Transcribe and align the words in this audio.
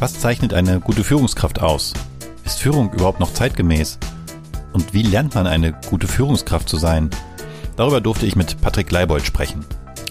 Was 0.00 0.20
zeichnet 0.20 0.54
eine 0.54 0.78
gute 0.78 1.02
Führungskraft 1.02 1.60
aus? 1.60 1.92
Ist 2.44 2.60
Führung 2.60 2.92
überhaupt 2.92 3.18
noch 3.18 3.32
zeitgemäß? 3.32 3.98
Und 4.72 4.94
wie 4.94 5.02
lernt 5.02 5.34
man 5.34 5.48
eine 5.48 5.72
gute 5.90 6.06
Führungskraft 6.06 6.68
zu 6.68 6.76
sein? 6.76 7.10
Darüber 7.74 8.00
durfte 8.00 8.24
ich 8.24 8.36
mit 8.36 8.60
Patrick 8.60 8.92
Leibold 8.92 9.26
sprechen. 9.26 9.64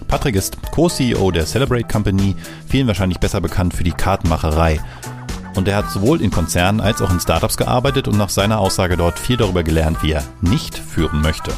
Patrick 0.09 0.35
ist 0.35 0.57
Co-CEO 0.71 1.31
der 1.31 1.45
Celebrate 1.45 1.87
Company, 1.87 2.35
vielen 2.67 2.87
wahrscheinlich 2.87 3.19
besser 3.19 3.39
bekannt 3.39 3.73
für 3.73 3.85
die 3.85 3.91
Kartenmacherei. 3.91 4.81
Und 5.55 5.69
er 5.69 5.77
hat 5.77 5.89
sowohl 5.89 6.21
in 6.21 6.31
Konzernen 6.31 6.81
als 6.81 7.01
auch 7.01 7.09
in 7.09 7.21
Startups 7.21 7.55
gearbeitet 7.55 8.09
und 8.09 8.17
nach 8.17 8.29
seiner 8.29 8.59
Aussage 8.59 8.97
dort 8.97 9.17
viel 9.17 9.37
darüber 9.37 9.63
gelernt, 9.63 10.03
wie 10.03 10.11
er 10.11 10.23
nicht 10.41 10.77
führen 10.77 11.21
möchte. 11.21 11.51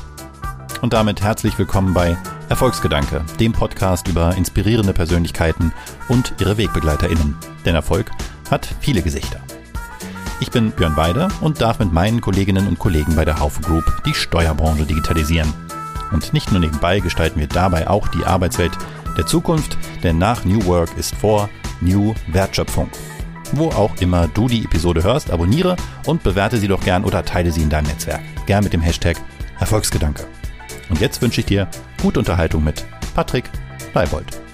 Und 0.84 0.94
damit 0.94 1.24
herzlich 1.24 1.58
willkommen 1.58 1.96
bei 1.96 2.16
Erfolgsgedanke, 2.48 3.26
dem 3.40 3.54
Podcast 3.54 4.08
über 4.08 4.36
inspirierende 4.36 4.94
Persönlichkeiten 4.94 5.74
und 6.10 6.36
ihre 6.40 6.58
WegbegleiterInnen. 6.58 7.36
Denn 7.66 7.76
Erfolg 7.76 8.12
hat 8.50 8.68
viele 8.80 9.02
Gesichter. 9.02 9.42
Ich 10.42 10.52
bin 10.52 10.72
Björn 10.72 10.96
Weider 10.96 11.28
und 11.42 11.62
darf 11.62 11.80
mit 11.80 11.92
meinen 11.92 12.22
Kolleginnen 12.22 12.68
und 12.68 12.80
Kollegen 12.80 13.16
bei 13.16 13.26
der 13.26 13.40
Haufe 13.40 13.62
Group 13.62 13.84
die 14.06 14.14
Steuerbranche 14.14 14.86
digitalisieren. 14.86 15.54
Und 16.12 16.34
nicht 16.34 16.52
nur 16.52 16.62
nebenbei 16.62 17.00
gestalten 17.00 17.40
wir 17.40 17.48
dabei 17.48 17.88
auch 17.90 18.08
die 18.08 18.26
Arbeitswelt 18.26 18.72
der 19.18 19.26
Zukunft, 19.26 19.78
denn 20.02 20.18
nach 20.18 20.46
New 20.46 20.66
Work 20.66 20.98
ist 20.98 21.14
vor 21.16 21.50
New 21.82 22.14
Wertschöpfung. 22.28 22.90
Wo 23.52 23.70
auch 23.70 23.96
immer 24.00 24.28
du 24.28 24.48
die 24.48 24.64
Episode 24.64 25.04
hörst, 25.04 25.32
abonniere 25.32 25.76
und 26.06 26.24
bewerte 26.24 26.58
sie 26.58 26.68
doch 26.68 26.82
gern 26.82 27.04
oder 27.04 27.26
teile 27.26 27.52
sie 27.52 27.64
in 27.64 27.70
deinem 27.70 27.88
Netzwerk. 27.88 28.22
Gern 28.46 28.64
mit 28.64 28.74
dem 28.74 28.82
Hashtag 28.82 29.18
Erfolgsgedanke. 29.60 30.26
Und 30.90 31.02
jetzt 31.02 31.22
wünsche 31.22 31.42
ich 31.42 31.48
dir 31.48 31.68
gute 32.02 32.20
Unterhaltung 32.20 32.64
mit 32.64 32.86
Patrick 33.14 33.50
Leibold. 33.94 34.49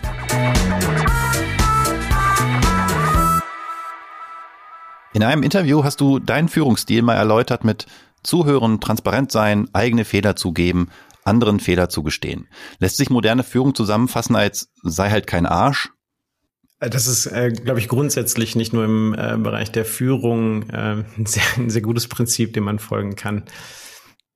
In 5.15 5.23
einem 5.23 5.43
Interview 5.43 5.85
hast 5.85 6.01
du 6.01 6.19
deinen 6.19 6.49
Führungsstil 6.49 7.01
mal 7.01 7.15
erläutert 7.15 7.63
mit 7.63 7.85
Zuhören, 8.21 8.81
transparent 8.81 9.31
sein, 9.31 9.69
eigene 9.71 10.03
Fehler 10.03 10.35
zugeben, 10.35 10.89
anderen 11.23 11.61
Fehler 11.61 11.87
zugestehen. 11.87 12.49
Lässt 12.79 12.97
sich 12.97 13.09
moderne 13.09 13.45
Führung 13.45 13.73
zusammenfassen 13.73 14.35
als 14.35 14.73
sei 14.83 15.09
halt 15.09 15.25
kein 15.25 15.45
Arsch? 15.45 15.89
Das 16.81 17.07
ist, 17.07 17.27
äh, 17.27 17.49
glaube 17.49 17.79
ich, 17.79 17.87
grundsätzlich 17.87 18.57
nicht 18.57 18.73
nur 18.73 18.83
im 18.83 19.15
äh, 19.17 19.37
Bereich 19.37 19.71
der 19.71 19.85
Führung 19.85 20.69
äh, 20.69 21.05
ein, 21.17 21.25
sehr, 21.25 21.43
ein 21.55 21.69
sehr 21.69 21.81
gutes 21.81 22.09
Prinzip, 22.09 22.51
dem 22.51 22.65
man 22.65 22.77
folgen 22.77 23.15
kann. 23.15 23.45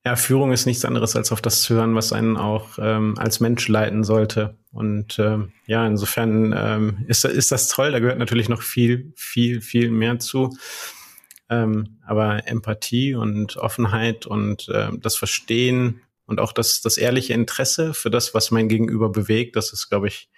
Ja, 0.05 0.15
Führung 0.15 0.53
ist 0.53 0.65
nichts 0.65 0.85
anderes 0.85 1.15
als 1.15 1.31
auf 1.31 1.41
das 1.41 1.61
zu 1.61 1.75
hören, 1.75 1.93
was 1.93 2.13
einen 2.13 2.37
auch 2.37 2.79
ähm, 2.79 3.15
als 3.17 3.41
Mensch 3.41 3.67
leiten 3.67 4.03
sollte. 4.03 4.57
Und 4.71 5.19
ähm, 5.19 5.51
ja, 5.65 5.85
insofern 5.85 6.53
ähm, 6.57 7.05
ist, 7.07 7.25
ist 7.25 7.51
das 7.51 7.67
toll. 7.67 7.91
Da 7.91 7.99
gehört 7.99 8.17
natürlich 8.17 8.47
noch 8.47 8.61
viel, 8.61 9.11
viel, 9.15 9.61
viel 9.61 9.91
mehr 9.91 10.19
zu. 10.19 10.55
Ähm, 11.49 11.97
aber 12.05 12.47
Empathie 12.47 13.15
und 13.15 13.57
Offenheit 13.57 14.25
und 14.25 14.69
äh, 14.69 14.89
das 14.99 15.15
Verstehen 15.17 16.01
und 16.25 16.39
auch 16.39 16.53
das, 16.53 16.81
das 16.81 16.97
ehrliche 16.97 17.33
Interesse 17.33 17.93
für 17.93 18.11
das, 18.11 18.33
was 18.33 18.51
mein 18.51 18.69
Gegenüber 18.69 19.09
bewegt, 19.09 19.55
das 19.55 19.73
ist, 19.73 19.89
glaube 19.89 20.07
ich, 20.07 20.29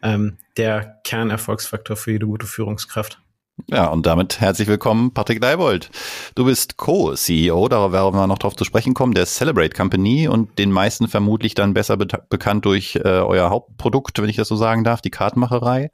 ähm, 0.00 0.38
der 0.56 1.00
Kernerfolgsfaktor 1.02 1.96
für 1.96 2.12
jede 2.12 2.26
gute 2.26 2.46
Führungskraft. 2.46 3.20
Ja, 3.68 3.86
und 3.86 4.04
damit 4.04 4.40
herzlich 4.40 4.66
willkommen, 4.66 5.14
Patrick 5.14 5.40
Leibold. 5.40 5.88
Du 6.34 6.44
bist 6.44 6.76
Co-CEO, 6.76 7.68
darauf 7.68 7.92
werden 7.92 8.14
wir 8.16 8.26
noch 8.26 8.38
drauf 8.38 8.56
zu 8.56 8.64
sprechen 8.64 8.94
kommen, 8.94 9.14
der 9.14 9.26
Celebrate 9.26 9.76
Company 9.76 10.26
und 10.26 10.58
den 10.58 10.72
meisten 10.72 11.06
vermutlich 11.06 11.54
dann 11.54 11.72
besser 11.72 11.96
be 11.96 12.08
bekannt 12.28 12.64
durch 12.64 12.96
äh, 12.96 13.02
euer 13.08 13.50
Hauptprodukt, 13.50 14.20
wenn 14.20 14.28
ich 14.28 14.36
das 14.36 14.48
so 14.48 14.56
sagen 14.56 14.82
darf, 14.82 15.02
die 15.02 15.10
Kartenmacherei. 15.10 15.92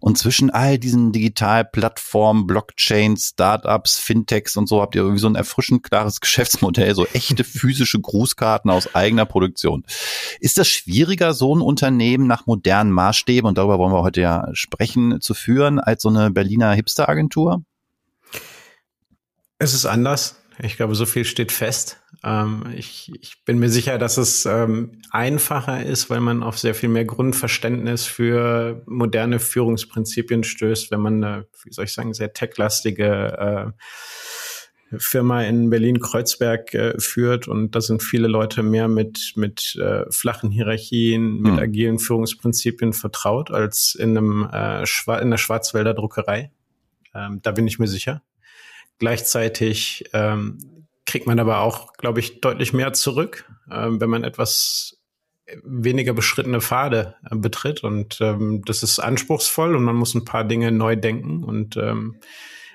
Und 0.00 0.16
zwischen 0.18 0.50
all 0.50 0.78
diesen 0.78 1.12
Digitalplattformen, 1.12 2.46
Blockchains, 2.46 3.30
Startups, 3.30 3.98
Fintechs 3.98 4.56
und 4.56 4.68
so 4.68 4.80
habt 4.80 4.94
ihr 4.94 5.02
irgendwie 5.02 5.20
so 5.20 5.28
ein 5.28 5.34
erfrischend 5.34 5.82
klares 5.82 6.20
Geschäftsmodell, 6.20 6.94
so 6.94 7.06
echte 7.06 7.44
physische 7.44 8.00
Grußkarten 8.00 8.70
aus 8.70 8.94
eigener 8.94 9.26
Produktion. 9.26 9.84
Ist 10.40 10.58
das 10.58 10.68
schwieriger, 10.68 11.34
so 11.34 11.54
ein 11.54 11.60
Unternehmen 11.60 12.26
nach 12.26 12.46
modernen 12.46 12.92
Maßstäben, 12.92 13.48
und 13.48 13.58
darüber 13.58 13.78
wollen 13.78 13.92
wir 13.92 14.02
heute 14.02 14.20
ja 14.20 14.48
sprechen, 14.52 15.20
zu 15.20 15.34
führen, 15.34 15.80
als 15.80 16.02
so 16.02 16.08
eine 16.08 16.30
Berliner 16.30 16.72
Hipster-Agentur? 16.72 17.62
Es 19.58 19.74
ist 19.74 19.86
anders. 19.86 20.36
Ich 20.62 20.76
glaube, 20.76 20.94
so 20.94 21.06
viel 21.06 21.24
steht 21.24 21.52
fest. 21.52 22.00
Ähm, 22.24 22.64
ich, 22.76 23.12
ich 23.20 23.44
bin 23.44 23.58
mir 23.58 23.68
sicher, 23.68 23.98
dass 23.98 24.16
es 24.16 24.44
ähm, 24.44 25.00
einfacher 25.10 25.84
ist, 25.84 26.10
weil 26.10 26.20
man 26.20 26.42
auf 26.42 26.58
sehr 26.58 26.74
viel 26.74 26.88
mehr 26.88 27.04
Grundverständnis 27.04 28.06
für 28.06 28.82
moderne 28.86 29.38
Führungsprinzipien 29.38 30.42
stößt, 30.42 30.90
wenn 30.90 31.00
man 31.00 31.22
eine, 31.22 31.46
wie 31.64 31.72
soll 31.72 31.84
ich 31.84 31.92
sagen, 31.92 32.12
sehr 32.14 32.32
techlastige 32.32 33.74
äh, 33.76 34.96
Firma 34.96 35.42
in 35.42 35.68
Berlin-Kreuzberg 35.70 36.74
äh, 36.74 36.98
führt 36.98 37.46
und 37.46 37.74
da 37.74 37.80
sind 37.80 38.02
viele 38.02 38.26
Leute 38.26 38.62
mehr 38.62 38.88
mit, 38.88 39.34
mit 39.36 39.76
äh, 39.76 40.10
flachen 40.10 40.50
Hierarchien, 40.50 41.40
mit 41.40 41.52
hm. 41.52 41.58
agilen 41.58 41.98
Führungsprinzipien 41.98 42.94
vertraut 42.94 43.50
als 43.50 43.94
in 43.94 44.16
einem 44.16 44.48
äh, 44.50 44.84
in 45.20 45.30
der 45.30 45.36
Schwarzwälder 45.36 45.92
Druckerei. 45.92 46.50
Ähm, 47.14 47.40
da 47.42 47.52
bin 47.52 47.66
ich 47.66 47.78
mir 47.78 47.86
sicher. 47.86 48.22
Gleichzeitig 48.98 50.04
ähm, 50.12 50.86
kriegt 51.06 51.26
man 51.26 51.38
aber 51.38 51.60
auch, 51.60 51.92
glaube 51.94 52.20
ich, 52.20 52.40
deutlich 52.40 52.72
mehr 52.72 52.92
zurück, 52.92 53.44
ähm, 53.70 54.00
wenn 54.00 54.10
man 54.10 54.24
etwas 54.24 54.98
weniger 55.62 56.12
beschrittene 56.12 56.60
Pfade 56.60 57.14
äh, 57.30 57.36
betritt. 57.36 57.82
Und 57.82 58.18
ähm, 58.20 58.62
das 58.64 58.82
ist 58.82 58.98
anspruchsvoll 58.98 59.74
und 59.74 59.84
man 59.84 59.96
muss 59.96 60.14
ein 60.14 60.24
paar 60.24 60.44
Dinge 60.44 60.72
neu 60.72 60.96
denken 60.96 61.44
und 61.44 61.76
ähm, 61.76 62.16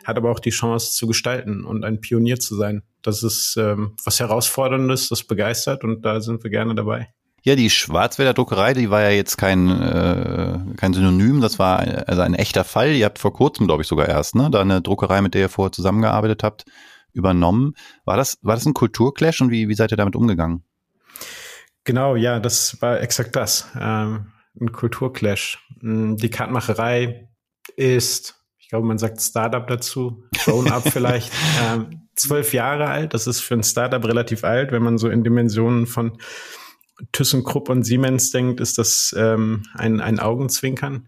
hat 0.04 0.18
aber 0.18 0.32
auch 0.32 0.40
die 0.40 0.50
Chance 0.50 0.94
zu 0.94 1.08
gestalten 1.08 1.64
und 1.64 1.86
ein 1.86 2.02
Pionier 2.02 2.40
zu 2.40 2.56
sein. 2.56 2.84
Das 3.02 3.24
ist 3.24 3.56
ähm, 3.58 3.96
was 4.04 4.20
Herausforderndes, 4.20 5.10
das 5.10 5.24
begeistert 5.24 5.84
und 5.84 6.04
da 6.04 6.20
sind 6.22 6.44
wir 6.44 6.50
gerne 6.50 6.76
dabei. 6.76 7.14
Ja, 7.46 7.58
die 7.58 7.70
Schwarzwälder 7.70 8.34
Druckerei, 8.34 8.74
die 8.74 8.90
war 8.90 9.02
ja 9.02 9.10
jetzt 9.10 9.38
kein, 9.38 9.70
äh, 9.70 10.60
kein 10.78 10.94
Synonym, 10.94 11.42
das 11.42 11.60
war 11.60 11.80
also 12.08 12.22
ein 12.22 12.36
echter 12.36 12.64
Fall. 12.64 12.92
Ihr 12.92 13.04
habt 13.04 13.20
vor 13.20 13.34
kurzem, 13.34 13.68
glaube 13.68 13.82
ich, 13.82 13.88
sogar 13.90 14.08
erst, 14.08 14.36
ne, 14.36 14.50
da 14.50 14.62
eine 14.62 14.82
Druckerei, 14.82 15.22
mit 15.22 15.34
der 15.34 15.42
ihr 15.42 15.50
vorher 15.50 15.74
zusammengearbeitet 15.74 16.42
habt, 16.42 16.64
übernommen. 17.12 17.74
War 18.06 18.16
das, 18.16 18.38
war 18.44 18.56
das 18.56 18.66
ein 18.66 18.74
Kulturclash 18.74 19.42
und 19.42 19.52
wie, 19.52 19.68
wie 19.68 19.76
seid 19.76 19.92
ihr 19.92 19.98
damit 19.98 20.16
umgegangen? 20.16 20.64
Genau, 21.84 22.16
ja, 22.16 22.40
das 22.40 22.82
war 22.82 23.02
exakt 23.02 23.36
das. 23.36 23.68
Ähm, 23.78 24.32
ein 24.60 24.72
Kulturclash. 24.72 25.60
Mm, 25.82 26.16
die 26.16 26.30
Kartmacherei 26.30 27.28
ist, 27.76 28.36
ich 28.58 28.70
glaube, 28.70 28.88
man 28.88 28.98
sagt 28.98 29.22
Startup 29.22 29.68
dazu, 29.68 30.24
Grown-up 30.46 30.84
vielleicht, 30.90 31.30
ähm, 31.62 32.08
zwölf 32.16 32.54
Jahre 32.54 32.88
alt. 32.88 33.14
Das 33.14 33.28
ist 33.28 33.42
für 33.42 33.56
ein 33.56 33.64
Startup 33.64 34.04
relativ 34.06 34.46
alt, 34.46 34.72
wenn 34.72 34.84
man 34.84 34.98
so 34.98 35.10
in 35.10 35.26
Dimensionen 35.26 35.88
von 35.88 36.18
ThyssenKrupp 37.12 37.70
und 37.70 37.84
Siemens 37.84 38.32
denkt, 38.32 38.60
ist 38.60 38.78
das 38.78 39.16
ähm, 39.18 39.64
ein, 39.74 40.00
ein 40.02 40.20
Augenzwinkern. 40.20 41.08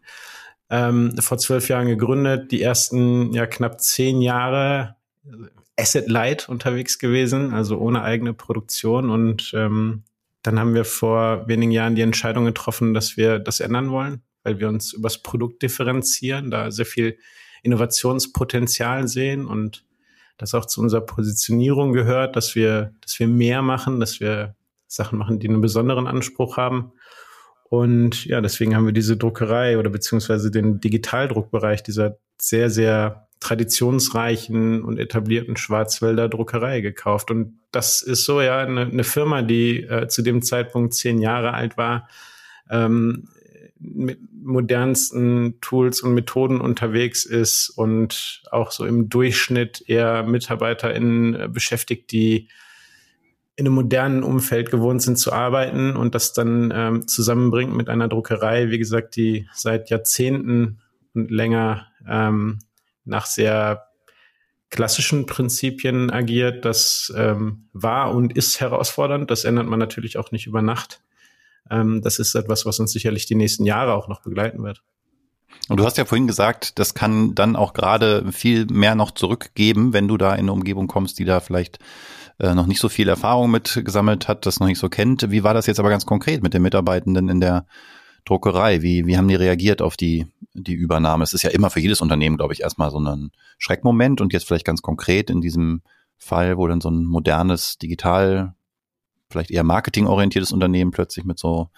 Ähm, 0.69 1.16
vor 1.19 1.38
zwölf 1.38 1.69
Jahren 1.69 1.88
gegründet, 1.88 2.51
die 2.51 2.61
ersten 2.61 3.33
ja 3.33 3.45
knapp 3.45 3.81
zehn 3.81 4.22
Jahre 4.22 4.95
Asset 5.78 6.09
Light 6.09 6.50
unterwegs 6.50 7.00
gewesen, 7.00 7.53
also 7.53 7.78
ohne 7.78 8.01
eigene 8.01 8.33
Produktion. 8.33 9.09
Und 9.09 9.51
ähm, 9.56 10.03
dann 10.41 10.59
haben 10.59 10.73
wir 10.73 10.85
vor 10.85 11.47
wenigen 11.47 11.72
Jahren 11.72 11.95
die 11.95 12.01
Entscheidung 12.01 12.45
getroffen, 12.45 12.94
dass 12.94 13.17
wir 13.17 13.39
das 13.39 13.59
ändern 13.59 13.91
wollen, 13.91 14.22
weil 14.44 14.59
wir 14.59 14.69
uns 14.69 14.94
übers 14.94 15.22
Produkt 15.22 15.62
differenzieren, 15.62 16.51
da 16.51 16.72
sehr 16.72 16.85
viel 16.85 17.17
Innovationspotenzial 17.63 19.07
sehen 19.07 19.45
und 19.45 19.85
das 20.38 20.53
auch 20.53 20.66
zu 20.66 20.81
unserer 20.81 21.01
Positionierung 21.01 21.94
gehört, 21.94 22.35
dass 22.35 22.56
wir, 22.56 22.94
dass 23.01 23.19
wir 23.19 23.27
mehr 23.27 23.62
machen, 23.62 24.00
dass 24.00 24.19
wir 24.19 24.56
Sachen 24.88 25.18
machen, 25.18 25.40
die 25.40 25.47
einen 25.47 25.62
besonderen 25.62 26.07
Anspruch 26.07 26.57
haben. 26.57 26.91
Und 27.69 28.25
ja, 28.25 28.41
deswegen 28.41 28.75
haben 28.75 28.85
wir 28.85 28.94
diese 28.94 29.18
Druckerei 29.18 29.78
oder 29.78 29.90
beziehungsweise 29.90 30.51
den 30.51 30.79
Digitaldruckbereich 30.79 31.84
dieser 31.84 32.18
sehr, 32.38 32.69
sehr 32.69 33.27
traditionsreichen 33.39 34.83
und 34.83 34.98
etablierten 34.98 35.57
Schwarzwälder 35.57 36.30
Druckerei 36.30 36.81
gekauft. 36.81 37.31
Und 37.31 37.59
das 37.71 38.01
ist 38.01 38.25
so 38.25 38.42
ja 38.42 38.59
eine, 38.59 38.81
eine 38.81 39.04
Firma, 39.04 39.42
die 39.42 39.83
äh, 39.83 40.07
zu 40.07 40.21
dem 40.21 40.42
Zeitpunkt 40.42 40.94
zehn 40.94 41.19
Jahre 41.19 41.54
alt 41.54 41.77
war, 41.77 42.07
ähm, 42.69 43.27
mit 43.77 44.19
modernsten 44.42 45.59
Tools 45.62 46.01
und 46.01 46.13
Methoden 46.13 46.62
unterwegs 46.62 47.25
ist 47.25 47.69
und 47.69 48.44
auch 48.51 48.71
so 48.71 48.86
im 48.86 49.09
Durchschnitt 49.09 49.83
eher 49.88 50.24
MitarbeiterInnen 50.24 51.36
äh, 51.36 51.48
beschäftigt, 51.48 52.12
die 52.12 52.48
in 53.57 53.66
einem 53.66 53.75
modernen 53.75 54.24
Umfeld 54.24 54.69
gewohnt 54.69 55.02
sind 55.02 55.18
zu 55.18 55.31
arbeiten 55.31 55.96
und 55.96 56.13
das 56.13 56.34
dann 56.34 56.74
ähm, 56.75 57.07
zusammenbringt 57.07 57.74
mit 57.74 57.90
einer 57.90 58.10
Druckerei, 58.10 58.69
wie 58.69 58.78
gesagt, 58.78 59.16
die 59.16 59.48
seit 59.54 59.90
Jahrzehnten 59.90 60.81
und 61.13 61.31
länger 61.31 61.88
ähm, 62.07 62.60
nach 63.06 63.25
sehr 63.25 63.88
klassischen 64.69 65.25
Prinzipien 65.25 66.12
agiert. 66.12 66.66
Das 66.66 67.13
ähm, 67.16 67.69
war 67.72 68.13
und 68.13 68.36
ist 68.36 68.60
herausfordernd. 68.60 69.31
Das 69.31 69.46
ändert 69.46 69.68
man 69.68 69.80
natürlich 69.80 70.18
auch 70.18 70.31
nicht 70.31 70.48
über 70.48 70.62
Nacht. 70.62 71.02
Ähm, 71.69 72.02
das 72.02 72.19
ist 72.19 72.36
etwas, 72.36 72.66
was 72.66 72.80
uns 72.80 72.92
sicherlich 72.92 73.25
die 73.25 73.36
nächsten 73.36 73.66
Jahre 73.66 73.94
auch 73.94 74.10
noch 74.10 74.22
begleiten 74.22 74.63
wird. 74.63 74.84
Und 75.69 75.80
du 75.80 75.86
hast 75.86 75.98
ja 75.98 76.06
vorhin 76.06 76.28
gesagt, 76.28 76.78
das 76.78 76.94
kann 76.94 77.34
dann 77.34 77.56
auch 77.56 77.74
gerade 77.74 78.31
viel 78.31 78.66
mehr 78.66 78.96
noch 78.96 79.12
zurückgeben, 79.12 79.94
wenn 79.94 80.07
du 80.07 80.18
da 80.18 80.34
in 80.34 80.42
eine 80.42 80.52
Umgebung 80.52 80.88
kommst, 80.88 81.18
die 81.18 81.25
da 81.25 81.40
vielleicht 81.40 81.80
äh, 82.39 82.53
noch 82.53 82.67
nicht 82.67 82.79
so 82.79 82.89
viel 82.89 83.07
Erfahrung 83.07 83.51
mit 83.51 83.81
gesammelt 83.85 84.27
hat, 84.27 84.45
das 84.45 84.59
noch 84.59 84.67
nicht 84.67 84.79
so 84.79 84.89
kennt. 84.89 85.31
Wie 85.31 85.43
war 85.43 85.53
das 85.53 85.67
jetzt 85.67 85.79
aber 85.79 85.89
ganz 85.89 86.05
konkret 86.05 86.43
mit 86.43 86.53
den 86.53 86.61
Mitarbeitenden 86.61 87.29
in 87.29 87.39
der 87.39 87.65
Druckerei? 88.25 88.81
Wie, 88.81 89.05
wie 89.05 89.17
haben 89.17 89.27
die 89.27 89.35
reagiert 89.35 89.81
auf 89.81 89.95
die, 89.95 90.27
die 90.53 90.73
Übernahme? 90.73 91.23
Es 91.23 91.33
ist 91.33 91.43
ja 91.43 91.51
immer 91.51 91.69
für 91.69 91.79
jedes 91.79 92.01
Unternehmen, 92.01 92.37
glaube 92.37 92.53
ich, 92.53 92.61
erstmal 92.61 92.91
so 92.91 92.99
ein 92.99 93.31
Schreckmoment 93.57 94.19
und 94.19 94.33
jetzt 94.33 94.47
vielleicht 94.47 94.65
ganz 94.65 94.81
konkret 94.81 95.29
in 95.29 95.41
diesem 95.41 95.81
Fall, 96.17 96.57
wo 96.57 96.67
dann 96.67 96.81
so 96.81 96.89
ein 96.89 97.05
modernes, 97.05 97.77
digital, 97.77 98.55
vielleicht 99.29 99.51
eher 99.51 99.63
marketingorientiertes 99.63 100.51
Unternehmen 100.51 100.91
plötzlich 100.91 101.25
mit 101.25 101.39
so 101.39 101.69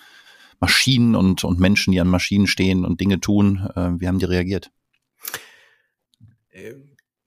Maschinen 0.59 1.15
und, 1.15 1.43
und 1.43 1.59
Menschen, 1.59 1.91
die 1.91 2.01
an 2.01 2.07
Maschinen 2.07 2.47
stehen 2.47 2.83
und 2.85 2.99
Dinge 2.99 3.19
tun. 3.19 3.69
Äh, 3.75 3.91
wie 3.99 4.07
haben 4.07 4.19
die 4.19 4.25
reagiert? 4.25 4.71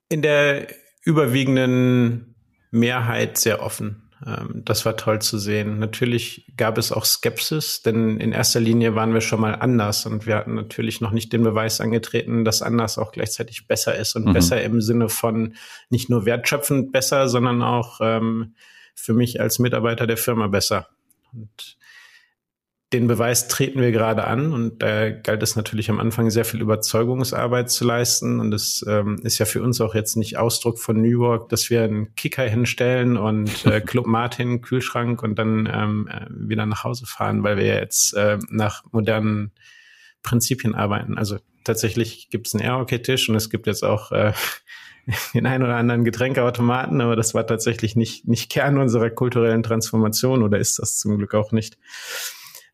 In 0.08 0.22
der 0.22 0.66
überwiegenden 1.04 2.29
Mehrheit 2.70 3.38
sehr 3.38 3.62
offen. 3.62 4.10
Ähm, 4.26 4.62
das 4.64 4.84
war 4.84 4.96
toll 4.96 5.20
zu 5.20 5.38
sehen. 5.38 5.78
Natürlich 5.78 6.46
gab 6.56 6.78
es 6.78 6.92
auch 6.92 7.04
Skepsis, 7.04 7.82
denn 7.82 8.18
in 8.18 8.32
erster 8.32 8.60
Linie 8.60 8.94
waren 8.94 9.14
wir 9.14 9.20
schon 9.20 9.40
mal 9.40 9.54
anders 9.54 10.06
und 10.06 10.26
wir 10.26 10.36
hatten 10.36 10.54
natürlich 10.54 11.00
noch 11.00 11.10
nicht 11.10 11.32
den 11.32 11.42
Beweis 11.42 11.80
angetreten, 11.80 12.44
dass 12.44 12.62
anders 12.62 12.98
auch 12.98 13.12
gleichzeitig 13.12 13.66
besser 13.66 13.94
ist 13.96 14.16
und 14.16 14.26
mhm. 14.26 14.32
besser 14.32 14.62
im 14.62 14.80
Sinne 14.80 15.08
von 15.08 15.54
nicht 15.88 16.10
nur 16.10 16.26
wertschöpfend 16.26 16.92
besser, 16.92 17.28
sondern 17.28 17.62
auch 17.62 18.00
ähm, 18.02 18.54
für 18.94 19.14
mich 19.14 19.40
als 19.40 19.58
Mitarbeiter 19.58 20.06
der 20.06 20.18
Firma 20.18 20.48
besser. 20.48 20.88
Und 21.32 21.78
den 22.92 23.06
Beweis 23.06 23.46
treten 23.46 23.80
wir 23.80 23.92
gerade 23.92 24.26
an 24.26 24.52
und 24.52 24.82
da 24.82 25.10
galt 25.10 25.42
es 25.44 25.54
natürlich 25.54 25.90
am 25.90 26.00
Anfang 26.00 26.28
sehr 26.30 26.44
viel 26.44 26.60
Überzeugungsarbeit 26.60 27.70
zu 27.70 27.84
leisten 27.84 28.40
und 28.40 28.52
es 28.52 28.84
ähm, 28.88 29.20
ist 29.22 29.38
ja 29.38 29.46
für 29.46 29.62
uns 29.62 29.80
auch 29.80 29.94
jetzt 29.94 30.16
nicht 30.16 30.38
Ausdruck 30.38 30.80
von 30.80 31.00
New 31.00 31.22
York, 31.22 31.48
dass 31.50 31.70
wir 31.70 31.84
einen 31.84 32.14
Kicker 32.16 32.42
hinstellen 32.42 33.16
und 33.16 33.64
äh, 33.64 33.80
Club 33.86 34.06
Martin 34.06 34.60
Kühlschrank 34.60 35.22
und 35.22 35.38
dann 35.38 35.68
ähm, 35.72 36.08
äh, 36.08 36.26
wieder 36.30 36.66
nach 36.66 36.82
Hause 36.82 37.06
fahren, 37.06 37.44
weil 37.44 37.56
wir 37.58 37.66
jetzt 37.66 38.14
äh, 38.14 38.38
nach 38.48 38.82
modernen 38.90 39.52
Prinzipien 40.24 40.74
arbeiten. 40.74 41.16
Also 41.16 41.38
tatsächlich 41.62 42.28
gibt 42.30 42.48
es 42.48 42.54
einen 42.54 42.64
Air-Hockey-Tisch 42.64 43.28
und 43.28 43.36
es 43.36 43.50
gibt 43.50 43.68
jetzt 43.68 43.84
auch 43.84 44.10
äh, 44.10 44.32
den 45.34 45.46
ein 45.46 45.62
oder 45.62 45.76
anderen 45.76 46.02
Getränkeautomaten, 46.02 47.00
aber 47.00 47.14
das 47.14 47.34
war 47.34 47.46
tatsächlich 47.46 47.94
nicht, 47.94 48.26
nicht 48.26 48.50
Kern 48.50 48.78
unserer 48.78 49.10
kulturellen 49.10 49.62
Transformation 49.62 50.42
oder 50.42 50.58
ist 50.58 50.80
das 50.80 50.98
zum 50.98 51.18
Glück 51.18 51.34
auch 51.34 51.52
nicht. 51.52 51.78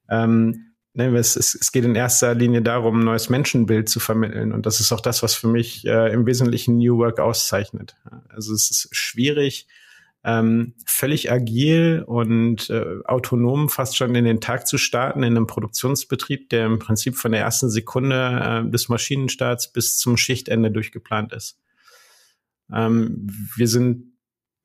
Ähm, 0.08 0.72
ne, 0.94 1.16
es, 1.16 1.36
es, 1.36 1.72
geht 1.72 1.84
in 1.84 1.94
erster 1.94 2.34
Linie 2.34 2.62
darum, 2.62 3.00
ein 3.00 3.04
neues 3.04 3.28
Menschenbild 3.28 3.88
zu 3.88 4.00
vermitteln. 4.00 4.52
Und 4.52 4.66
das 4.66 4.80
ist 4.80 4.92
auch 4.92 5.00
das, 5.00 5.22
was 5.22 5.34
für 5.34 5.48
mich 5.48 5.86
äh, 5.86 6.12
im 6.12 6.26
Wesentlichen 6.26 6.78
New 6.78 6.98
Work 6.98 7.20
auszeichnet. 7.20 7.96
Also 8.28 8.54
es 8.54 8.70
ist 8.70 8.88
schwierig, 8.92 9.66
ähm, 10.24 10.74
völlig 10.84 11.30
agil 11.30 12.02
und 12.04 12.68
äh, 12.68 12.96
autonom 13.04 13.68
fast 13.68 13.96
schon 13.96 14.14
in 14.16 14.24
den 14.24 14.40
Tag 14.40 14.66
zu 14.66 14.76
starten 14.76 15.22
in 15.22 15.36
einem 15.36 15.46
Produktionsbetrieb, 15.46 16.50
der 16.50 16.66
im 16.66 16.80
Prinzip 16.80 17.16
von 17.16 17.30
der 17.30 17.42
ersten 17.42 17.70
Sekunde 17.70 18.64
äh, 18.66 18.70
des 18.70 18.88
Maschinenstarts 18.88 19.72
bis 19.72 19.98
zum 19.98 20.16
Schichtende 20.16 20.72
durchgeplant 20.72 21.32
ist. 21.32 21.60
Ähm, 22.72 23.28
wir 23.54 23.68
sind 23.68 24.15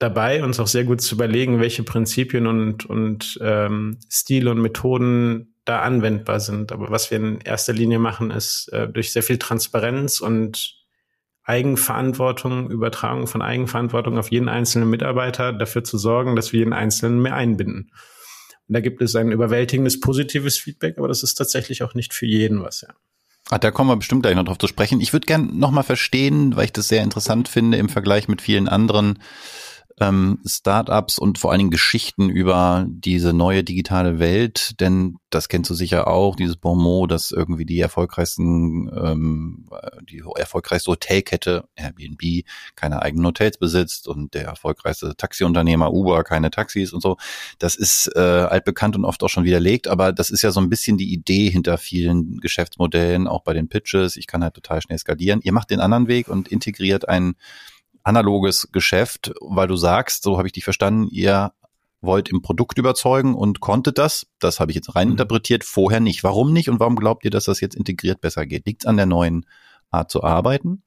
dabei, 0.02 0.44
uns 0.44 0.60
auch 0.60 0.68
sehr 0.68 0.84
gut 0.84 1.02
zu 1.02 1.16
überlegen, 1.16 1.60
welche 1.60 1.84
Prinzipien 1.84 2.48
und, 2.48 2.86
und 2.86 3.40
ähm, 3.42 4.00
Stile 4.10 4.52
und 4.52 4.62
Methoden 4.62 5.56
da 5.66 5.82
anwendbar 5.82 6.40
sind. 6.40 6.72
Aber 6.72 6.90
was 6.90 7.12
wir 7.12 7.18
in 7.18 7.40
erster 7.42 7.74
Linie 7.74 8.00
machen, 8.00 8.32
ist 8.32 8.70
äh, 8.74 8.88
durch 8.88 9.12
sehr 9.12 9.24
viel 9.24 9.38
Transparenz 9.38 10.20
und 10.20 10.76
Eigenverantwortung, 11.44 12.70
Übertragung 12.70 13.28
von 13.28 13.42
Eigenverantwortung 13.42 14.18
auf 14.18 14.32
jeden 14.32 14.50
einzelnen 14.50 14.90
Mitarbeiter 14.90 15.54
dafür 15.54 15.84
zu 15.84 15.98
sorgen, 15.98 16.36
dass 16.36 16.52
wir 16.52 16.60
jeden 16.60 16.74
Einzelnen 16.74 17.22
mehr 17.22 17.36
einbinden. 17.36 17.92
Und 18.68 18.74
da 18.74 18.80
gibt 18.80 19.02
es 19.02 19.16
ein 19.16 19.32
überwältigendes 19.32 20.00
positives 20.00 20.58
Feedback, 20.58 20.98
aber 20.98 21.08
das 21.08 21.24
ist 21.24 21.36
tatsächlich 21.36 21.84
auch 21.84 21.94
nicht 21.94 22.14
für 22.14 22.26
jeden 22.26 22.64
was, 22.64 22.82
ja. 22.82 22.90
Ach, 23.50 23.58
da 23.58 23.72
kommen 23.72 23.90
wir 23.90 23.98
bestimmt 23.98 24.22
gleich 24.22 24.36
noch 24.36 24.46
drauf 24.46 24.60
zu 24.60 24.68
sprechen. 24.68 25.02
Ich 25.02 25.14
würde 25.14 25.26
gern 25.26 25.58
nochmal 25.58 25.84
verstehen, 25.84 26.56
weil 26.56 26.66
ich 26.66 26.74
das 26.74 26.88
sehr 26.88 27.04
interessant 27.04 27.50
finde 27.50 27.78
im 27.78 27.90
Vergleich 27.90 28.28
mit 28.28 28.42
vielen 28.42 28.70
anderen 28.70 29.20
ähm, 30.02 30.40
Startups 30.46 31.20
und 31.20 31.38
vor 31.38 31.52
allen 31.52 31.60
Dingen 31.60 31.72
Geschichten 31.72 32.30
über 32.30 32.86
diese 32.90 33.34
neue 33.34 33.64
digitale 33.64 34.18
Welt, 34.18 34.80
denn 34.80 35.18
das 35.30 35.48
kennst 35.48 35.70
du 35.70 35.76
sicher 35.76 36.08
auch, 36.08 36.36
dieses 36.36 36.58
Bonmot, 36.58 37.12
dass 37.12 37.32
irgendwie 37.32 37.66
die 37.66 37.80
erfolgreichsten, 37.80 38.90
ähm, 38.94 39.70
die 40.10 40.24
erfolgreichste 40.36 40.92
Hotelkette 40.92 41.66
Airbnb 41.76 42.44
keine 42.76 43.02
eigenen 43.02 43.28
Hotels 43.28 43.58
besitzt 43.58 44.08
und 44.08 44.34
der 44.34 44.46
erfolgreichste 44.46 45.16
Taxiunternehmer 45.16 45.94
Uber 45.94 46.24
keine 46.24 46.50
Taxis 46.50 46.92
und 46.94 47.02
so. 47.02 47.18
Das 47.60 47.76
ist 47.76 48.12
äh, 48.16 48.20
altbekannt 48.20 48.96
und 48.96 49.06
oft 49.06 49.24
auch 49.24 49.30
schon 49.30 49.44
widerlegt, 49.44 49.88
aber 49.88 50.12
das 50.12 50.32
ist 50.32 50.42
ja 50.42 50.52
so 50.52 50.60
ein 50.60 50.70
bisschen 50.70 50.98
die 50.98 51.14
Idee 51.14 51.50
hinter 51.50 51.78
vielen 51.78 52.40
Geschäftsmodellen, 52.40 53.28
auch 53.28 53.44
bei 53.44 53.54
den 53.54 53.70
Pitches. 53.70 54.18
Ich 54.18 54.26
kann 54.26 54.44
halt 54.44 54.56
total 54.56 54.82
schnell 54.82 54.98
skalieren. 54.98 55.42
Ihr 55.44 55.54
macht 55.54 55.70
den 55.70 55.80
anderen 55.80 56.08
Weg 56.08 56.28
und 56.28 56.48
integriert 56.48 57.08
ein 57.08 57.36
analoges 58.04 58.70
Geschäft, 58.72 59.34
weil 59.42 59.68
du 59.68 59.76
sagst, 59.76 60.24
so 60.24 60.38
habe 60.38 60.48
ich 60.48 60.54
dich 60.54 60.64
verstanden, 60.64 61.08
ihr 61.10 61.54
wollt 62.02 62.30
im 62.30 62.42
Produkt 62.42 62.78
überzeugen 62.78 63.36
und 63.36 63.60
konntet 63.60 63.98
das, 63.98 64.28
das 64.40 64.60
habe 64.60 64.72
ich 64.72 64.76
jetzt 64.76 64.96
rein 64.96 65.08
mhm. 65.08 65.14
interpretiert, 65.14 65.64
vorher 65.64 66.00
nicht. 66.00 66.24
Warum 66.24 66.52
nicht 66.52 66.70
und 66.70 66.80
warum 66.80 66.96
glaubt 66.96 67.24
ihr, 67.26 67.32
dass 67.32 67.46
das 67.46 67.62
jetzt 67.62 67.76
integriert 67.76 68.22
besser 68.22 68.46
geht? 68.46 68.66
Liegt 68.66 68.84
es 68.84 68.88
an 68.88 68.98
der 68.98 69.06
neuen 69.06 69.46
Art 69.92 70.10
zu 70.10 70.24
arbeiten? 70.24 70.84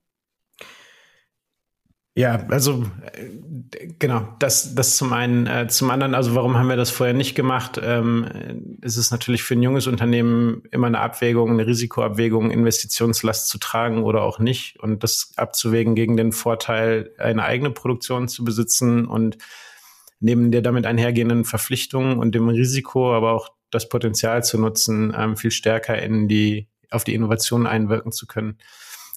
Ja, 2.17 2.47
also 2.49 2.85
äh, 3.13 3.89
genau, 3.99 4.29
das, 4.39 4.77
das 4.77 4.97
zum 4.97 5.13
einen. 5.13 5.49
Äh, 5.49 5.67
zum 5.67 5.91
anderen, 5.91 6.15
also 6.15 6.37
warum 6.37 6.57
haben 6.57 6.69
wir 6.69 6.77
das 6.77 6.91
vorher 6.91 7.15
nicht 7.15 7.35
gemacht? 7.35 7.81
Ähm, 7.83 8.79
es 8.83 8.97
ist 8.97 9.11
natürlich 9.11 9.43
für 9.43 9.55
ein 9.55 9.63
junges 9.63 9.89
Unternehmen 9.89 10.63
immer 10.71 10.87
eine 10.87 11.01
Abwägung, 11.01 11.51
eine 11.51 11.67
Risikoabwägung, 11.67 12.53
Investitionslast 12.53 13.49
zu 13.49 13.59
tragen 13.59 14.05
oder 14.05 14.23
auch 14.23 14.39
nicht 14.39 14.79
und 14.79 15.03
das 15.03 15.33
abzuwägen 15.37 15.97
gegen 15.97 16.17
den 16.17 16.31
Vorteil, 16.31 17.11
eine 17.19 17.43
eigene 17.43 17.71
Produktion 17.71 18.29
zu 18.29 18.45
besitzen 18.45 19.07
und 19.07 19.37
neben 20.21 20.53
der 20.53 20.63
damit 20.63 20.87
einhergehenden 20.87 21.45
Verpflichtungen 21.45 22.19
und 22.21 22.33
dem 22.37 22.49
Risiko, 22.49 23.13
aber 23.13 23.33
auch 23.33 23.49
das 23.73 23.89
Potenzial 23.89 24.45
zu 24.45 24.57
nutzen, 24.59 25.13
ähm, 25.19 25.37
viel 25.37 25.51
stärker 25.51 26.01
in 26.01 26.29
die, 26.29 26.69
auf 26.91 27.03
die 27.03 27.15
Innovation 27.15 27.67
einwirken 27.67 28.13
zu 28.13 28.29
können. 28.29 28.59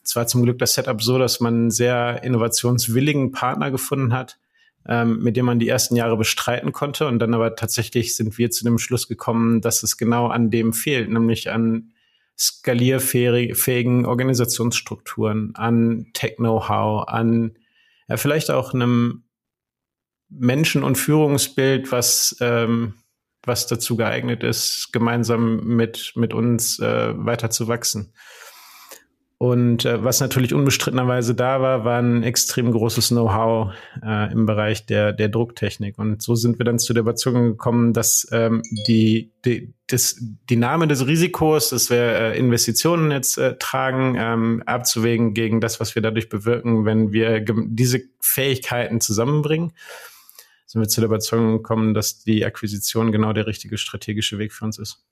Es 0.07 0.15
war 0.15 0.25
zum 0.25 0.43
Glück 0.43 0.57
das 0.57 0.73
Setup 0.73 1.03
so, 1.03 1.19
dass 1.19 1.41
man 1.41 1.53
einen 1.53 1.71
sehr 1.71 2.23
innovationswilligen 2.23 3.33
Partner 3.33 3.71
gefunden 3.71 4.13
hat, 4.13 4.39
ähm, 4.87 5.21
mit 5.21 5.35
dem 5.35 5.45
man 5.45 5.59
die 5.59 5.67
ersten 5.67 5.97
Jahre 5.97 6.15
bestreiten 6.15 6.71
konnte. 6.71 7.07
Und 7.07 7.19
dann 7.19 7.33
aber 7.33 7.57
tatsächlich 7.57 8.15
sind 8.15 8.37
wir 8.37 8.49
zu 8.49 8.63
dem 8.63 8.77
Schluss 8.77 9.09
gekommen, 9.09 9.59
dass 9.59 9.83
es 9.83 9.97
genau 9.97 10.27
an 10.27 10.49
dem 10.49 10.71
fehlt, 10.71 11.09
nämlich 11.09 11.51
an 11.51 11.91
skalierfähigen 12.39 14.05
Organisationsstrukturen, 14.05 15.53
an 15.55 16.07
Tech-Know-how, 16.13 17.09
an 17.09 17.57
ja, 18.07 18.15
vielleicht 18.15 18.49
auch 18.49 18.73
einem 18.73 19.25
Menschen- 20.29 20.83
und 20.83 20.97
Führungsbild, 20.97 21.91
was, 21.91 22.37
ähm, 22.39 22.93
was 23.43 23.67
dazu 23.67 23.97
geeignet 23.97 24.41
ist, 24.41 24.93
gemeinsam 24.93 25.65
mit, 25.65 26.13
mit 26.15 26.33
uns 26.33 26.79
äh, 26.79 27.13
weiter 27.13 27.49
zu 27.49 27.67
wachsen. 27.67 28.13
Und 29.39 29.85
äh, 29.85 30.03
was 30.03 30.19
natürlich 30.19 30.55
unbestrittenerweise 30.55 31.35
da 31.35 31.61
war, 31.61 31.85
war 31.85 31.99
ein 32.01 32.23
extrem 32.23 32.71
großes 32.71 33.09
Know-how 33.09 33.71
äh, 34.03 34.31
im 34.31 34.47
Bereich 34.47 34.87
der, 34.87 35.13
der 35.13 35.29
Drucktechnik. 35.29 35.99
Und 35.99 36.23
so 36.23 36.33
sind 36.33 36.57
wir 36.57 36.65
dann 36.65 36.79
zu 36.79 36.91
der 36.93 37.01
Überzeugung 37.01 37.49
gekommen, 37.49 37.93
dass 37.93 38.27
ähm, 38.31 38.63
die, 38.87 39.31
die, 39.45 39.75
das, 39.85 40.19
die 40.49 40.55
Name 40.55 40.87
des 40.87 41.05
Risikos, 41.05 41.69
dass 41.69 41.91
wir 41.91 41.99
äh, 41.99 42.39
Investitionen 42.39 43.11
jetzt 43.11 43.37
äh, 43.37 43.55
tragen, 43.59 44.15
ähm, 44.17 44.63
abzuwägen 44.65 45.35
gegen 45.35 45.61
das, 45.61 45.79
was 45.79 45.93
wir 45.93 46.01
dadurch 46.01 46.29
bewirken, 46.29 46.85
wenn 46.85 47.11
wir 47.11 47.45
diese 47.67 48.01
Fähigkeiten 48.19 49.01
zusammenbringen, 49.01 49.71
sind 50.65 50.81
wir 50.81 50.89
zu 50.89 50.99
der 50.99 51.09
Überzeugung 51.09 51.57
gekommen, 51.57 51.93
dass 51.93 52.23
die 52.23 52.43
Akquisition 52.43 53.11
genau 53.11 53.33
der 53.33 53.45
richtige 53.45 53.77
strategische 53.77 54.39
Weg 54.39 54.51
für 54.51 54.65
uns 54.65 54.79
ist. 54.79 55.05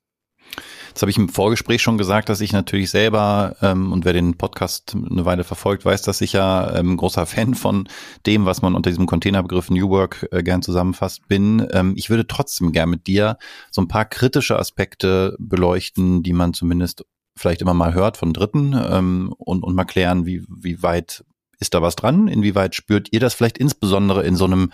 Das 0.96 1.02
habe 1.02 1.10
ich 1.10 1.18
im 1.18 1.28
Vorgespräch 1.28 1.82
schon 1.82 1.98
gesagt, 1.98 2.30
dass 2.30 2.40
ich 2.40 2.54
natürlich 2.54 2.88
selber, 2.88 3.54
ähm, 3.60 3.92
und 3.92 4.06
wer 4.06 4.14
den 4.14 4.38
Podcast 4.38 4.94
eine 4.94 5.26
Weile 5.26 5.44
verfolgt, 5.44 5.84
weiß, 5.84 6.00
dass 6.00 6.22
ich 6.22 6.32
ja 6.32 6.74
ähm, 6.74 6.96
großer 6.96 7.26
Fan 7.26 7.54
von 7.54 7.86
dem, 8.24 8.46
was 8.46 8.62
man 8.62 8.74
unter 8.74 8.88
diesem 8.88 9.04
Containerbegriff 9.04 9.68
New 9.68 9.90
Work 9.90 10.26
äh, 10.32 10.42
gern 10.42 10.62
zusammenfasst, 10.62 11.28
bin. 11.28 11.68
Ähm, 11.70 11.92
ich 11.98 12.08
würde 12.08 12.26
trotzdem 12.26 12.72
gern 12.72 12.88
mit 12.88 13.08
dir 13.08 13.36
so 13.70 13.82
ein 13.82 13.88
paar 13.88 14.06
kritische 14.06 14.58
Aspekte 14.58 15.36
beleuchten, 15.38 16.22
die 16.22 16.32
man 16.32 16.54
zumindest 16.54 17.04
vielleicht 17.36 17.60
immer 17.60 17.74
mal 17.74 17.92
hört 17.92 18.16
von 18.16 18.32
Dritten 18.32 18.74
ähm, 18.74 19.34
und, 19.36 19.64
und 19.64 19.74
mal 19.74 19.84
klären, 19.84 20.24
wie, 20.24 20.46
wie 20.48 20.82
weit 20.82 21.26
ist 21.58 21.74
da 21.74 21.82
was 21.82 21.96
dran? 21.96 22.26
Inwieweit 22.26 22.74
spürt 22.74 23.08
ihr 23.12 23.20
das 23.20 23.34
vielleicht 23.34 23.58
insbesondere 23.58 24.22
in 24.24 24.34
so 24.34 24.46
einem 24.46 24.72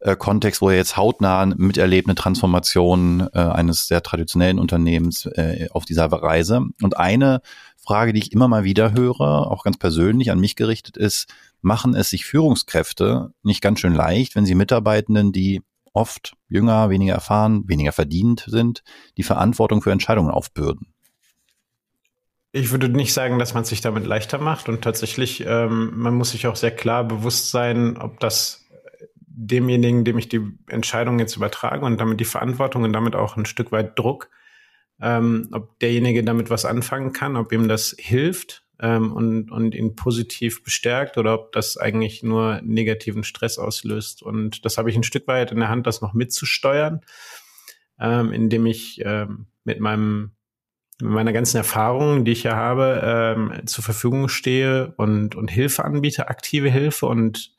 äh, 0.00 0.16
Kontext, 0.16 0.60
wo 0.62 0.70
er 0.70 0.76
jetzt 0.76 0.96
hautnah 0.96 1.46
miterlebt 1.46 2.08
eine 2.08 2.14
Transformation 2.14 3.28
äh, 3.32 3.38
eines 3.38 3.86
sehr 3.86 4.02
traditionellen 4.02 4.58
Unternehmens 4.58 5.26
äh, 5.26 5.68
auf 5.70 5.84
dieser 5.84 6.06
Reise. 6.06 6.62
Und 6.82 6.96
eine 6.96 7.40
Frage, 7.76 8.12
die 8.12 8.20
ich 8.20 8.32
immer 8.32 8.48
mal 8.48 8.64
wieder 8.64 8.92
höre, 8.92 9.50
auch 9.50 9.64
ganz 9.64 9.78
persönlich 9.78 10.30
an 10.30 10.40
mich 10.40 10.56
gerichtet 10.56 10.96
ist, 10.96 11.28
machen 11.62 11.94
es 11.94 12.10
sich 12.10 12.24
Führungskräfte 12.24 13.32
nicht 13.42 13.60
ganz 13.60 13.80
schön 13.80 13.94
leicht, 13.94 14.36
wenn 14.36 14.46
sie 14.46 14.54
Mitarbeitenden, 14.54 15.32
die 15.32 15.62
oft 15.92 16.34
jünger, 16.48 16.90
weniger 16.90 17.14
erfahren, 17.14 17.64
weniger 17.66 17.92
verdient 17.92 18.44
sind, 18.46 18.82
die 19.16 19.22
Verantwortung 19.22 19.82
für 19.82 19.92
Entscheidungen 19.92 20.30
aufbürden? 20.30 20.92
Ich 22.52 22.70
würde 22.70 22.88
nicht 22.88 23.12
sagen, 23.12 23.38
dass 23.38 23.54
man 23.54 23.64
sich 23.64 23.80
damit 23.80 24.06
leichter 24.06 24.38
macht 24.38 24.68
und 24.68 24.82
tatsächlich, 24.82 25.44
ähm, 25.46 25.92
man 25.96 26.14
muss 26.14 26.30
sich 26.30 26.46
auch 26.46 26.56
sehr 26.56 26.74
klar 26.74 27.04
bewusst 27.04 27.50
sein, 27.50 27.96
ob 27.96 28.18
das 28.18 28.59
demjenigen, 29.40 30.04
dem 30.04 30.18
ich 30.18 30.28
die 30.28 30.42
Entscheidung 30.68 31.18
jetzt 31.18 31.36
übertrage 31.36 31.84
und 31.86 31.98
damit 31.98 32.20
die 32.20 32.26
Verantwortung 32.26 32.82
und 32.82 32.92
damit 32.92 33.16
auch 33.16 33.36
ein 33.36 33.46
Stück 33.46 33.72
weit 33.72 33.98
Druck, 33.98 34.28
ähm, 35.00 35.48
ob 35.52 35.78
derjenige 35.78 36.22
damit 36.22 36.50
was 36.50 36.66
anfangen 36.66 37.12
kann, 37.12 37.36
ob 37.36 37.50
ihm 37.52 37.66
das 37.66 37.96
hilft 37.98 38.64
ähm, 38.80 39.12
und, 39.12 39.50
und 39.50 39.74
ihn 39.74 39.96
positiv 39.96 40.62
bestärkt 40.62 41.16
oder 41.16 41.34
ob 41.34 41.52
das 41.52 41.78
eigentlich 41.78 42.22
nur 42.22 42.60
negativen 42.62 43.24
Stress 43.24 43.58
auslöst. 43.58 44.22
Und 44.22 44.66
das 44.66 44.76
habe 44.76 44.90
ich 44.90 44.96
ein 44.96 45.04
Stück 45.04 45.26
weit 45.26 45.52
in 45.52 45.58
der 45.58 45.70
Hand, 45.70 45.86
das 45.86 46.02
noch 46.02 46.12
mitzusteuern, 46.12 47.00
ähm, 47.98 48.32
indem 48.32 48.66
ich 48.66 49.00
ähm, 49.04 49.46
mit 49.64 49.80
meinem 49.80 50.32
mit 51.02 51.12
meiner 51.12 51.32
ganzen 51.32 51.56
Erfahrung, 51.56 52.26
die 52.26 52.32
ich 52.32 52.42
ja 52.42 52.56
habe, 52.56 53.00
ähm, 53.02 53.66
zur 53.66 53.82
Verfügung 53.82 54.28
stehe 54.28 54.92
und, 54.98 55.34
und 55.34 55.50
Hilfe 55.50 55.82
anbiete, 55.82 56.28
aktive 56.28 56.68
Hilfe 56.68 57.06
und, 57.06 57.54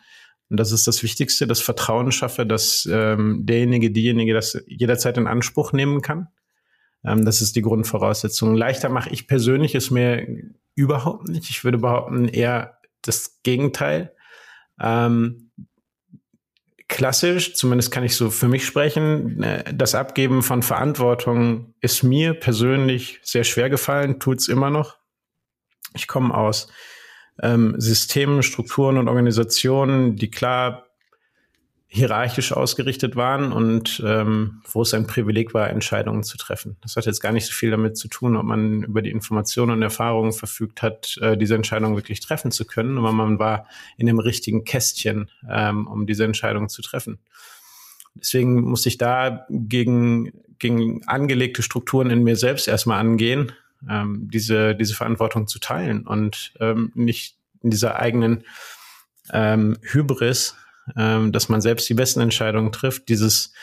und 0.52 0.58
das 0.58 0.74
ist 0.74 0.86
das 0.86 1.02
Wichtigste, 1.02 1.48
das 1.48 1.62
Vertrauen 1.62 2.12
schaffe, 2.12 2.46
dass 2.46 2.88
ähm, 2.92 3.46
derjenige, 3.46 3.90
diejenige 3.90 4.34
das 4.34 4.62
jederzeit 4.68 5.18
in 5.18 5.26
Anspruch 5.26 5.72
nehmen 5.72 6.02
kann. 6.02 6.28
Ähm, 7.06 7.24
das 7.24 7.42
ist 7.42 7.56
die 7.56 7.62
Grundvoraussetzung. 7.62 8.54
Leichter 8.54 8.90
mache 8.90 9.12
ich 9.12 9.28
persönlich 9.28 9.76
es 9.76 9.92
mir 9.92 10.28
überhaupt 10.76 11.30
nicht. 11.30 11.50
Ich 11.50 11.64
würde 11.64 11.78
behaupten, 11.78 12.28
eher 12.28 12.80
das 13.02 13.40
Gegenteil. 13.44 14.14
Ähm, 14.78 15.52
klassisch, 16.90 17.54
zumindest 17.54 17.92
kann 17.92 18.04
ich 18.04 18.18
so 18.18 18.30
für 18.30 18.50
mich 18.50 18.66
sprechen, 18.66 19.42
äh, 19.42 19.74
das 19.74 19.96
Abgeben 19.96 20.44
von 20.44 20.64
Verantwortung 20.64 21.76
ist 21.80 22.04
mir 22.04 22.34
persönlich 22.34 23.22
sehr 23.24 23.46
schwer 23.46 23.70
gefallen, 23.70 24.20
tut's 24.20 24.50
immer 24.50 24.70
noch. 24.70 24.98
Ich 25.94 26.10
komme 26.10 26.34
aus 26.34 26.68
ähm, 27.42 27.76
Systemen, 27.78 28.44
Strukturen 28.44 28.98
und 28.98 29.08
Organisationen, 29.08 30.16
die 30.16 30.32
klar 30.32 30.86
hierarchisch 31.94 32.54
ausgerichtet 32.54 33.18
waren 33.18 33.52
und 33.52 34.02
ähm, 34.06 34.62
wo 34.72 34.84
es 34.84 34.94
ein 34.94 35.08
Privileg 35.08 35.54
war, 35.54 35.70
Entscheidungen 35.70 36.24
zu 36.24 36.38
treffen. 36.38 36.78
Das 36.82 36.96
hat 36.96 37.06
jetzt 37.06 37.20
gar 37.20 37.34
nicht 37.34 37.46
so 37.46 37.52
viel 37.52 37.70
damit 37.70 37.98
zu 37.98 38.08
tun, 38.08 38.38
ob 38.38 38.46
man 38.46 38.84
über 38.84 39.02
die 39.02 39.10
Informationen 39.10 39.72
und 39.74 39.82
Erfahrungen 39.82 40.32
verfügt 40.32 40.82
hat, 40.82 41.18
äh, 41.20 41.36
diese 41.36 41.56
Entscheidung 41.56 41.98
wirklich 41.98 42.22
treffen 42.22 42.52
zu 42.52 42.64
können, 42.64 42.98
aber 42.98 43.12
man 43.12 43.40
war 43.40 43.68
in 43.98 44.08
dem 44.08 44.20
richtigen 44.20 44.64
Kästchen, 44.64 45.30
ähm, 45.50 45.86
um 45.86 46.08
diese 46.08 46.24
Entscheidung 46.24 46.70
zu 46.70 46.82
treffen. 46.82 47.20
Deswegen 48.16 48.62
muss 48.62 48.86
ich 48.86 48.98
da 48.98 49.46
gegen, 49.50 50.32
gegen 50.60 51.06
angelegte 51.08 51.62
Strukturen 51.62 52.10
in 52.10 52.24
mir 52.24 52.38
selbst 52.38 52.70
erstmal 52.70 53.02
angehen, 53.02 53.52
ähm, 53.90 54.30
diese, 54.32 54.76
diese 54.76 54.96
Verantwortung 54.96 55.48
zu 55.48 55.60
teilen 55.60 56.06
und 56.06 56.54
ähm, 56.60 56.92
nicht 56.96 57.38
in 57.62 57.70
dieser 57.70 58.00
eigenen 58.00 58.44
ähm, 59.32 59.78
Hybris 59.82 60.56
ähm, 60.98 61.32
dass 61.32 61.50
man 61.50 61.62
selbst 61.62 61.88
die 61.90 61.94
besten 61.94 62.22
Entscheidungen 62.22 62.72
trifft, 62.72 63.10
dieses 63.10 63.54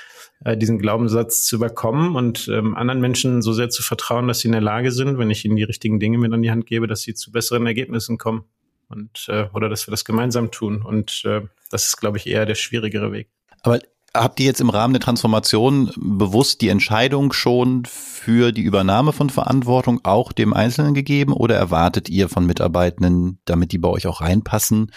äh, 0.44 0.56
diesen 0.56 0.78
Glaubenssatz 0.78 1.44
zu 1.44 1.56
überkommen 1.56 2.14
und 2.14 2.48
ähm, 2.48 2.76
anderen 2.76 3.00
Menschen 3.00 3.42
so 3.42 3.52
sehr 3.52 3.70
zu 3.70 3.82
vertrauen, 3.82 4.28
dass 4.28 4.40
sie 4.40 4.48
in 4.48 4.52
der 4.52 4.60
Lage 4.60 4.92
sind, 4.92 5.18
wenn 5.18 5.30
ich 5.30 5.44
ihnen 5.44 5.56
die 5.56 5.64
richtigen 5.64 5.98
Dinge 5.98 6.18
mit 6.18 6.32
an 6.32 6.42
die 6.42 6.50
Hand 6.50 6.66
gebe, 6.66 6.86
dass 6.86 7.02
sie 7.02 7.14
zu 7.14 7.32
besseren 7.32 7.66
Ergebnissen 7.66 8.18
kommen 8.18 8.44
und 8.88 9.26
äh, 9.28 9.48
oder 9.52 9.68
dass 9.68 9.86
wir 9.86 9.90
das 9.90 10.04
gemeinsam 10.04 10.50
tun. 10.50 10.82
Und 10.82 11.24
äh, 11.24 11.42
das 11.70 11.88
ist, 11.88 11.96
glaube 11.96 12.18
ich, 12.18 12.26
eher 12.26 12.46
der 12.46 12.54
schwierigere 12.54 13.12
Weg. 13.12 13.28
Aber 13.62 13.80
habt 14.22 14.40
ihr 14.40 14.46
jetzt 14.46 14.60
im 14.60 14.70
Rahmen 14.70 14.94
der 14.94 15.00
Transformation 15.00 15.92
bewusst 15.96 16.60
die 16.60 16.68
Entscheidung 16.68 17.32
schon 17.32 17.84
für 17.84 18.52
die 18.52 18.62
Übernahme 18.62 19.12
von 19.12 19.30
Verantwortung 19.30 20.00
auch 20.04 20.32
dem 20.32 20.52
Einzelnen 20.52 20.94
gegeben 20.94 21.32
oder 21.32 21.56
erwartet 21.56 22.08
ihr 22.08 22.28
von 22.28 22.46
Mitarbeitenden, 22.46 23.40
damit 23.44 23.72
die 23.72 23.78
bei 23.78 23.88
euch 23.88 24.06
auch 24.06 24.20
reinpassen, 24.20 24.92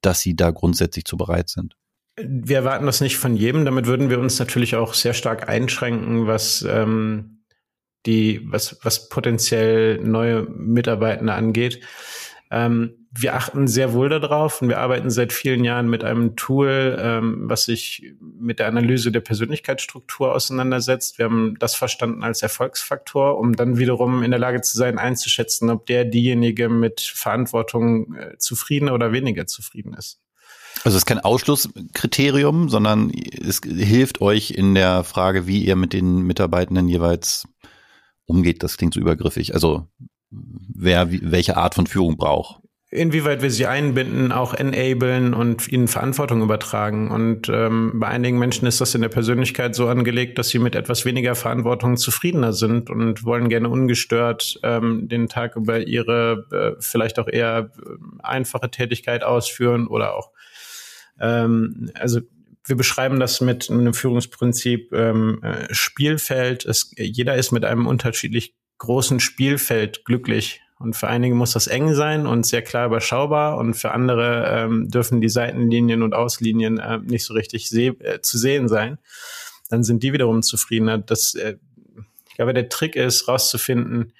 dass 0.00 0.20
sie 0.20 0.36
da 0.36 0.50
grundsätzlich 0.50 1.04
zu 1.04 1.16
bereit 1.16 1.48
sind? 1.48 1.76
Wir 2.16 2.58
erwarten 2.58 2.86
das 2.86 3.00
nicht 3.00 3.16
von 3.16 3.34
jedem. 3.34 3.64
Damit 3.64 3.86
würden 3.86 4.10
wir 4.10 4.20
uns 4.20 4.38
natürlich 4.38 4.76
auch 4.76 4.94
sehr 4.94 5.14
stark 5.14 5.48
einschränken, 5.48 6.26
was 6.26 6.62
ähm, 6.62 7.44
die, 8.06 8.40
was, 8.44 8.78
was 8.82 9.08
potenziell 9.08 9.98
neue 9.98 10.42
Mitarbeitende 10.42 11.32
angeht. 11.32 11.80
Ähm, 12.54 13.08
wir 13.10 13.34
achten 13.34 13.66
sehr 13.66 13.92
wohl 13.92 14.08
darauf 14.08 14.62
und 14.62 14.68
wir 14.68 14.78
arbeiten 14.78 15.10
seit 15.10 15.32
vielen 15.32 15.64
Jahren 15.64 15.88
mit 15.88 16.04
einem 16.04 16.36
Tool, 16.36 16.96
ähm, 17.00 17.48
was 17.48 17.64
sich 17.64 18.14
mit 18.20 18.60
der 18.60 18.68
Analyse 18.68 19.10
der 19.10 19.20
Persönlichkeitsstruktur 19.20 20.32
auseinandersetzt. 20.32 21.18
Wir 21.18 21.26
haben 21.26 21.56
das 21.58 21.74
verstanden 21.74 22.22
als 22.22 22.42
Erfolgsfaktor, 22.42 23.38
um 23.38 23.56
dann 23.56 23.78
wiederum 23.78 24.22
in 24.22 24.30
der 24.30 24.38
Lage 24.38 24.60
zu 24.60 24.76
sein, 24.76 24.98
einzuschätzen, 24.98 25.68
ob 25.68 25.86
der 25.86 26.04
diejenige 26.04 26.68
mit 26.68 27.00
Verantwortung 27.00 28.14
äh, 28.14 28.38
zufrieden 28.38 28.88
oder 28.88 29.12
weniger 29.12 29.46
zufrieden 29.46 29.94
ist. 29.94 30.20
Also 30.84 30.96
es 30.96 31.02
ist 31.02 31.06
kein 31.06 31.20
Ausschlusskriterium, 31.20 32.68
sondern 32.68 33.10
es 33.10 33.60
hilft 33.64 34.20
euch 34.20 34.52
in 34.52 34.74
der 34.74 35.02
Frage, 35.02 35.46
wie 35.46 35.64
ihr 35.64 35.76
mit 35.76 35.92
den 35.92 36.22
Mitarbeitenden 36.22 36.88
jeweils 36.88 37.48
umgeht. 38.26 38.62
Das 38.62 38.76
klingt 38.76 38.94
so 38.94 39.00
übergriffig. 39.00 39.54
Also 39.54 39.88
wer 40.74 41.10
welche 41.10 41.56
Art 41.56 41.74
von 41.74 41.86
Führung 41.86 42.16
braucht 42.16 42.60
inwieweit 42.94 43.42
wir 43.42 43.50
sie 43.50 43.66
einbinden, 43.66 44.30
auch 44.30 44.54
enablen 44.54 45.34
und 45.34 45.68
ihnen 45.68 45.88
Verantwortung 45.88 46.42
übertragen. 46.42 47.10
Und 47.10 47.48
ähm, 47.48 47.94
bei 47.96 48.06
einigen 48.06 48.38
Menschen 48.38 48.68
ist 48.68 48.80
das 48.80 48.94
in 48.94 49.02
der 49.02 49.08
Persönlichkeit 49.08 49.74
so 49.74 49.88
angelegt, 49.88 50.38
dass 50.38 50.50
sie 50.50 50.60
mit 50.60 50.76
etwas 50.76 51.04
weniger 51.04 51.34
Verantwortung 51.34 51.96
zufriedener 51.96 52.52
sind 52.52 52.90
und 52.90 53.24
wollen 53.24 53.48
gerne 53.48 53.68
ungestört 53.68 54.60
ähm, 54.62 55.08
den 55.08 55.28
Tag 55.28 55.56
über 55.56 55.80
ihre 55.80 56.46
äh, 56.52 56.80
vielleicht 56.80 57.18
auch 57.18 57.26
eher 57.26 57.70
äh, 57.76 57.90
einfache 58.22 58.70
Tätigkeit 58.70 59.24
ausführen 59.24 59.88
oder 59.88 60.14
auch 60.14 60.30
ähm, 61.20 61.90
also 61.94 62.20
wir 62.66 62.76
beschreiben 62.76 63.20
das 63.20 63.40
mit 63.40 63.70
einem 63.70 63.92
Führungsprinzip 63.92 64.92
ähm, 64.92 65.42
äh, 65.42 65.66
Spielfeld. 65.74 66.64
Es, 66.64 66.92
jeder 66.96 67.34
ist 67.34 67.52
mit 67.52 67.64
einem 67.64 67.86
unterschiedlich 67.86 68.54
großen 68.78 69.20
Spielfeld 69.20 70.04
glücklich 70.04 70.60
und 70.78 70.96
für 70.96 71.08
einige 71.08 71.34
muss 71.34 71.52
das 71.52 71.66
eng 71.66 71.94
sein 71.94 72.26
und 72.26 72.44
sehr 72.44 72.62
klar 72.62 72.86
überschaubar 72.86 73.56
und 73.58 73.74
für 73.74 73.92
andere 73.92 74.46
ähm, 74.48 74.90
dürfen 74.90 75.20
die 75.20 75.28
Seitenlinien 75.28 76.02
und 76.02 76.14
Auslinien 76.14 76.78
äh, 76.78 76.98
nicht 76.98 77.24
so 77.24 77.34
richtig 77.34 77.68
seh 77.70 77.88
äh, 77.88 78.20
zu 78.20 78.38
sehen 78.38 78.68
sein. 78.68 78.98
Dann 79.70 79.84
sind 79.84 80.02
die 80.02 80.12
wiederum 80.12 80.42
zufriedener. 80.42 80.98
Das, 80.98 81.34
äh, 81.36 81.56
ich 82.28 82.34
glaube, 82.34 82.54
der 82.54 82.68
Trick 82.68 82.96
ist, 82.96 83.28
rauszufinden, 83.28 84.12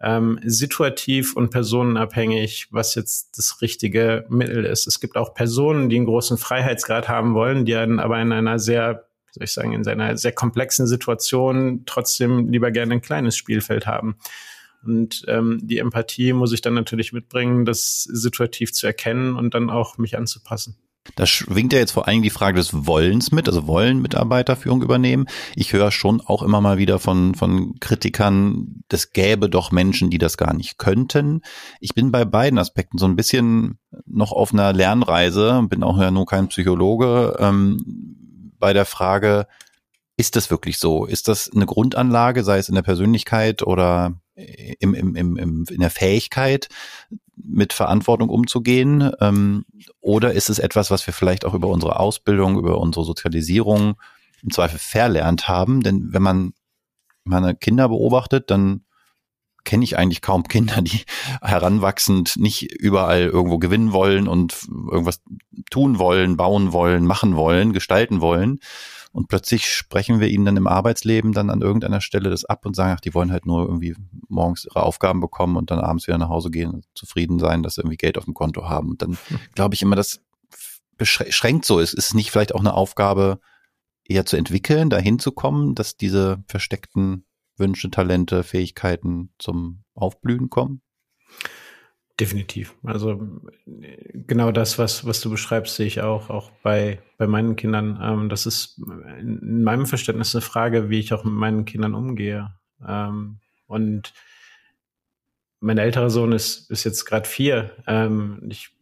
ähm, 0.00 0.40
situativ 0.42 1.36
und 1.36 1.50
personenabhängig, 1.50 2.68
was 2.70 2.94
jetzt 2.94 3.36
das 3.36 3.60
richtige 3.60 4.24
Mittel 4.30 4.64
ist. 4.64 4.86
Es 4.86 4.98
gibt 4.98 5.16
auch 5.16 5.34
Personen, 5.34 5.90
die 5.90 5.96
einen 5.96 6.06
großen 6.06 6.38
Freiheitsgrad 6.38 7.08
haben 7.08 7.34
wollen, 7.34 7.66
die 7.66 7.72
dann 7.72 8.00
aber 8.00 8.20
in 8.20 8.32
einer 8.32 8.58
sehr 8.58 9.09
soll 9.32 9.44
ich 9.44 9.52
sagen, 9.52 9.72
in 9.72 9.84
seiner 9.84 10.16
sehr 10.16 10.32
komplexen 10.32 10.86
Situation 10.86 11.82
trotzdem 11.86 12.48
lieber 12.48 12.70
gerne 12.70 12.94
ein 12.94 13.02
kleines 13.02 13.36
Spielfeld 13.36 13.86
haben. 13.86 14.16
Und 14.84 15.24
ähm, 15.28 15.60
die 15.62 15.78
Empathie 15.78 16.32
muss 16.32 16.52
ich 16.52 16.62
dann 16.62 16.74
natürlich 16.74 17.12
mitbringen, 17.12 17.64
das 17.64 18.02
situativ 18.04 18.72
zu 18.72 18.86
erkennen 18.86 19.36
und 19.36 19.54
dann 19.54 19.68
auch 19.70 19.98
mich 19.98 20.16
anzupassen. 20.16 20.76
Da 21.16 21.26
schwingt 21.26 21.72
ja 21.72 21.78
jetzt 21.78 21.92
vor 21.92 22.06
allem 22.06 22.22
die 22.22 22.30
Frage 22.30 22.58
des 22.58 22.86
Wollens 22.86 23.32
mit, 23.32 23.48
also 23.48 23.66
wollen 23.66 24.02
Mitarbeiter 24.02 24.54
Führung 24.54 24.82
übernehmen. 24.82 25.26
Ich 25.56 25.72
höre 25.72 25.90
schon 25.90 26.20
auch 26.20 26.42
immer 26.42 26.60
mal 26.60 26.76
wieder 26.76 26.98
von, 26.98 27.34
von 27.34 27.74
Kritikern, 27.80 28.82
es 28.90 29.12
gäbe 29.12 29.48
doch 29.48 29.72
Menschen, 29.72 30.10
die 30.10 30.18
das 30.18 30.36
gar 30.36 30.52
nicht 30.52 30.78
könnten. 30.78 31.40
Ich 31.80 31.94
bin 31.94 32.12
bei 32.12 32.24
beiden 32.26 32.58
Aspekten 32.58 32.98
so 32.98 33.06
ein 33.06 33.16
bisschen 33.16 33.78
noch 34.06 34.32
auf 34.32 34.52
einer 34.52 34.72
Lernreise, 34.72 35.64
bin 35.68 35.82
auch 35.82 35.98
ja 35.98 36.10
nur 36.10 36.26
kein 36.26 36.48
Psychologe, 36.48 37.36
ähm, 37.38 38.20
bei 38.60 38.72
der 38.72 38.84
Frage, 38.84 39.46
ist 40.16 40.36
das 40.36 40.50
wirklich 40.50 40.78
so? 40.78 41.06
Ist 41.06 41.28
das 41.28 41.50
eine 41.52 41.66
Grundanlage, 41.66 42.44
sei 42.44 42.58
es 42.58 42.68
in 42.68 42.74
der 42.74 42.82
Persönlichkeit 42.82 43.62
oder 43.62 44.20
im, 44.34 44.94
im, 44.94 45.16
im, 45.16 45.36
im, 45.36 45.64
in 45.68 45.80
der 45.80 45.90
Fähigkeit, 45.90 46.68
mit 47.36 47.72
Verantwortung 47.72 48.28
umzugehen? 48.28 49.10
Ähm, 49.20 49.64
oder 50.00 50.32
ist 50.32 50.50
es 50.50 50.58
etwas, 50.58 50.90
was 50.90 51.06
wir 51.06 51.14
vielleicht 51.14 51.44
auch 51.44 51.54
über 51.54 51.68
unsere 51.68 51.98
Ausbildung, 51.98 52.58
über 52.58 52.78
unsere 52.78 53.04
Sozialisierung 53.04 53.94
im 54.42 54.50
Zweifel 54.50 54.78
verlernt 54.78 55.48
haben? 55.48 55.82
Denn 55.82 56.12
wenn 56.12 56.22
man 56.22 56.52
meine 57.24 57.54
Kinder 57.54 57.88
beobachtet, 57.88 58.50
dann 58.50 58.84
kenne 59.64 59.84
ich 59.84 59.98
eigentlich 59.98 60.22
kaum 60.22 60.44
Kinder, 60.44 60.82
die 60.82 61.02
heranwachsend 61.42 62.36
nicht 62.36 62.62
überall 62.62 63.22
irgendwo 63.22 63.58
gewinnen 63.58 63.92
wollen 63.92 64.28
und 64.28 64.66
irgendwas 64.90 65.22
tun 65.70 65.98
wollen, 65.98 66.36
bauen 66.36 66.72
wollen, 66.72 67.06
machen 67.06 67.36
wollen, 67.36 67.72
gestalten 67.72 68.20
wollen, 68.20 68.60
und 69.12 69.26
plötzlich 69.28 69.66
sprechen 69.66 70.20
wir 70.20 70.28
ihnen 70.28 70.44
dann 70.44 70.56
im 70.56 70.68
Arbeitsleben 70.68 71.32
dann 71.32 71.50
an 71.50 71.62
irgendeiner 71.62 72.00
Stelle 72.00 72.30
das 72.30 72.44
ab 72.44 72.64
und 72.64 72.76
sagen, 72.76 72.94
ach, 72.96 73.00
die 73.00 73.12
wollen 73.12 73.32
halt 73.32 73.44
nur 73.44 73.66
irgendwie 73.66 73.96
morgens 74.28 74.64
ihre 74.64 74.84
Aufgaben 74.84 75.20
bekommen 75.20 75.56
und 75.56 75.70
dann 75.70 75.80
abends 75.80 76.06
wieder 76.06 76.18
nach 76.18 76.28
Hause 76.28 76.50
gehen 76.50 76.70
und 76.70 76.84
zufrieden 76.94 77.40
sein, 77.40 77.64
dass 77.64 77.74
sie 77.74 77.80
irgendwie 77.80 77.96
Geld 77.96 78.18
auf 78.18 78.24
dem 78.24 78.34
Konto 78.34 78.68
haben. 78.68 78.90
Und 78.90 79.02
dann 79.02 79.18
glaube 79.54 79.74
ich 79.74 79.82
immer, 79.82 79.96
das 79.96 80.20
beschränkt 80.96 81.64
so 81.64 81.80
ist. 81.80 81.92
Ist 81.92 82.14
nicht 82.14 82.30
vielleicht 82.30 82.54
auch 82.54 82.60
eine 82.60 82.74
Aufgabe, 82.74 83.40
eher 84.04 84.26
zu 84.26 84.36
entwickeln, 84.36 84.90
dahin 84.90 85.18
zu 85.18 85.32
kommen, 85.32 85.74
dass 85.74 85.96
diese 85.96 86.42
versteckten 86.46 87.24
Wünsche, 87.60 87.90
Talente, 87.90 88.42
Fähigkeiten 88.42 89.30
zum 89.38 89.84
Aufblühen 89.94 90.50
kommen? 90.50 90.82
Definitiv. 92.18 92.74
Also 92.82 93.40
genau 93.66 94.52
das, 94.52 94.78
was, 94.78 95.06
was 95.06 95.22
du 95.22 95.30
beschreibst, 95.30 95.76
sehe 95.76 95.86
ich 95.86 96.02
auch, 96.02 96.28
auch 96.28 96.50
bei, 96.62 97.00
bei 97.16 97.26
meinen 97.26 97.56
Kindern. 97.56 97.98
Ähm, 98.02 98.28
das 98.28 98.44
ist 98.44 98.78
in 99.18 99.62
meinem 99.62 99.86
Verständnis 99.86 100.34
eine 100.34 100.42
Frage, 100.42 100.90
wie 100.90 100.98
ich 100.98 101.14
auch 101.14 101.24
mit 101.24 101.32
meinen 101.32 101.64
Kindern 101.64 101.94
umgehe. 101.94 102.54
Ähm, 102.86 103.38
und 103.66 104.12
mein 105.60 105.78
älterer 105.78 106.10
Sohn 106.10 106.32
ist, 106.32 106.70
ist 106.70 106.84
jetzt 106.84 107.06
gerade 107.06 107.26
vier. 107.26 107.70
Ähm, 107.86 108.42
ich 108.50 108.76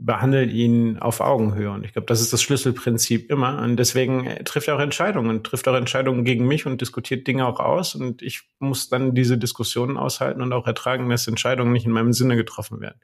behandelt 0.00 0.52
ihn 0.52 0.98
auf 0.98 1.20
Augenhöhe. 1.20 1.70
Und 1.70 1.84
ich 1.84 1.92
glaube, 1.92 2.06
das 2.06 2.20
ist 2.20 2.32
das 2.32 2.40
Schlüsselprinzip 2.42 3.30
immer. 3.30 3.60
Und 3.60 3.76
deswegen 3.76 4.28
trifft 4.44 4.68
er 4.68 4.76
auch 4.76 4.80
Entscheidungen, 4.80 5.42
trifft 5.42 5.66
auch 5.66 5.74
Entscheidungen 5.74 6.24
gegen 6.24 6.46
mich 6.46 6.66
und 6.66 6.80
diskutiert 6.80 7.26
Dinge 7.26 7.46
auch 7.46 7.58
aus. 7.58 7.94
Und 7.94 8.22
ich 8.22 8.42
muss 8.58 8.88
dann 8.88 9.14
diese 9.14 9.38
Diskussionen 9.38 9.96
aushalten 9.96 10.40
und 10.40 10.52
auch 10.52 10.66
ertragen, 10.66 11.08
dass 11.10 11.26
Entscheidungen 11.26 11.72
nicht 11.72 11.86
in 11.86 11.92
meinem 11.92 12.12
Sinne 12.12 12.36
getroffen 12.36 12.80
werden. 12.80 13.00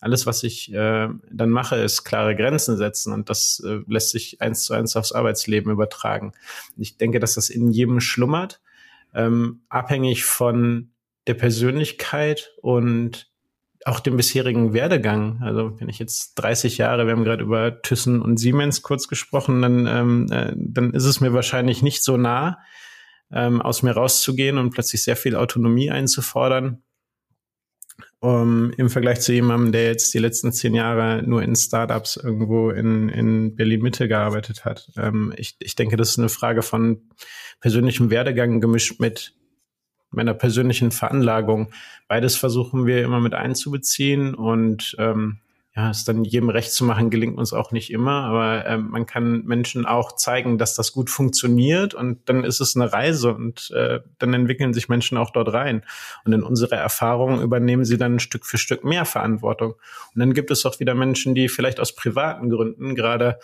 Alles, 0.00 0.26
was 0.26 0.44
ich 0.44 0.72
äh, 0.72 1.08
dann 1.28 1.50
mache, 1.50 1.74
ist 1.76 2.04
klare 2.04 2.36
Grenzen 2.36 2.76
setzen 2.76 3.12
und 3.12 3.28
das 3.30 3.60
äh, 3.66 3.80
lässt 3.88 4.10
sich 4.10 4.40
eins 4.40 4.62
zu 4.62 4.74
eins 4.74 4.94
aufs 4.94 5.10
Arbeitsleben 5.10 5.72
übertragen. 5.72 6.34
Ich 6.76 6.98
denke, 6.98 7.18
dass 7.18 7.34
das 7.34 7.50
in 7.50 7.70
jedem 7.70 7.98
schlummert, 8.00 8.60
ähm, 9.12 9.62
abhängig 9.68 10.24
von 10.24 10.92
der 11.26 11.34
Persönlichkeit 11.34 12.52
und 12.62 13.28
auch 13.84 14.00
dem 14.00 14.16
bisherigen 14.16 14.72
Werdegang. 14.72 15.40
Also 15.42 15.78
wenn 15.80 15.88
ich 15.88 15.98
jetzt 15.98 16.34
30 16.36 16.78
Jahre, 16.78 17.06
wir 17.06 17.12
haben 17.12 17.24
gerade 17.24 17.44
über 17.44 17.80
Thyssen 17.82 18.20
und 18.20 18.38
Siemens 18.38 18.82
kurz 18.82 19.08
gesprochen, 19.08 19.62
dann, 19.62 19.86
ähm, 19.86 20.26
äh, 20.30 20.52
dann 20.56 20.92
ist 20.92 21.04
es 21.04 21.20
mir 21.20 21.32
wahrscheinlich 21.32 21.82
nicht 21.82 22.02
so 22.02 22.16
nah, 22.16 22.58
ähm, 23.32 23.60
aus 23.62 23.82
mir 23.82 23.92
rauszugehen 23.92 24.58
und 24.58 24.70
plötzlich 24.70 25.02
sehr 25.02 25.16
viel 25.16 25.36
Autonomie 25.36 25.90
einzufordern. 25.90 26.82
Um, 28.20 28.72
Im 28.72 28.90
Vergleich 28.90 29.20
zu 29.20 29.32
jemandem, 29.32 29.70
der 29.70 29.86
jetzt 29.86 30.12
die 30.12 30.18
letzten 30.18 30.52
zehn 30.52 30.74
Jahre 30.74 31.22
nur 31.22 31.40
in 31.40 31.54
Startups 31.54 32.16
irgendwo 32.16 32.70
in, 32.70 33.08
in 33.08 33.54
Berlin-Mitte 33.54 34.08
gearbeitet 34.08 34.64
hat. 34.64 34.90
Ähm, 34.96 35.32
ich, 35.36 35.54
ich 35.60 35.76
denke, 35.76 35.96
das 35.96 36.10
ist 36.10 36.18
eine 36.18 36.28
Frage 36.28 36.62
von 36.62 37.08
persönlichem 37.60 38.10
Werdegang 38.10 38.60
gemischt 38.60 38.98
mit 38.98 39.37
meiner 40.10 40.34
persönlichen 40.34 40.90
Veranlagung. 40.90 41.70
Beides 42.06 42.36
versuchen 42.36 42.86
wir 42.86 43.02
immer 43.02 43.20
mit 43.20 43.34
einzubeziehen 43.34 44.34
und 44.34 44.96
ähm, 44.98 45.38
ja, 45.78 45.90
es 45.90 46.04
dann 46.04 46.24
jedem 46.24 46.48
recht 46.48 46.72
zu 46.72 46.84
machen, 46.84 47.08
gelingt 47.08 47.38
uns 47.38 47.52
auch 47.52 47.70
nicht 47.70 47.92
immer, 47.92 48.24
aber 48.24 48.66
ähm, 48.66 48.88
man 48.90 49.06
kann 49.06 49.44
Menschen 49.44 49.86
auch 49.86 50.16
zeigen, 50.16 50.58
dass 50.58 50.74
das 50.74 50.92
gut 50.92 51.08
funktioniert 51.08 51.94
und 51.94 52.28
dann 52.28 52.42
ist 52.42 52.60
es 52.60 52.74
eine 52.74 52.92
Reise 52.92 53.32
und 53.32 53.70
äh, 53.70 54.00
dann 54.18 54.34
entwickeln 54.34 54.74
sich 54.74 54.88
Menschen 54.88 55.16
auch 55.16 55.30
dort 55.30 55.52
rein. 55.52 55.84
Und 56.24 56.32
in 56.32 56.42
unsere 56.42 56.74
Erfahrungen 56.74 57.40
übernehmen 57.42 57.84
sie 57.84 57.96
dann 57.96 58.18
Stück 58.18 58.44
für 58.44 58.58
Stück 58.58 58.82
mehr 58.82 59.04
Verantwortung. 59.04 59.74
Und 60.14 60.18
dann 60.18 60.34
gibt 60.34 60.50
es 60.50 60.66
auch 60.66 60.80
wieder 60.80 60.96
Menschen, 60.96 61.36
die 61.36 61.48
vielleicht 61.48 61.78
aus 61.78 61.94
privaten 61.94 62.50
Gründen 62.50 62.96
gerade 62.96 63.38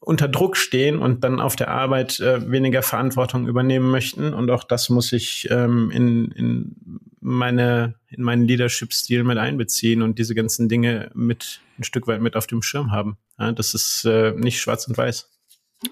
unter 0.00 0.28
Druck 0.28 0.56
stehen 0.56 0.98
und 0.98 1.22
dann 1.22 1.40
auf 1.40 1.56
der 1.56 1.68
Arbeit 1.68 2.20
äh, 2.20 2.50
weniger 2.50 2.82
Verantwortung 2.82 3.46
übernehmen 3.46 3.90
möchten. 3.90 4.32
Und 4.32 4.50
auch 4.50 4.64
das 4.64 4.88
muss 4.88 5.12
ich 5.12 5.46
ähm, 5.50 5.90
in, 5.90 6.30
in 6.32 7.00
meine 7.20 7.94
in 8.08 8.22
meinen 8.22 8.46
Leadership-Stil 8.46 9.24
mit 9.24 9.38
einbeziehen 9.38 10.02
und 10.02 10.18
diese 10.18 10.34
ganzen 10.34 10.68
Dinge 10.68 11.10
mit 11.14 11.60
ein 11.78 11.84
Stück 11.84 12.06
weit 12.06 12.20
mit 12.22 12.34
auf 12.34 12.46
dem 12.46 12.62
Schirm 12.62 12.90
haben. 12.90 13.18
Ja, 13.38 13.52
das 13.52 13.74
ist 13.74 14.04
äh, 14.04 14.32
nicht 14.32 14.60
schwarz 14.60 14.86
und 14.88 14.96
weiß. 14.96 15.28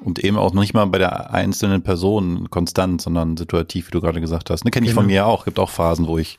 Und 0.02 0.18
eben 0.18 0.36
auch 0.36 0.52
nicht 0.52 0.74
mal 0.74 0.86
bei 0.86 0.98
der 0.98 1.32
einzelnen 1.32 1.82
Person 1.82 2.50
konstant, 2.50 3.00
sondern 3.00 3.36
situativ, 3.36 3.88
wie 3.88 3.92
du 3.92 4.00
gerade 4.00 4.20
gesagt 4.20 4.50
hast. 4.50 4.64
Ne, 4.64 4.70
kenne 4.70 4.86
ich 4.86 4.90
genau. 4.90 5.02
von 5.02 5.06
mir 5.06 5.26
auch. 5.26 5.44
Gibt 5.44 5.58
auch 5.58 5.70
Phasen, 5.70 6.06
wo 6.06 6.18
ich 6.18 6.36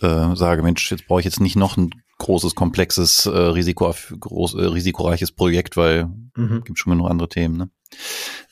äh, 0.00 0.34
sage, 0.34 0.62
Mensch, 0.62 0.90
jetzt 0.90 1.06
brauche 1.06 1.20
ich 1.20 1.26
jetzt 1.26 1.40
nicht 1.40 1.56
noch 1.56 1.76
ein 1.76 1.90
großes, 2.18 2.54
komplexes, 2.54 3.26
äh, 3.26 3.30
Risiko, 3.30 3.94
groß, 4.18 4.54
äh, 4.54 4.64
risikoreiches 4.64 5.32
Projekt, 5.32 5.76
weil 5.76 6.10
mhm. 6.36 6.62
gibt 6.64 6.78
schon 6.78 6.92
genug 6.92 7.10
andere 7.10 7.28
Themen. 7.28 7.56
Ne? 7.56 7.70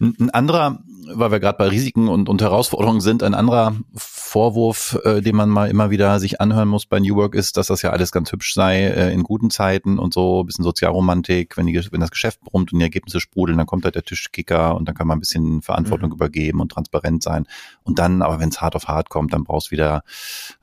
Ein, 0.01 0.31
anderer, 0.31 0.81
weil 1.15 1.31
wir 1.31 1.41
gerade 1.41 1.59
bei 1.59 1.69
Risiken 1.69 2.09
und, 2.09 2.29
und 2.29 2.43
Herausforderungen 2.43 3.01
sind, 3.01 3.23
ein 3.23 3.35
anderer 3.35 3.77
Vorwurf, 3.95 4.99
äh, 5.05 5.21
den 5.21 5.37
man 5.37 5.49
mal 5.49 5.71
immer 5.71 5.91
wieder 5.91 6.19
sich 6.19 6.41
anhören 6.41 6.69
muss 6.69 6.87
bei 6.87 6.99
New 6.99 7.15
Work, 7.15 7.35
ist, 7.35 7.57
dass 7.57 7.69
das 7.69 7.83
ja 7.83 7.91
alles 7.91 8.11
ganz 8.11 8.33
hübsch 8.33 8.55
sei 8.55 8.85
äh, 8.85 9.13
in 9.13 9.23
guten 9.23 9.51
Zeiten 9.51 9.99
und 9.99 10.13
so, 10.13 10.43
ein 10.43 10.47
bisschen 10.47 10.65
Sozialromantik, 10.65 11.57
wenn, 11.57 11.67
die, 11.67 11.75
wenn 11.93 12.01
das 12.01 12.11
Geschäft 12.11 12.41
brummt 12.41 12.73
und 12.73 12.81
die 12.81 12.85
Ergebnisse 12.85 13.21
sprudeln, 13.21 13.59
dann 13.59 13.67
kommt 13.67 13.85
halt 13.85 13.95
der 13.95 14.03
Tischkicker 14.03 14.77
und 14.77 14.89
dann 14.89 14.95
kann 14.95 15.07
man 15.07 15.19
ein 15.19 15.21
bisschen 15.21 15.63
Verantwortung 15.63 16.11
mhm. 16.11 16.17
übergeben 16.17 16.61
und 16.61 16.73
transparent 16.73 17.23
sein. 17.23 17.47
Und 17.85 17.99
dann, 17.99 18.23
aber 18.23 18.41
wenn 18.41 18.49
es 18.49 18.61
hart 18.61 18.75
auf 18.75 18.89
hart 18.89 19.09
kommt, 19.09 19.33
dann 19.33 19.45
brauchst 19.45 19.69
du 19.69 19.73
wieder 19.73 20.03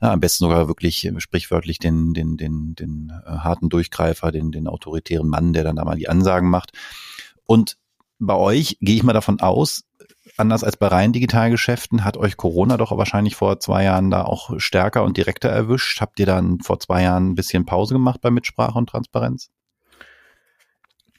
ja, 0.00 0.12
am 0.12 0.20
besten 0.20 0.44
sogar 0.44 0.68
wirklich 0.68 1.10
sprichwörtlich 1.18 1.78
den, 1.78 2.12
den, 2.12 2.36
den, 2.36 2.74
den 2.74 3.12
äh, 3.24 3.30
harten 3.30 3.70
Durchgreifer, 3.70 4.32
den, 4.32 4.52
den 4.52 4.68
autoritären 4.68 5.28
Mann, 5.28 5.52
der 5.52 5.64
dann 5.64 5.76
da 5.76 5.84
mal 5.84 5.96
die 5.96 6.08
Ansagen 6.08 6.50
macht. 6.50 6.72
Und 7.46 7.76
bei 8.26 8.34
euch 8.34 8.78
gehe 8.80 8.96
ich 8.96 9.02
mal 9.02 9.12
davon 9.12 9.40
aus, 9.40 9.84
anders 10.36 10.64
als 10.64 10.76
bei 10.76 10.86
rein 10.86 11.12
Digitalgeschäften, 11.12 12.04
hat 12.04 12.16
euch 12.16 12.36
Corona 12.36 12.76
doch 12.76 12.96
wahrscheinlich 12.96 13.36
vor 13.36 13.60
zwei 13.60 13.84
Jahren 13.84 14.10
da 14.10 14.24
auch 14.24 14.58
stärker 14.58 15.02
und 15.02 15.16
direkter 15.16 15.48
erwischt. 15.48 16.00
Habt 16.00 16.18
ihr 16.20 16.26
dann 16.26 16.60
vor 16.60 16.80
zwei 16.80 17.02
Jahren 17.02 17.30
ein 17.30 17.34
bisschen 17.34 17.66
Pause 17.66 17.94
gemacht 17.94 18.20
bei 18.20 18.30
Mitsprache 18.30 18.78
und 18.78 18.88
Transparenz? 18.88 19.50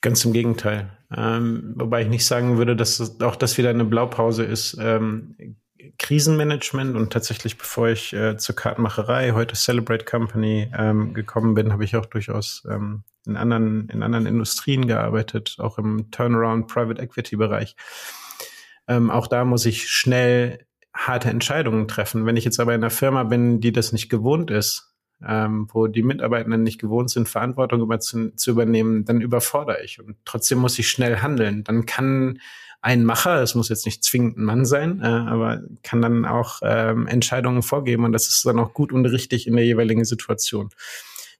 Ganz 0.01 0.25
im 0.25 0.33
Gegenteil. 0.33 0.97
Ähm, 1.15 1.73
wobei 1.77 2.01
ich 2.01 2.09
nicht 2.09 2.25
sagen 2.25 2.57
würde, 2.57 2.75
dass 2.75 3.21
auch 3.21 3.35
das 3.35 3.57
wieder 3.57 3.69
eine 3.69 3.85
Blaupause 3.85 4.43
ist. 4.43 4.77
Ähm, 4.79 5.57
Krisenmanagement 5.97 6.95
und 6.95 7.11
tatsächlich, 7.11 7.57
bevor 7.57 7.89
ich 7.89 8.13
äh, 8.13 8.37
zur 8.37 8.55
Kartenmacherei, 8.55 9.31
heute 9.31 9.55
Celebrate 9.55 10.05
Company 10.05 10.71
ähm, 10.77 11.13
gekommen 11.13 11.53
bin, 11.53 11.71
habe 11.71 11.83
ich 11.83 11.95
auch 11.95 12.05
durchaus 12.05 12.63
ähm, 12.69 13.03
in 13.25 13.37
anderen, 13.37 13.89
in 13.89 14.03
anderen 14.03 14.25
Industrien 14.25 14.87
gearbeitet, 14.87 15.57
auch 15.59 15.77
im 15.77 16.11
Turnaround 16.11 16.67
Private 16.67 17.01
Equity 17.01 17.35
Bereich. 17.35 17.75
Ähm, 18.87 19.09
auch 19.09 19.27
da 19.27 19.45
muss 19.45 19.65
ich 19.65 19.89
schnell 19.89 20.65
harte 20.93 21.29
Entscheidungen 21.29 21.87
treffen. 21.87 22.25
Wenn 22.25 22.37
ich 22.37 22.45
jetzt 22.45 22.59
aber 22.59 22.75
in 22.75 22.81
einer 22.81 22.91
Firma 22.91 23.23
bin, 23.23 23.59
die 23.61 23.71
das 23.71 23.93
nicht 23.93 24.09
gewohnt 24.09 24.51
ist, 24.51 24.93
ähm, 25.25 25.67
wo 25.71 25.87
die 25.87 26.03
Mitarbeitenden 26.03 26.63
nicht 26.63 26.79
gewohnt 26.79 27.09
sind, 27.09 27.29
Verantwortung 27.29 27.81
über 27.81 27.99
zu, 27.99 28.35
zu, 28.35 28.51
übernehmen, 28.51 29.05
dann 29.05 29.21
überfordere 29.21 29.83
ich. 29.83 29.99
Und 29.99 30.17
trotzdem 30.25 30.59
muss 30.59 30.77
ich 30.79 30.89
schnell 30.89 31.17
handeln. 31.17 31.63
Dann 31.63 31.85
kann 31.85 32.39
ein 32.81 33.05
Macher, 33.05 33.41
es 33.41 33.55
muss 33.55 33.69
jetzt 33.69 33.85
nicht 33.85 34.03
zwingend 34.03 34.37
ein 34.37 34.43
Mann 34.43 34.65
sein, 34.65 34.99
äh, 35.01 35.05
aber 35.05 35.61
kann 35.83 36.01
dann 36.01 36.25
auch 36.25 36.59
ähm, 36.63 37.07
Entscheidungen 37.07 37.63
vorgeben 37.63 38.03
und 38.03 38.11
das 38.11 38.27
ist 38.27 38.45
dann 38.45 38.59
auch 38.59 38.73
gut 38.73 38.91
und 38.91 39.05
richtig 39.05 39.47
in 39.47 39.55
der 39.55 39.65
jeweiligen 39.65 40.03
Situation. 40.03 40.69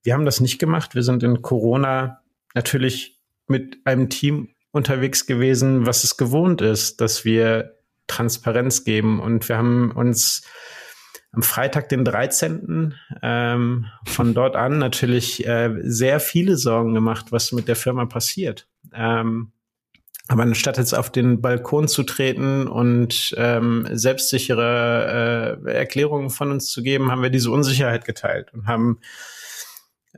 Wir 0.04 0.14
haben 0.14 0.26
das 0.26 0.40
nicht 0.40 0.60
gemacht. 0.60 0.96
Wir 0.96 1.04
sind 1.04 1.24
in 1.24 1.42
Corona 1.42 2.22
natürlich 2.54 3.20
mit 3.48 3.78
einem 3.86 4.10
Team 4.10 4.50
unterwegs 4.72 5.26
gewesen, 5.26 5.86
was 5.86 6.04
es 6.04 6.18
gewohnt 6.18 6.62
ist, 6.62 7.02
dass 7.02 7.26
wir 7.26 7.78
Transparenz 8.08 8.84
geben. 8.84 9.20
Und 9.20 9.48
wir 9.48 9.58
haben 9.58 9.92
uns 9.92 10.44
am 11.32 11.42
Freitag, 11.42 11.90
den 11.90 12.06
13. 12.06 12.94
Ähm, 13.22 13.86
von 14.06 14.34
dort 14.34 14.56
an 14.56 14.78
natürlich 14.78 15.46
äh, 15.48 15.74
sehr 15.82 16.20
viele 16.20 16.58
Sorgen 16.58 16.94
gemacht, 16.94 17.32
was 17.32 17.52
mit 17.52 17.68
der 17.68 17.76
Firma 17.76 18.06
passiert. 18.06 18.68
Ähm, 18.94 19.52
aber 20.28 20.44
anstatt 20.44 20.78
jetzt 20.78 20.94
auf 20.94 21.12
den 21.12 21.42
Balkon 21.42 21.88
zu 21.88 22.04
treten 22.04 22.68
und 22.68 23.34
ähm, 23.38 23.88
selbstsichere 23.92 25.60
äh, 25.66 25.72
Erklärungen 25.74 26.30
von 26.30 26.52
uns 26.52 26.68
zu 26.68 26.82
geben, 26.82 27.12
haben 27.12 27.24
wir 27.24 27.30
diese 27.30 27.52
Unsicherheit 27.52 28.06
geteilt 28.06 28.54
und 28.54 28.68
haben 28.68 29.00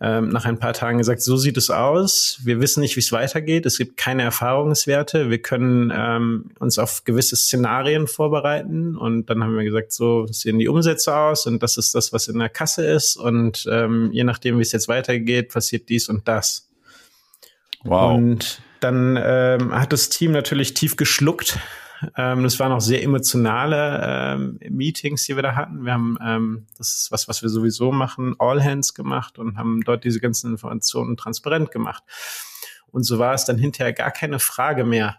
ähm, 0.02 0.28
nach 0.30 0.46
ein 0.46 0.60
paar 0.60 0.74
Tagen 0.74 0.98
gesagt, 0.98 1.22
so 1.22 1.38
sieht 1.38 1.56
es 1.56 1.70
aus. 1.70 2.40
Wir 2.44 2.60
wissen 2.60 2.82
nicht, 2.82 2.98
wie 2.98 3.00
es 3.00 3.14
weitergeht. 3.14 3.66
Es 3.66 3.78
gibt 3.78 3.96
keine 3.96 4.24
Erfahrungswerte. 4.24 5.30
Wir 5.30 5.42
können 5.42 5.92
ähm, 5.96 6.52
uns 6.60 6.78
auf 6.78 7.06
gewisse 7.06 7.38
Szenarien 7.38 8.08
vorbereiten. 8.08 8.98
Und 8.98 9.30
dann 9.30 9.42
haben 9.42 9.56
wir 9.56 9.64
gesagt, 9.64 9.94
so 9.94 10.28
sehen 10.28 10.60
die 10.60 10.68
Umsätze 10.68 11.16
aus 11.16 11.46
und 11.46 11.64
das 11.64 11.78
ist 11.78 11.96
das, 11.96 12.12
was 12.12 12.28
in 12.28 12.40
der 12.40 12.50
Kasse 12.50 12.86
ist. 12.86 13.16
Und 13.16 13.66
ähm, 13.72 14.10
je 14.12 14.26
nachdem, 14.26 14.58
wie 14.58 14.64
es 14.64 14.74
jetzt 14.74 14.90
weitergeht, 14.90 15.54
passiert 15.54 15.88
dies 15.88 16.10
und 16.10 16.28
das. 16.28 16.70
Wow. 17.86 18.16
Und 18.16 18.62
dann 18.82 19.18
ähm, 19.22 19.74
hat 19.74 19.94
das 19.94 20.10
Team 20.10 20.34
natürlich 20.34 20.74
tief 20.74 20.98
geschluckt. 20.98 21.58
Ähm, 22.15 22.44
das 22.44 22.60
waren 22.60 22.72
auch 22.72 22.82
sehr 22.82 23.04
emotionale 23.04 24.02
ähm, 24.04 24.60
Meetings, 24.70 25.26
die 25.26 25.36
wir 25.36 25.44
da 25.44 25.56
hatten. 25.56 25.86
Wir 25.86 25.94
haben, 25.94 26.18
ähm, 26.22 26.68
das 26.78 26.96
ist 26.96 27.12
was, 27.12 27.28
was 27.28 27.41
wir 27.41 27.50
sowieso 27.50 27.91
machen, 27.91 28.36
All 28.39 28.63
Hands 28.63 28.94
gemacht 28.94 29.38
und 29.39 29.58
haben 29.58 29.82
dort 29.82 30.04
diese 30.04 30.20
ganzen 30.20 30.52
Informationen 30.52 31.18
transparent 31.18 31.72
gemacht. 31.72 32.04
Und 32.88 33.04
so 33.04 33.20
war 33.20 33.34
es 33.34 33.46
dann 33.46 33.58
hinterher 33.58 33.94
gar 33.94 34.12
keine 34.12 34.39
Frage 34.39 34.86
mehr, 34.86 35.18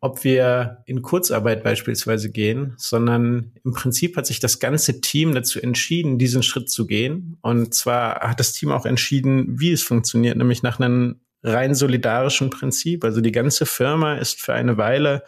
ob 0.00 0.24
wir 0.24 0.82
in 0.86 1.00
Kurzarbeit 1.00 1.62
beispielsweise 1.62 2.30
gehen, 2.30 2.74
sondern 2.76 3.52
im 3.64 3.72
Prinzip 3.72 4.16
hat 4.16 4.26
sich 4.26 4.40
das 4.40 4.58
ganze 4.58 5.00
Team 5.00 5.32
dazu 5.32 5.60
entschieden, 5.60 6.18
diesen 6.18 6.42
Schritt 6.42 6.70
zu 6.70 6.88
gehen. 6.88 7.38
Und 7.40 7.72
zwar 7.72 8.20
hat 8.20 8.40
das 8.40 8.52
Team 8.52 8.72
auch 8.72 8.84
entschieden, 8.84 9.60
wie 9.60 9.70
es 9.70 9.84
funktioniert, 9.84 10.36
nämlich 10.36 10.64
nach 10.64 10.80
einem 10.80 11.20
rein 11.42 11.74
solidarischen 11.74 12.50
Prinzip. 12.50 13.04
Also 13.04 13.20
die 13.20 13.32
ganze 13.32 13.66
Firma 13.66 14.16
ist 14.16 14.40
für 14.40 14.54
eine 14.54 14.76
Weile 14.76 15.24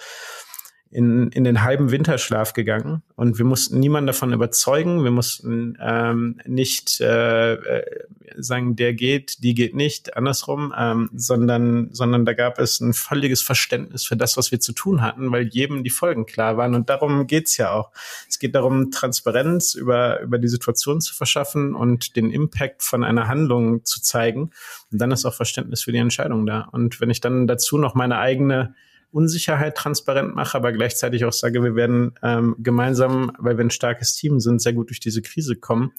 in, 0.94 1.28
in 1.30 1.42
den 1.42 1.62
halben 1.62 1.90
Winterschlaf 1.90 2.52
gegangen 2.52 3.02
und 3.16 3.37
wir 3.37 3.44
mussten 3.44 3.80
niemanden 3.80 4.07
davon 4.07 4.33
überzeugen. 4.33 5.02
Wir 5.02 5.11
mussten 5.11 5.76
ähm, 5.80 6.40
nicht 6.46 7.00
äh, 7.00 7.54
äh, 7.54 8.04
sagen, 8.37 8.76
der 8.76 8.94
geht, 8.94 9.42
die 9.42 9.54
geht 9.54 9.74
nicht, 9.74 10.16
andersrum, 10.16 10.72
ähm, 10.78 11.11
sondern, 11.12 11.88
sondern 11.90 12.24
da 12.24 12.33
gab 12.33 12.61
es 12.61 12.78
ein 12.78 12.94
völliges 12.94 13.42
Verständnis 13.42 14.04
für 14.04 14.16
das, 14.16 14.37
was 14.37 14.52
wir 14.52 14.61
zu 14.61 14.72
tun 14.72 15.02
hatten, 15.02 15.33
weil 15.33 15.48
jedem 15.48 15.83
die 15.83 15.90
Folgen 15.90 16.26
klar 16.26 16.57
waren. 16.57 16.76
Und 16.76 16.88
darum 16.88 17.26
geht's 17.26 17.57
ja 17.57 17.72
auch. 17.72 17.90
Es 18.28 18.38
geht 18.38 18.54
darum, 18.54 18.92
Transparenz 18.92 19.74
über, 19.74 20.20
über 20.20 20.38
die 20.38 20.48
Situation 20.48 21.00
zu 21.00 21.12
verschaffen 21.12 21.74
und 21.74 22.14
den 22.14 22.30
Impact 22.30 22.85
von 22.85 23.02
einer 23.02 23.26
Handlung 23.26 23.85
zu 23.85 24.00
zeigen. 24.00 24.52
Und 24.92 25.00
dann 25.00 25.11
ist 25.11 25.24
auch 25.24 25.35
Verständnis 25.35 25.83
für 25.83 25.90
die 25.90 25.98
Entscheidung 25.98 26.46
da. 26.46 26.68
Und 26.70 27.00
wenn 27.00 27.11
ich 27.11 27.20
dann 27.20 27.48
dazu 27.48 27.78
noch 27.78 27.96
meine 27.96 28.18
eigene 28.18 28.76
Unsicherheit 29.14 29.77
transparent 29.77 30.35
mache, 30.35 30.59
aber 30.59 30.72
gleichzeitig 30.72 31.24
auch 31.24 31.33
sage, 31.33 31.62
wir 31.62 31.77
werden 31.77 32.14
ähm, 32.22 32.57
gemeinsam, 32.59 33.33
weil 33.38 33.57
wir 33.57 33.64
ein 33.64 33.70
starkes 33.70 34.14
Team 34.16 34.40
sind, 34.40 34.61
sehr 34.61 34.72
gut 34.72 34.90
durch 34.90 35.00
diese 35.00 35.22
Krise 35.22 35.57
kommen, 35.57 35.92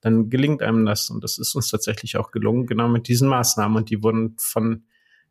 dann 0.00 0.30
gelingt 0.30 0.62
einem 0.62 0.86
das. 0.86 1.10
Und 1.10 1.24
das 1.24 1.38
ist 1.38 1.54
uns 1.54 1.68
tatsächlich 1.68 2.16
auch 2.16 2.30
gelungen, 2.30 2.66
genau 2.66 2.88
mit 2.88 3.08
diesen 3.08 3.28
Maßnahmen. 3.28 3.76
Und 3.76 3.90
die 3.90 4.02
wurden 4.02 4.36
von 4.38 4.84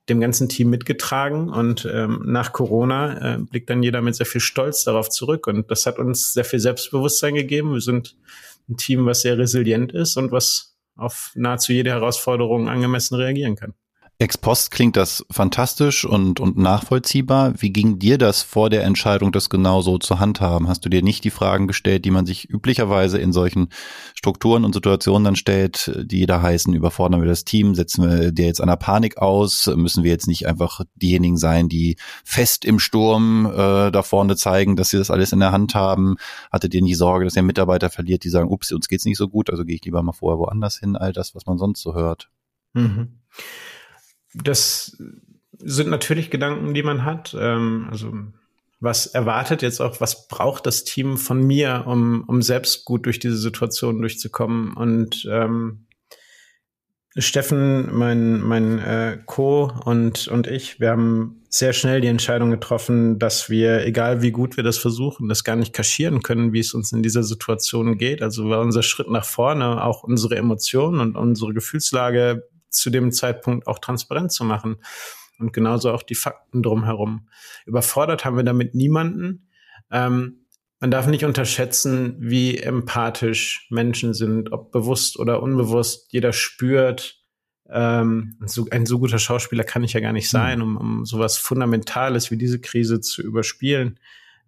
dem 0.10 0.20
ganzen 0.20 0.50
Team 0.50 0.70
mitgetragen. 0.70 1.50
Und 1.50 1.88
ähm, 1.92 2.24
nach 2.26 2.52
Corona 2.52 3.36
äh, 3.36 3.38
blickt 3.40 3.70
dann 3.70 3.84
jeder 3.84 4.02
mit 4.02 4.16
sehr 4.16 4.26
viel 4.26 4.42
Stolz 4.42 4.84
darauf 4.84 5.10
zurück. 5.10 5.48
Und 5.48 5.72
das 5.72 5.86
hat 5.86 5.98
uns 5.98 6.34
sehr 6.34 6.46
viel 6.46 6.60
Selbstbewusstsein 6.60 7.36
gegeben. 7.36 7.74
Wir 7.74 7.82
sind 7.82 8.18
ein 8.68 8.78
Team, 8.78 9.06
was 9.06 9.22
sehr 9.22 9.38
resilient 9.38 9.94
ist 9.94 10.18
und 10.18 10.32
was 10.32 10.76
auf 10.96 11.32
nahezu 11.36 11.72
jede 11.72 11.92
Herausforderung 11.92 12.68
angemessen 12.68 13.16
reagieren 13.16 13.56
kann. 13.56 13.74
Ex 14.22 14.38
post 14.38 14.72
klingt 14.72 14.98
das 14.98 15.26
fantastisch 15.32 16.04
und, 16.04 16.42
und 16.42 16.58
nachvollziehbar. 16.58 17.54
Wie 17.62 17.72
ging 17.72 18.00
dir 18.00 18.18
das 18.18 18.42
vor 18.42 18.70
der 18.70 18.84
Entscheidung, 18.84 19.32
das 19.32 19.50
genau 19.50 19.82
so 19.82 19.98
zu 19.98 20.20
handhaben? 20.20 20.68
Hast 20.68 20.84
du 20.84 20.90
dir 20.90 21.02
nicht 21.02 21.24
die 21.24 21.30
Fragen 21.30 21.68
gestellt, 21.68 22.04
die 22.04 22.12
man 22.12 22.26
sich 22.26 22.50
üblicherweise 22.50 23.18
in 23.18 23.32
solchen 23.32 23.70
Strukturen 24.16 24.66
und 24.66 24.74
Situationen 24.74 25.24
dann 25.24 25.38
stellt, 25.38 25.94
die 26.04 26.26
da 26.26 26.42
heißen, 26.42 26.74
überfordern 26.74 27.22
wir 27.22 27.30
das 27.30 27.46
Team, 27.46 27.76
setzen 27.76 28.10
wir 28.10 28.34
dir 28.34 28.46
jetzt 28.46 28.60
einer 28.60 28.76
Panik 28.76 29.20
aus, 29.20 29.68
müssen 29.74 30.04
wir 30.04 30.12
jetzt 30.12 30.28
nicht 30.28 30.48
einfach 30.48 30.82
diejenigen 30.96 31.38
sein, 31.38 31.70
die 31.70 31.96
fest 32.26 32.66
im 32.66 32.80
Sturm 32.80 33.46
äh, 33.46 33.90
da 33.90 34.04
vorne 34.04 34.36
zeigen, 34.36 34.76
dass 34.76 34.90
sie 34.90 34.98
das 34.98 35.12
alles 35.12 35.32
in 35.32 35.40
der 35.40 35.54
Hand 35.54 35.76
haben? 35.76 36.18
Hattet 36.52 36.74
ihr 36.74 36.82
nie 36.82 36.94
Sorge, 36.94 37.24
dass 37.24 37.38
ihr 37.38 37.44
Mitarbeiter 37.44 37.90
verliert, 37.90 38.26
die 38.26 38.30
sagen, 38.30 38.52
ups, 38.52 38.74
uns 38.74 38.90
geht's 38.90 39.06
nicht 39.06 39.18
so 39.18 39.30
gut, 39.30 39.50
also 39.50 39.64
gehe 39.64 39.76
ich 39.76 39.86
lieber 39.86 40.04
mal 40.04 40.12
vorher 40.12 40.40
woanders 40.40 40.78
hin, 40.78 40.98
all 40.98 41.14
das, 41.14 41.36
was 41.36 41.46
man 41.46 41.58
sonst 41.58 41.82
so 41.82 41.94
hört? 41.94 42.30
Mhm 42.74 43.20
das 44.34 44.98
sind 45.58 45.90
natürlich 45.90 46.30
Gedanken, 46.30 46.74
die 46.74 46.84
man 46.84 47.04
hat. 47.06 47.36
Ähm, 47.38 47.88
also 47.90 48.14
was 48.80 49.08
erwartet 49.08 49.62
jetzt 49.62 49.82
auch, 49.82 50.00
was 50.00 50.28
braucht 50.28 50.66
das 50.66 50.86
Team 50.86 51.18
von 51.18 51.46
mir, 51.46 51.84
um, 51.86 52.24
um 52.28 52.42
selbst 52.42 52.86
gut 52.86 53.06
durch 53.06 53.20
diese 53.20 53.38
Situation 53.38 54.00
durchzukommen? 54.00 54.74
Und 54.74 55.28
ähm, 55.30 55.86
Steffen, 57.18 57.94
mein, 57.94 58.40
mein 58.40 58.80
äh, 58.80 59.18
Co. 59.26 59.72
und, 59.84 60.28
und 60.30 60.48
ich, 60.48 60.80
wir 60.80 60.92
haben 60.92 61.42
sehr 61.50 61.74
schnell 61.74 62.00
die 62.00 62.08
Entscheidung 62.08 62.52
getroffen, 62.52 63.18
dass 63.18 63.50
wir, 63.50 63.86
egal 63.86 64.22
wie 64.22 64.32
gut 64.32 64.56
wir 64.56 64.64
das 64.64 64.78
versuchen, 64.78 65.28
das 65.28 65.44
gar 65.44 65.56
nicht 65.56 65.74
kaschieren 65.74 66.22
können, 66.22 66.54
wie 66.54 66.60
es 66.60 66.74
uns 66.74 66.92
in 66.94 67.02
dieser 67.02 67.24
Situation 67.24 67.98
geht. 67.98 68.22
Also 68.22 68.50
war 68.50 68.62
unser 68.62 68.84
Schritt 68.84 69.10
nach 69.10 69.26
vorne, 69.26 69.84
auch 69.84 70.04
unsere 70.04 70.36
Emotionen 70.36 71.02
und 71.02 71.18
unsere 71.18 71.54
Gefühlslage 71.54 72.48
zu 72.70 72.90
dem 72.90 73.12
Zeitpunkt 73.12 73.68
auch 73.68 73.80
transparent 73.80 74.32
zu 74.32 74.44
machen. 74.44 74.78
Und 75.40 75.54
genauso 75.54 75.92
auch 75.92 76.04
die 76.04 76.16
Fakten 76.16 76.62
drumherum. 76.62 77.30
Überfordert 77.66 78.26
haben 78.26 78.36
wir 78.36 78.44
damit 78.44 78.76
niemanden. 78.76 79.50
Ähm, 79.90 80.46
man 80.80 80.92
darf 80.92 81.08
nicht 81.08 81.26
unterschätzen, 81.26 82.16
wie 82.20 82.58
empathisch 82.58 83.68
Menschen 83.70 84.14
sind, 84.14 84.52
ob 84.52 84.72
bewusst 84.72 85.20
oder 85.20 85.42
unbewusst. 85.42 86.12
Jeder 86.12 86.32
spürt, 86.32 87.20
ähm, 87.70 88.38
so, 88.46 88.66
ein 88.72 88.86
so 88.86 89.00
guter 89.00 89.20
Schauspieler 89.20 89.64
kann 89.64 89.84
ich 89.84 89.94
ja 89.94 90.00
gar 90.00 90.14
nicht 90.14 90.30
sein, 90.30 90.62
um, 90.62 90.78
um 90.78 91.06
sowas 91.06 91.38
Fundamentales 91.38 92.32
wie 92.32 92.38
diese 92.38 92.60
Krise 92.60 93.02
zu 93.02 93.22
überspielen. 93.22 94.00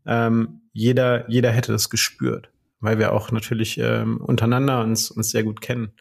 Ähm, 0.06 0.62
jeder, 0.74 1.30
jeder 1.30 1.52
hätte 1.52 1.72
das 1.72 1.90
gespürt, 1.90 2.50
weil 2.80 2.98
wir 2.98 3.12
auch 3.14 3.32
natürlich 3.32 3.78
ähm, 3.78 4.18
untereinander 4.18 4.82
uns, 4.82 5.12
uns 5.12 5.30
sehr 5.30 5.44
gut 5.44 5.62
kennen. 5.62 5.92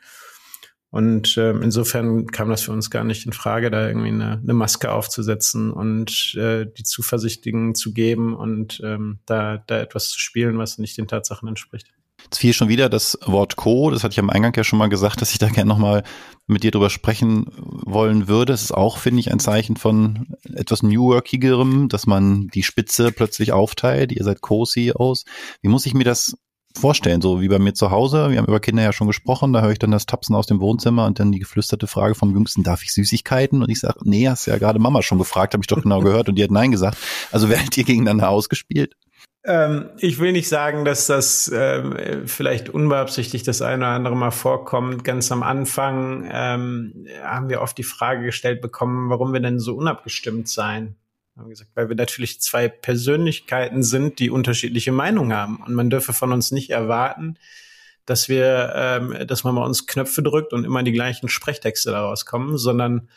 Und 0.91 1.37
äh, 1.37 1.51
insofern 1.51 2.27
kam 2.27 2.49
das 2.51 2.63
für 2.63 2.73
uns 2.73 2.91
gar 2.91 3.05
nicht 3.05 3.25
in 3.25 3.33
Frage, 3.33 3.71
da 3.71 3.87
irgendwie 3.87 4.09
eine, 4.09 4.41
eine 4.43 4.55
Maske 4.55 4.93
aufzusetzen 4.93 5.71
und 5.71 6.35
äh, 6.37 6.67
die 6.67 6.83
Zuversichtigen 6.83 7.77
zu 7.77 7.93
geben 7.93 8.35
und 8.35 8.81
ähm, 8.85 9.21
da, 9.25 9.59
da 9.59 9.79
etwas 9.79 10.11
zu 10.11 10.19
spielen, 10.19 10.59
was 10.59 10.79
nicht 10.79 10.99
den 10.99 11.07
Tatsachen 11.07 11.49
entspricht. 11.49 11.93
Jetzt 12.25 12.39
fiel 12.39 12.53
schon 12.53 12.69
wieder 12.69 12.89
das 12.89 13.19
Wort 13.25 13.57
Co. 13.57 13.91
Das 13.91 14.05
hatte 14.05 14.13
ich 14.13 14.19
am 14.19 14.31
Eingang 14.31 14.53
ja 14.55 14.65
schon 14.65 14.79
mal 14.79 14.89
gesagt, 14.89 15.23
dass 15.23 15.33
ich 15.33 15.39
da 15.39 15.49
gerne 15.49 15.69
nochmal 15.69 16.03
mit 16.47 16.63
dir 16.65 16.71
drüber 16.71 16.91
sprechen 16.91 17.47
wollen 17.57 18.29
würde. 18.29 18.53
Das 18.53 18.63
ist 18.63 18.73
auch, 18.73 18.99
finde 18.99 19.21
ich, 19.21 19.33
ein 19.33 19.39
Zeichen 19.39 19.77
von 19.77 20.35
etwas 20.45 20.83
New 20.83 21.09
Workigerem, 21.09 21.89
dass 21.89 22.07
man 22.07 22.49
die 22.49 22.63
Spitze 22.63 23.13
plötzlich 23.13 23.53
aufteilt. 23.53 24.13
Ihr 24.13 24.25
seid 24.25 24.43
Co-CEOs. 24.43 25.25
Wie 25.63 25.69
muss 25.69 25.87
ich 25.87 25.95
mir 25.95 26.05
das 26.05 26.37
vorstellen, 26.79 27.21
so 27.21 27.41
wie 27.41 27.49
bei 27.49 27.59
mir 27.59 27.75
zu 27.75 27.91
Hause. 27.91 28.31
Wir 28.31 28.39
haben 28.39 28.47
über 28.47 28.61
Kinder 28.61 28.83
ja 28.83 28.93
schon 28.93 29.07
gesprochen, 29.07 29.53
da 29.53 29.63
höre 29.63 29.73
ich 29.73 29.79
dann 29.79 29.91
das 29.91 30.07
Tapsen 30.07 30.35
aus 30.35 30.47
dem 30.47 30.61
Wohnzimmer 30.61 31.07
und 31.07 31.19
dann 31.19 31.33
die 31.33 31.39
geflüsterte 31.39 31.87
Frage 31.87 32.15
vom 32.15 32.33
Jüngsten, 32.33 32.63
darf 32.63 32.83
ich 32.83 32.93
Süßigkeiten? 32.93 33.63
Und 33.63 33.71
ich 33.71 33.81
sage, 33.81 34.01
nee, 34.05 34.29
hast 34.29 34.47
ja 34.47 34.59
gerade 34.59 34.79
Mama 34.79 35.03
schon 35.03 35.19
gefragt, 35.19 35.55
habe 35.55 35.63
ich 35.63 35.69
doch 35.69 35.83
genau 35.83 36.01
gehört 36.01 36.29
und 36.29 36.37
die 36.37 36.45
hat 36.45 36.51
Nein 36.51 36.71
gesagt. 36.71 36.99
Also 37.33 37.49
werdet 37.49 37.77
ihr 37.77 37.85
gegeneinander 37.85 38.29
ausgespielt? 38.29 38.95
Ähm, 39.43 39.91
ich 39.99 40.19
will 40.19 40.33
nicht 40.33 40.49
sagen, 40.49 40.85
dass 40.85 41.07
das 41.07 41.51
ähm, 41.55 42.27
vielleicht 42.27 42.69
unbeabsichtigt 42.69 43.49
das 43.49 43.63
eine 43.63 43.85
oder 43.85 43.95
andere 43.95 44.17
Mal 44.17 44.31
vorkommt. 44.31 45.03
Ganz 45.03 45.33
am 45.33 45.43
Anfang 45.43 46.29
ähm, 46.31 47.07
haben 47.23 47.49
wir 47.49 47.63
oft 47.63 47.79
die 47.79 47.83
Frage 47.83 48.25
gestellt 48.25 48.61
bekommen, 48.61 49.09
warum 49.09 49.33
wir 49.33 49.41
denn 49.41 49.59
so 49.59 49.75
unabgestimmt 49.77 50.49
seien 50.49 50.97
haben 51.41 51.51
gesagt, 51.51 51.71
weil 51.75 51.89
wir 51.89 51.97
natürlich 51.97 52.41
zwei 52.41 52.69
Persönlichkeiten 52.69 53.83
sind, 53.83 54.19
die 54.19 54.31
unterschiedliche 54.31 54.93
Meinungen 54.93 55.33
haben. 55.33 55.63
Und 55.65 55.75
man 55.75 55.91
dürfe 55.91 56.13
von 56.13 56.33
uns 56.33 56.53
nicht 56.53 56.71
erwarten, 56.71 57.37
dass 58.07 58.29
wir, 58.29 58.73
ähm, 58.75 59.27
dass 59.27 59.45
man 59.45 59.55
bei 59.55 59.63
uns 59.63 59.87
Knöpfe 59.87 60.23
drückt 60.23 60.53
und 60.53 60.65
immer 60.65 60.83
die 60.83 60.93
gleichen 60.93 61.29
Sprechtexte 61.29 61.91
daraus 61.91 62.27
kommen, 62.27 62.59
sondern 62.59 63.09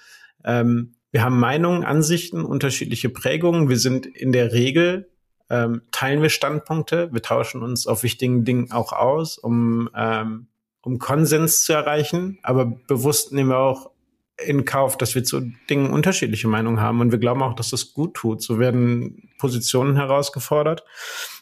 ähm, 0.44 0.96
wir 1.12 1.24
haben 1.24 1.40
Meinungen, 1.40 1.84
Ansichten, 1.84 2.44
unterschiedliche 2.44 3.10
Prägungen. 3.10 3.70
Wir 3.70 3.78
sind 3.78 4.06
in 4.06 4.32
der 4.32 4.52
Regel 4.52 5.10
ähm, 5.50 5.84
teilen 5.92 6.22
wir 6.22 6.30
Standpunkte, 6.30 7.14
wir 7.14 7.22
tauschen 7.22 7.62
uns 7.62 7.86
auf 7.86 8.04
wichtigen 8.04 8.46
Dingen 8.46 8.72
auch 8.72 8.94
aus, 8.94 9.38
um 9.38 9.90
ähm, 9.96 10.48
um 10.84 11.00
Konsens 11.00 11.64
zu 11.64 11.74
erreichen, 11.74 12.40
aber 12.44 12.66
bewusst 12.66 13.32
nehmen 13.32 13.52
wir 13.52 13.58
auch 13.58 13.92
in 14.42 14.66
Kauf, 14.66 14.98
dass 14.98 15.16
wir 15.16 15.24
zu 15.24 15.52
Dingen 15.70 15.92
unterschiedliche 15.92 16.48
Meinungen 16.48 16.80
haben 16.80 17.02
und 17.02 17.12
wir 17.12 17.20
glauben 17.20 17.44
auch, 17.44 17.56
dass 17.56 17.70
das 17.70 17.94
gut 17.94 18.16
tut. 18.16 18.42
So 18.42 18.60
werden 18.60 19.30
Positionen 19.38 19.96
herausgefordert. 19.96 20.84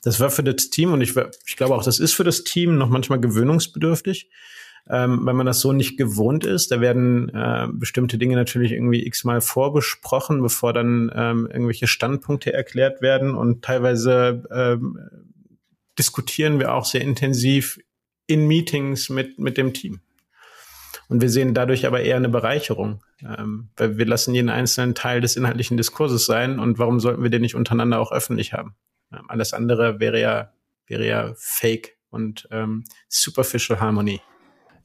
Das 0.03 0.19
war 0.19 0.29
für 0.29 0.43
das 0.43 0.69
Team 0.69 0.91
und 0.91 1.01
ich, 1.01 1.15
ich 1.45 1.55
glaube 1.55 1.75
auch, 1.75 1.83
das 1.83 1.99
ist 1.99 2.13
für 2.13 2.23
das 2.23 2.43
Team 2.43 2.77
noch 2.77 2.89
manchmal 2.89 3.19
gewöhnungsbedürftig, 3.21 4.29
ähm, 4.89 5.25
weil 5.25 5.33
man 5.33 5.45
das 5.45 5.61
so 5.61 5.71
nicht 5.71 5.97
gewohnt 5.97 6.45
ist. 6.45 6.71
Da 6.71 6.81
werden 6.81 7.29
äh, 7.29 7.67
bestimmte 7.71 8.17
Dinge 8.17 8.35
natürlich 8.35 8.73
irgendwie 8.73 9.05
x-mal 9.05 9.39
vorbesprochen, 9.39 10.41
bevor 10.41 10.73
dann 10.73 11.11
ähm, 11.15 11.47
irgendwelche 11.51 11.87
Standpunkte 11.87 12.51
erklärt 12.51 13.01
werden 13.01 13.35
und 13.35 13.63
teilweise 13.63 14.43
ähm, 14.51 14.99
diskutieren 15.97 16.59
wir 16.59 16.73
auch 16.73 16.85
sehr 16.85 17.01
intensiv 17.01 17.79
in 18.27 18.47
Meetings 18.47 19.09
mit, 19.09 19.39
mit 19.39 19.57
dem 19.57 19.73
Team. 19.73 20.01
Und 21.11 21.21
wir 21.21 21.29
sehen 21.29 21.53
dadurch 21.53 21.85
aber 21.85 21.99
eher 21.99 22.15
eine 22.15 22.29
Bereicherung, 22.29 23.03
ähm, 23.21 23.67
weil 23.75 23.97
wir 23.97 24.05
lassen 24.05 24.33
jeden 24.33 24.47
einzelnen 24.47 24.95
Teil 24.95 25.19
des 25.19 25.35
inhaltlichen 25.35 25.75
Diskurses 25.75 26.25
sein. 26.25 26.57
Und 26.57 26.79
warum 26.79 27.01
sollten 27.01 27.21
wir 27.21 27.29
den 27.29 27.41
nicht 27.41 27.53
untereinander 27.53 27.99
auch 27.99 28.13
öffentlich 28.13 28.53
haben? 28.53 28.77
Ähm, 29.11 29.25
alles 29.27 29.51
andere 29.51 29.99
wäre 29.99 30.21
ja, 30.21 30.53
wäre 30.87 31.05
ja 31.05 31.33
Fake 31.35 31.97
und 32.11 32.47
ähm, 32.49 32.85
Superficial 33.09 33.81
Harmony. 33.81 34.21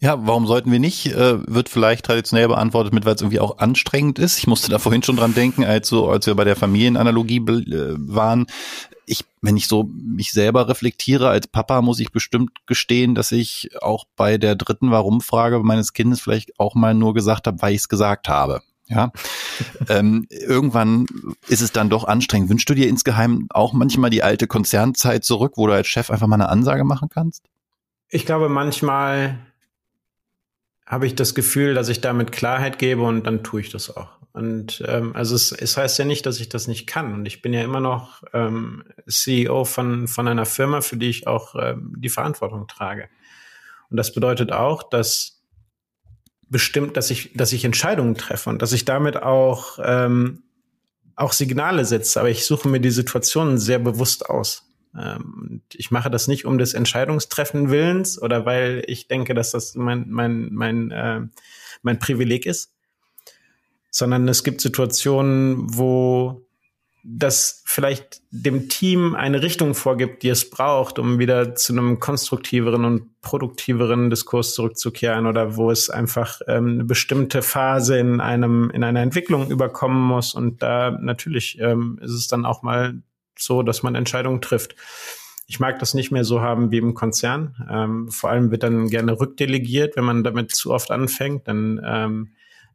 Ja, 0.01 0.27
warum 0.27 0.47
sollten 0.47 0.71
wir 0.71 0.79
nicht? 0.79 1.07
Äh, 1.07 1.39
wird 1.47 1.69
vielleicht 1.69 2.05
traditionell 2.05 2.49
beantwortet 2.49 2.93
mit, 2.93 3.05
weil 3.05 3.15
es 3.15 3.23
irgendwie 3.23 3.41
auch 3.41 3.59
anstrengend 3.59 4.19
ist. 4.19 4.39
Ich 4.39 4.47
musste 4.47 4.71
da 4.71 4.79
vorhin 4.81 5.03
schon 5.03 5.17
dran 5.17 5.35
denken, 5.35 5.65
als, 5.65 5.89
so, 5.89 6.09
als 6.09 6.27
wir 6.27 6.35
bei 6.35 6.45
der 6.45 6.57
Familienanalogie 6.57 7.39
äh, 7.39 7.95
waren 7.99 8.47
ich, 9.07 9.25
wenn 9.41 9.57
ich 9.57 9.69
so 9.69 9.89
mich 9.95 10.33
selber 10.33 10.69
reflektiere 10.69 11.29
als 11.29 11.47
Papa, 11.47 11.81
muss 11.81 12.01
ich 12.01 12.13
bestimmt 12.13 12.67
gestehen, 12.67 13.15
dass 13.15 13.33
ich 13.33 13.71
auch 13.81 14.05
bei 14.17 14.37
der 14.37 14.57
dritten 14.57 14.91
Warum-Frage 14.91 15.61
meines 15.61 15.93
Kindes 15.93 16.21
vielleicht 16.21 16.59
auch 16.59 16.75
mal 16.75 16.93
nur 16.93 17.15
gesagt 17.15 17.47
habe, 17.47 17.63
weil 17.63 17.73
ich 17.73 17.83
es 17.83 17.89
gesagt 17.89 18.29
habe. 18.29 18.63
Ja, 18.89 19.11
ähm, 19.89 20.27
irgendwann 20.31 21.07
ist 21.49 21.63
es 21.63 21.73
dann 21.73 21.89
doch 21.89 22.05
anstrengend. 22.05 22.51
Wünschst 22.51 22.69
du 22.69 22.75
dir 22.75 22.89
insgeheim 22.89 23.47
auch 23.51 23.73
manchmal 23.73 24.11
die 24.11 24.23
alte 24.23 24.47
Konzernzeit 24.47 25.25
zurück, 25.25 25.55
wo 25.57 25.67
du 25.67 25.73
als 25.73 25.89
Chef 25.89 26.11
einfach 26.11 26.27
mal 26.27 26.37
eine 26.37 26.49
Ansage 26.49 26.85
machen 26.85 27.09
kannst? 27.09 27.45
Ich 28.09 28.27
glaube, 28.27 28.49
manchmal 28.49 29.39
habe 30.87 31.07
ich 31.07 31.14
das 31.16 31.35
Gefühl, 31.35 31.75
dass 31.75 31.88
ich 31.88 32.01
damit 32.01 32.33
Klarheit 32.33 32.79
gebe 32.79 33.03
und 33.03 33.27
dann 33.27 33.42
tue 33.42 33.61
ich 33.61 33.70
das 33.70 33.94
auch. 33.94 34.16
Und 34.33 34.85
ähm, 34.87 35.16
also 35.16 35.35
es, 35.35 35.51
es 35.51 35.77
heißt 35.77 35.99
ja 35.99 36.05
nicht, 36.05 36.27
dass 36.27 36.40
ich 36.40 36.49
das 36.49 36.68
nicht 36.68 36.87
kann. 36.87 37.14
Und 37.14 37.27
ich 37.27 37.40
bin 37.40 37.55
ja 37.55 37.64
immer 37.64 37.81
noch 37.81 38.22
ähm, 38.35 38.85
CEO 39.09 39.64
von, 39.64 40.09
von 40.09 40.29
einer 40.29 40.44
Firma, 40.44 40.83
für 40.83 40.99
die 40.99 41.09
ich 41.09 41.27
auch 41.27 41.55
ähm, 41.59 41.94
die 41.96 42.11
Verantwortung 42.11 42.68
trage. 42.68 43.09
Und 43.88 43.96
das 43.96 44.12
bedeutet 44.12 44.53
auch, 44.53 44.83
dass 44.83 45.42
bestimmt, 46.49 46.96
dass 46.96 47.11
ich, 47.11 47.33
dass 47.33 47.53
ich 47.53 47.64
Entscheidungen 47.64 48.14
treffe 48.14 48.51
und 48.51 48.61
dass 48.61 48.72
ich 48.72 48.85
damit 48.85 49.16
auch, 49.16 49.79
ähm, 49.83 50.42
auch 51.14 51.33
Signale 51.33 51.87
setze. 51.87 52.20
Aber 52.20 52.29
ich 52.29 52.44
suche 52.44 52.68
mir 52.68 52.81
die 52.81 52.90
Situationen 52.90 53.59
sehr 53.59 53.79
bewusst 53.79 54.29
aus. 54.29 54.66
Ähm, 54.99 55.63
ich 55.73 55.91
mache 55.91 56.11
das 56.11 56.29
nicht 56.29 56.45
um 56.45 56.59
des 56.59 56.75
Entscheidungstreffen 56.75 57.71
Willens 57.71 58.21
oder 58.21 58.47
weil 58.47 58.83
ich 58.87 59.09
denke, 59.09 59.35
dass 59.35 59.53
das 59.53 59.75
mein, 59.75 60.07
mein, 60.09 60.53
mein, 60.53 60.91
äh, 60.91 61.21
mein 61.83 61.99
Privileg 61.99 62.47
ist, 62.47 62.73
sondern 63.91 64.29
es 64.29 64.45
gibt 64.45 64.61
Situationen, 64.61 65.77
wo 65.77 66.47
das 67.09 67.63
vielleicht 67.65 68.21
dem 68.31 68.69
Team 68.69 69.15
eine 69.15 69.41
Richtung 69.41 69.75
vorgibt, 69.75 70.25
die 70.25 70.29
es 70.29 70.51
braucht, 70.51 70.99
um 70.99 71.21
wieder 71.21 71.55
zu 71.55 71.73
einem 71.73 72.01
konstruktiveren 72.01 72.85
und 72.85 73.21
produktiveren 73.21 74.11
Diskurs 74.11 74.55
zurückzukehren 74.55 75.27
oder 75.27 75.57
wo 75.57 75.71
es 75.71 75.89
einfach 75.89 76.41
ähm, 76.49 76.67
eine 76.67 76.85
bestimmte 76.85 77.43
Phase 77.43 77.97
in 77.99 78.21
einem 78.21 78.71
in 78.71 78.83
einer 78.83 79.03
Entwicklung 79.03 79.51
überkommen 79.51 80.03
muss. 80.03 80.35
Und 80.35 80.63
da 80.63 80.91
natürlich 80.91 81.61
ähm, 81.61 82.01
ist 82.03 82.11
es 82.11 82.27
dann 82.27 82.45
auch 82.45 82.63
mal 82.63 83.01
so, 83.38 83.62
dass 83.62 83.83
man 83.83 83.94
Entscheidungen 83.94 84.40
trifft. 84.40 84.77
Ich 85.46 85.61
mag 85.61 85.79
das 85.79 85.94
nicht 85.94 86.11
mehr 86.11 86.25
so 86.25 86.40
haben 86.40 86.72
wie 86.72 86.79
im 86.79 86.94
Konzern. 86.94 87.55
Ähm, 87.70 88.11
vor 88.11 88.31
allem 88.31 88.51
wird 88.51 88.62
dann 88.62 88.88
gerne 88.88 89.20
rückdelegiert, 89.20 89.96
wenn 89.96 90.05
man 90.05 90.25
damit 90.25 90.53
zu 90.53 90.72
oft 90.72 90.90
anfängt, 90.90 91.46
dann 91.46 91.81
ähm, 91.85 92.33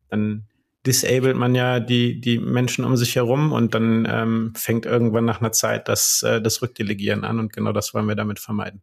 dann 0.09 0.43
disabled 0.85 1.37
man 1.37 1.55
ja 1.55 1.79
die, 1.79 2.19
die 2.19 2.39
Menschen 2.39 2.85
um 2.85 2.97
sich 2.97 3.15
herum 3.15 3.51
und 3.51 3.73
dann 3.75 4.07
ähm, 4.09 4.53
fängt 4.55 4.85
irgendwann 4.85 5.25
nach 5.25 5.39
einer 5.39 5.51
Zeit 5.51 5.87
das, 5.87 6.23
äh, 6.23 6.41
das 6.41 6.61
Rückdelegieren 6.61 7.23
an 7.23 7.39
und 7.39 7.53
genau 7.53 7.71
das 7.71 7.93
wollen 7.93 8.07
wir 8.07 8.15
damit 8.15 8.39
vermeiden. 8.39 8.81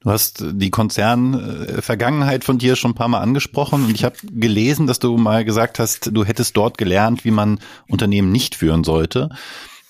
Du 0.00 0.10
hast 0.10 0.44
die 0.52 0.70
Konzern-Vergangenheit 0.70 2.44
von 2.44 2.58
dir 2.58 2.76
schon 2.76 2.90
ein 2.90 2.96
paar 2.96 3.08
Mal 3.08 3.20
angesprochen 3.20 3.84
und 3.84 3.94
ich 3.94 4.04
habe 4.04 4.16
gelesen, 4.22 4.86
dass 4.86 4.98
du 4.98 5.16
mal 5.16 5.44
gesagt 5.44 5.78
hast, 5.78 6.10
du 6.12 6.24
hättest 6.24 6.56
dort 6.56 6.78
gelernt, 6.78 7.24
wie 7.24 7.30
man 7.30 7.60
Unternehmen 7.88 8.32
nicht 8.32 8.54
führen 8.54 8.84
sollte. 8.84 9.30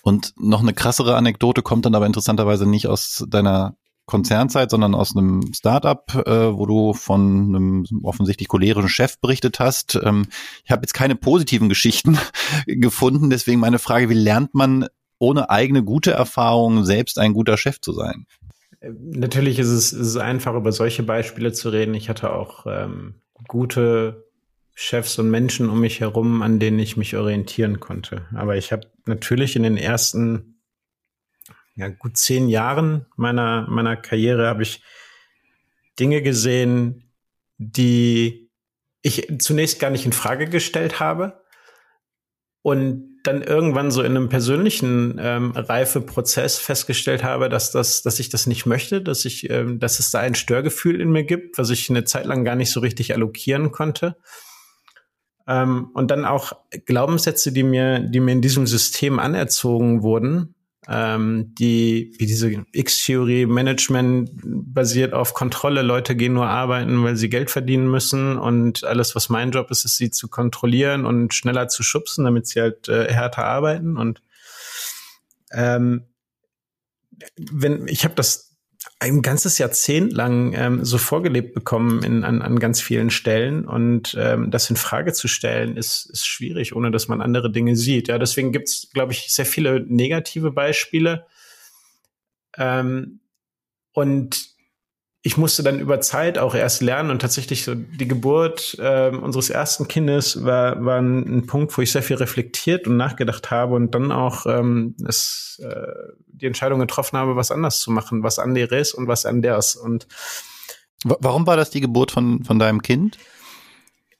Und 0.04 0.34
noch 0.36 0.60
eine 0.60 0.74
krassere 0.74 1.16
Anekdote 1.16 1.62
kommt 1.62 1.86
dann 1.86 1.94
aber 1.94 2.04
interessanterweise 2.04 2.68
nicht 2.68 2.88
aus 2.88 3.24
deiner 3.26 3.74
Konzernzeit, 4.04 4.70
sondern 4.70 4.94
aus 4.94 5.16
einem 5.16 5.54
Startup, 5.54 6.04
äh, 6.26 6.54
wo 6.54 6.66
du 6.66 6.92
von 6.92 7.48
einem 7.48 7.86
offensichtlich 8.02 8.48
cholerischen 8.48 8.90
Chef 8.90 9.18
berichtet 9.18 9.60
hast. 9.60 9.98
Ähm, 10.02 10.26
ich 10.62 10.70
habe 10.70 10.82
jetzt 10.82 10.92
keine 10.92 11.16
positiven 11.16 11.70
Geschichten 11.70 12.18
gefunden, 12.66 13.30
deswegen 13.30 13.60
meine 13.60 13.78
Frage, 13.78 14.10
wie 14.10 14.14
lernt 14.14 14.54
man 14.54 14.88
ohne 15.18 15.48
eigene 15.48 15.82
gute 15.82 16.10
Erfahrungen 16.10 16.84
selbst 16.84 17.18
ein 17.18 17.32
guter 17.32 17.56
Chef 17.56 17.80
zu 17.80 17.94
sein? 17.94 18.26
Natürlich 18.82 19.58
ist 19.58 19.68
es, 19.68 19.94
ist 19.94 20.08
es 20.08 20.16
einfach, 20.18 20.54
über 20.54 20.70
solche 20.70 21.02
Beispiele 21.02 21.54
zu 21.54 21.70
reden. 21.70 21.94
Ich 21.94 22.10
hatte 22.10 22.30
auch 22.34 22.66
ähm, 22.68 23.14
gute 23.48 24.23
Chefs 24.74 25.18
und 25.18 25.30
Menschen 25.30 25.70
um 25.70 25.80
mich 25.80 26.00
herum, 26.00 26.42
an 26.42 26.58
denen 26.58 26.78
ich 26.78 26.96
mich 26.96 27.16
orientieren 27.16 27.80
konnte. 27.80 28.26
Aber 28.34 28.56
ich 28.56 28.72
habe 28.72 28.90
natürlich 29.06 29.54
in 29.56 29.62
den 29.62 29.76
ersten 29.76 30.60
ja, 31.76 31.88
gut 31.88 32.16
zehn 32.16 32.48
Jahren 32.48 33.06
meiner, 33.16 33.66
meiner 33.68 33.96
Karriere 33.96 34.46
habe 34.46 34.62
ich 34.62 34.82
Dinge 35.98 36.22
gesehen, 36.22 37.10
die 37.58 38.50
ich 39.02 39.28
zunächst 39.38 39.78
gar 39.78 39.90
nicht 39.90 40.06
in 40.06 40.12
Frage 40.12 40.48
gestellt 40.48 40.98
habe 40.98 41.42
und 42.62 43.18
dann 43.22 43.42
irgendwann 43.42 43.90
so 43.90 44.02
in 44.02 44.16
einem 44.16 44.28
persönlichen 44.28 45.18
ähm, 45.18 45.52
Reifeprozess 45.52 46.58
festgestellt 46.58 47.22
habe, 47.22 47.48
dass 47.48 47.70
das, 47.70 48.02
dass 48.02 48.18
ich 48.18 48.28
das 48.28 48.46
nicht 48.46 48.66
möchte, 48.66 49.02
dass 49.02 49.24
ich, 49.24 49.48
ähm, 49.50 49.78
dass 49.78 49.98
es 49.98 50.10
da 50.10 50.20
ein 50.20 50.34
Störgefühl 50.34 51.00
in 51.00 51.10
mir 51.10 51.24
gibt, 51.24 51.58
was 51.58 51.70
ich 51.70 51.88
eine 51.90 52.04
Zeit 52.04 52.26
lang 52.26 52.44
gar 52.44 52.54
nicht 52.54 52.70
so 52.70 52.80
richtig 52.80 53.14
allokieren 53.14 53.70
konnte. 53.70 54.16
Ähm, 55.46 55.90
und 55.94 56.11
dann 56.11 56.24
auch 56.24 56.52
Glaubenssätze, 56.87 57.52
die 57.52 57.62
mir, 57.62 58.00
die 58.00 58.20
mir 58.20 58.33
in 58.33 58.40
diesem 58.40 58.66
System 58.66 59.18
anerzogen 59.18 60.02
wurden, 60.02 60.54
ähm, 60.88 61.54
die, 61.54 62.14
wie 62.18 62.26
diese 62.26 62.64
X-Theorie, 62.72 63.46
Management 63.46 64.30
basiert 64.42 65.14
auf 65.14 65.35
Kontrolle. 65.35 65.83
Leute 65.83 66.14
gehen 66.16 66.35
nur 66.35 66.46
arbeiten, 66.46 67.02
weil 67.04 67.16
sie 67.16 67.30
Geld 67.30 67.50
verdienen 67.50 67.90
müssen 67.90 68.37
und 68.38 68.85
alles, 68.85 69.14
was 69.14 69.28
mein 69.28 69.50
Job 69.50 69.70
ist, 69.70 69.85
ist 69.85 69.96
sie 69.96 70.11
zu 70.11 70.28
kontrollieren 70.28 71.07
und 71.07 71.33
schneller 71.33 71.68
zu 71.68 71.83
schubsen, 71.83 72.24
damit 72.24 72.46
sie 72.46 72.61
halt 72.61 72.88
äh, 72.88 73.12
härter 73.12 73.44
arbeiten 73.44 73.96
und 73.96 74.20
ähm, 75.52 76.04
wenn 77.37 77.87
ich 77.87 78.04
habe 78.04 78.14
das 78.14 78.53
ein 79.04 79.20
ganzes 79.20 79.58
Jahrzehnt 79.58 80.12
lang 80.14 80.54
ähm, 80.54 80.84
so 80.84 80.96
vorgelebt 80.96 81.54
bekommen 81.54 82.02
in, 82.02 82.24
an, 82.24 82.40
an 82.40 82.58
ganz 82.58 82.80
vielen 82.80 83.10
Stellen. 83.10 83.66
Und 83.66 84.16
ähm, 84.18 84.50
das 84.50 84.70
in 84.70 84.76
Frage 84.76 85.12
zu 85.12 85.28
stellen, 85.28 85.76
ist, 85.76 86.08
ist 86.10 86.26
schwierig, 86.26 86.74
ohne 86.74 86.90
dass 86.90 87.06
man 87.06 87.20
andere 87.20 87.52
Dinge 87.52 87.76
sieht. 87.76 88.08
Ja, 88.08 88.18
deswegen 88.18 88.50
gibt's, 88.50 88.88
glaube 88.94 89.12
ich, 89.12 89.34
sehr 89.34 89.44
viele 89.44 89.84
negative 89.86 90.52
Beispiele. 90.52 91.26
Ähm, 92.56 93.20
und 93.92 94.53
ich 95.26 95.38
musste 95.38 95.62
dann 95.62 95.80
über 95.80 96.02
Zeit 96.02 96.37
auch 96.37 96.54
erst 96.54 96.82
lernen 96.82 97.10
und 97.10 97.22
tatsächlich 97.22 97.64
so 97.64 97.74
die 97.74 98.06
Geburt 98.06 98.76
äh, 98.78 99.08
unseres 99.08 99.48
ersten 99.48 99.88
Kindes 99.88 100.44
war, 100.44 100.84
war 100.84 101.00
ein, 101.00 101.46
Punkt, 101.46 101.76
wo 101.76 101.80
ich 101.80 101.92
sehr 101.92 102.02
viel 102.02 102.16
reflektiert 102.16 102.87
und 102.87 102.98
nachgedacht 102.98 103.50
habe 103.50 103.74
und 103.74 103.94
dann 103.94 104.12
auch 104.12 104.44
ähm, 104.44 104.94
es, 105.08 105.62
äh, 105.64 106.12
die 106.26 106.44
Entscheidung 106.44 106.78
getroffen 106.78 107.16
habe, 107.18 107.37
was 107.37 107.50
anders 107.50 107.80
zu 107.80 107.90
machen, 107.90 108.22
was 108.22 108.38
an 108.38 108.54
dir 108.54 108.70
ist 108.70 108.92
und 108.92 109.08
was 109.08 109.24
an 109.24 109.40
der 109.40 109.56
ist. 109.56 109.76
Und 109.76 110.06
warum 111.04 111.46
war 111.46 111.56
das 111.56 111.70
die 111.70 111.80
Geburt 111.80 112.10
von, 112.10 112.44
von 112.44 112.58
deinem 112.58 112.82
Kind? 112.82 113.16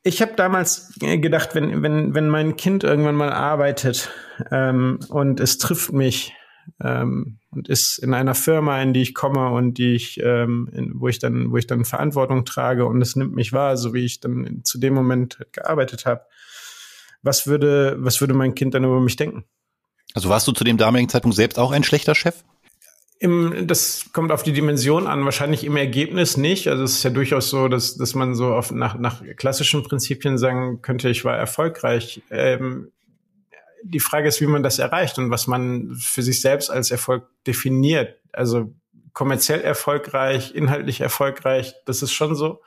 Ich 0.05 0.23
habe 0.23 0.33
damals 0.37 0.95
gedacht, 0.99 1.55
wenn, 1.55 1.83
wenn, 1.83 2.15
wenn 2.15 2.29
mein 2.29 2.57
Kind 2.57 2.83
irgendwann 2.83 3.15
mal 3.15 3.33
arbeitet 3.33 4.11
ähm, 4.51 5.01
und 5.11 5.39
es 5.39 5.59
trifft 5.59 5.93
mich, 5.93 6.33
ähm, 6.83 7.41
ist 7.67 7.99
in 7.99 8.15
einer 8.15 8.35
Firma, 8.35 8.81
in 8.83 8.93
die 8.93 9.03
ich 9.03 9.15
komme 9.15 9.51
und 9.51 9.75
die 9.75 9.95
ich, 9.95 10.21
ähm, 10.23 10.69
in, 10.73 11.01
wo 11.01 11.09
ich 11.09 11.19
dann, 11.19 11.51
wo 11.51 11.57
ich 11.57 11.67
dann 11.67 11.85
Verantwortung 11.85 12.45
trage 12.45 12.87
und 12.87 13.01
es 13.03 13.17
nimmt 13.17 13.35
mich 13.35 13.53
wahr, 13.53 13.77
so 13.77 13.95
wie 13.95 14.05
ich 14.05 14.21
dann 14.21 14.61
zu 14.65 14.79
dem 14.79 14.95
Moment 14.95 15.39
gearbeitet 15.53 16.07
habe. 16.07 16.23
Was 17.23 17.47
würde, 17.47 17.97
was 17.99 18.21
würde 18.21 18.35
mein 18.35 18.55
Kind 18.55 18.75
dann 18.75 18.85
über 18.85 19.01
mich 19.01 19.17
denken? 19.17 19.45
Also 20.15 20.29
warst 20.29 20.47
du 20.47 20.53
zu 20.53 20.65
dem 20.65 20.77
damaligen 20.77 21.09
Zeitpunkt 21.09 21.37
selbst 21.37 21.59
auch 21.59 21.73
ein 21.73 21.85
schlechter 21.85 22.15
Chef? 22.15 22.45
Im, 23.19 23.67
das 23.67 24.11
kommt 24.13 24.33
auf 24.33 24.43
die 24.43 24.53
Dimension 24.53 25.07
an, 25.07 25.25
wahrscheinlich 25.25 25.65
im 25.65 25.77
Ergebnis 25.77 26.37
nicht. 26.37 26.69
Also 26.69 26.85
es 26.85 26.97
ist 26.97 27.03
ja 27.03 27.11
durchaus 27.11 27.49
so, 27.49 27.69
dass, 27.69 27.97
dass 27.97 28.15
man 28.15 28.35
so 28.35 28.53
auf, 28.53 28.71
nach, 28.71 28.99
nach 28.99 29.23
klassischen 29.37 29.83
Prinzipien 29.83 30.37
sagen 30.37 30.83
könnte, 30.83 31.09
ich 31.09 31.25
war 31.25 31.37
erfolgreich. 31.37 32.23
Ähm, 32.31 32.93
die 33.85 34.01
Frage 34.01 34.29
ist, 34.29 34.41
wie 34.41 34.47
man 34.47 34.63
das 34.63 34.79
erreicht 34.79 35.19
und 35.19 35.31
was 35.31 35.47
man 35.47 35.95
für 36.01 36.23
sich 36.23 36.41
selbst 36.41 36.71
als 36.71 36.91
Erfolg 36.91 37.29
definiert. 37.47 38.19
Also 38.33 38.75
kommerziell 39.13 39.61
erfolgreich, 39.61 40.55
inhaltlich 40.55 41.01
erfolgreich, 41.01 41.75
das 41.85 42.03
ist 42.03 42.13
schon 42.13 42.35
so. 42.35 42.63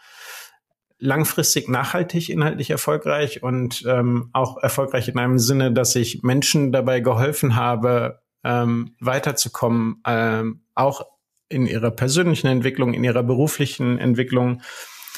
Langfristig 1.00 1.70
nachhaltig 1.70 2.30
inhaltlich 2.30 2.70
erfolgreich 2.70 3.44
und 3.44 3.84
ähm, 3.88 4.30
auch 4.34 4.58
erfolgreich 4.58 5.08
in 5.08 5.20
einem 5.20 5.38
Sinne, 5.38 5.72
dass 5.72 5.96
ich 5.96 6.24
Menschen 6.24 6.72
dabei 6.72 7.02
geholfen 7.02 7.56
habe, 7.56 8.22
ähm, 8.44 8.96
weiterzukommen, 9.00 10.02
ähm, 10.06 10.62
auch 10.74 11.06
in 11.50 11.66
ihrer 11.66 11.92
persönlichen 11.92 12.48
Entwicklung, 12.48 12.94
in 12.94 13.04
ihrer 13.04 13.24
beruflichen 13.24 14.00
Entwicklung 14.00 14.62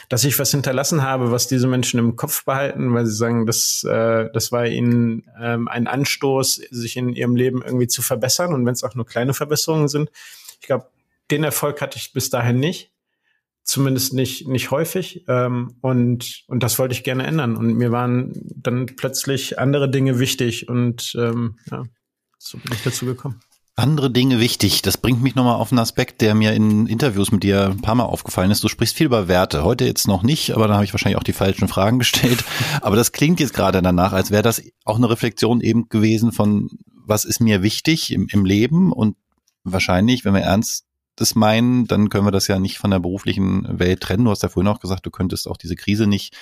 dass 0.10 0.24
ich 0.24 0.38
was 0.40 0.52
hinterlassen 0.52 1.04
habe, 1.04 1.32
was 1.32 1.48
diese 1.48 1.68
Menschen 1.68 2.00
im 2.00 2.16
Kopf 2.16 2.44
behalten, 2.44 2.94
weil 2.94 3.06
sie 3.06 3.16
sagen, 3.16 3.46
das, 3.46 3.84
äh, 3.84 4.30
das 4.34 4.52
war 4.52 4.66
ihnen 4.66 5.30
ähm, 5.40 5.68
ein 5.68 5.88
Anstoß, 5.88 6.56
sich 6.72 6.98
in 6.98 7.10
ihrem 7.10 7.36
Leben 7.36 7.62
irgendwie 7.64 7.88
zu 7.88 8.02
verbessern 8.02 8.54
und 8.54 8.66
wenn 8.66 8.74
es 8.74 8.84
auch 8.84 8.96
nur 8.96 9.06
kleine 9.06 9.36
Verbesserungen 9.36 9.88
sind. 9.88 10.10
Ich 10.60 10.68
glaube, 10.68 10.88
den 11.30 11.44
Erfolg 11.44 11.80
hatte 11.80 11.98
ich 11.98 12.12
bis 12.12 12.32
dahin 12.32 12.60
nicht, 12.60 12.92
zumindest 13.64 14.14
nicht 14.14 14.48
nicht 14.48 14.72
häufig 14.72 15.26
ähm, 15.28 15.76
und 15.82 16.44
und 16.48 16.64
das 16.64 16.80
wollte 16.80 16.94
ich 16.94 17.04
gerne 17.04 17.28
ändern 17.28 17.56
und 17.56 17.76
mir 17.76 17.92
waren 17.92 18.34
dann 18.56 18.88
plötzlich 18.88 19.60
andere 19.60 19.92
Dinge 19.92 20.18
wichtig 20.18 20.68
und 20.68 21.16
ähm, 21.20 21.60
ja, 21.70 21.84
so 22.40 22.58
bin 22.58 22.74
ich 22.74 22.84
dazu 22.84 23.06
gekommen. 23.06 23.40
Andere 23.80 24.12
Dinge 24.12 24.40
wichtig. 24.40 24.82
Das 24.82 24.98
bringt 24.98 25.22
mich 25.22 25.36
nochmal 25.36 25.56
auf 25.56 25.72
einen 25.72 25.80
Aspekt, 25.80 26.22
der 26.22 26.36
mir 26.36 26.54
in 26.54 26.88
Interviews 26.88 27.32
mit 27.32 27.44
dir 27.44 27.66
ein 27.66 27.82
paar 27.82 27.96
Mal 27.96 28.04
aufgefallen 28.04 28.52
ist. 28.52 28.64
Du 28.64 28.68
sprichst 28.68 28.96
viel 28.96 29.08
über 29.08 29.28
Werte. 29.28 29.64
Heute 29.64 29.86
jetzt 29.86 30.08
noch 30.08 30.24
nicht, 30.24 30.52
aber 30.52 30.68
da 30.68 30.76
habe 30.76 30.86
ich 30.86 30.94
wahrscheinlich 30.94 31.18
auch 31.18 31.24
die 31.24 31.34
falschen 31.34 31.68
Fragen 31.68 32.00
gestellt. 32.00 32.44
Aber 32.82 32.96
das 32.96 33.12
klingt 33.12 33.40
jetzt 33.40 33.54
gerade 33.54 33.82
danach, 33.82 34.14
als 34.14 34.32
wäre 34.32 34.44
das 34.44 34.62
auch 34.86 34.98
eine 34.98 35.10
Reflexion 35.10 35.62
eben 35.62 35.90
gewesen 35.90 36.32
von, 36.32 36.70
was 37.06 37.26
ist 37.26 37.40
mir 37.40 37.62
wichtig 37.62 38.12
im, 38.12 38.28
im 38.32 38.46
Leben 38.46 38.92
und 38.92 39.16
wahrscheinlich, 39.64 40.26
wenn 40.26 40.34
wir 40.34 40.42
ernst 40.42 40.86
das 41.16 41.36
meinen, 41.36 41.86
dann 41.86 42.10
können 42.10 42.26
wir 42.26 42.32
das 42.32 42.48
ja 42.48 42.60
nicht 42.60 42.78
von 42.78 42.92
der 42.92 43.00
beruflichen 43.00 43.80
Welt 43.80 44.02
trennen. 44.02 44.26
Du 44.26 44.32
hast 44.32 44.44
ja 44.44 44.50
vorhin 44.50 44.70
auch 44.70 44.80
gesagt, 44.80 45.06
du 45.06 45.12
könntest 45.12 45.48
auch 45.48 45.58
diese 45.58 45.76
Krise 45.76 46.08
nicht 46.08 46.36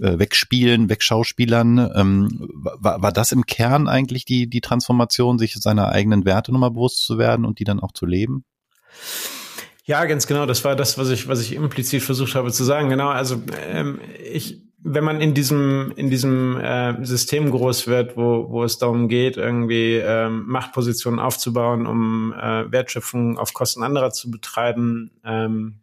äh, 0.00 0.18
wegspielen, 0.18 0.88
wegschauspielern. 0.88 1.90
Ähm, 1.94 2.50
war, 2.78 3.02
war 3.02 3.12
das 3.12 3.32
im 3.32 3.46
Kern 3.46 3.88
eigentlich 3.88 4.24
die, 4.24 4.48
die 4.48 4.60
Transformation, 4.60 5.38
sich 5.38 5.54
seiner 5.54 5.88
eigenen 5.88 6.24
Werte 6.24 6.52
nochmal 6.52 6.70
bewusst 6.70 7.04
zu 7.04 7.18
werden 7.18 7.44
und 7.44 7.58
die 7.58 7.64
dann 7.64 7.80
auch 7.80 7.92
zu 7.92 8.06
leben? 8.06 8.44
Ja, 9.84 10.04
ganz 10.04 10.26
genau. 10.26 10.46
Das 10.46 10.64
war 10.64 10.74
das, 10.74 10.98
was 10.98 11.10
ich, 11.10 11.28
was 11.28 11.40
ich 11.40 11.54
implizit 11.54 12.02
versucht 12.02 12.34
habe 12.34 12.50
zu 12.50 12.64
sagen. 12.64 12.88
Genau. 12.88 13.08
Also 13.08 13.40
ähm, 13.68 14.00
ich, 14.20 14.62
wenn 14.82 15.04
man 15.04 15.20
in 15.20 15.32
diesem 15.32 15.92
in 15.96 16.10
diesem 16.10 16.58
äh, 16.58 17.04
System 17.04 17.50
groß 17.50 17.86
wird, 17.86 18.16
wo 18.16 18.50
wo 18.50 18.64
es 18.64 18.78
darum 18.78 19.08
geht, 19.08 19.36
irgendwie 19.36 19.94
ähm, 19.94 20.44
Machtpositionen 20.46 21.20
aufzubauen, 21.20 21.86
um 21.86 22.32
äh, 22.32 22.70
Wertschöpfung 22.70 23.38
auf 23.38 23.52
Kosten 23.52 23.84
anderer 23.84 24.10
zu 24.10 24.30
betreiben, 24.30 25.12
ähm, 25.24 25.76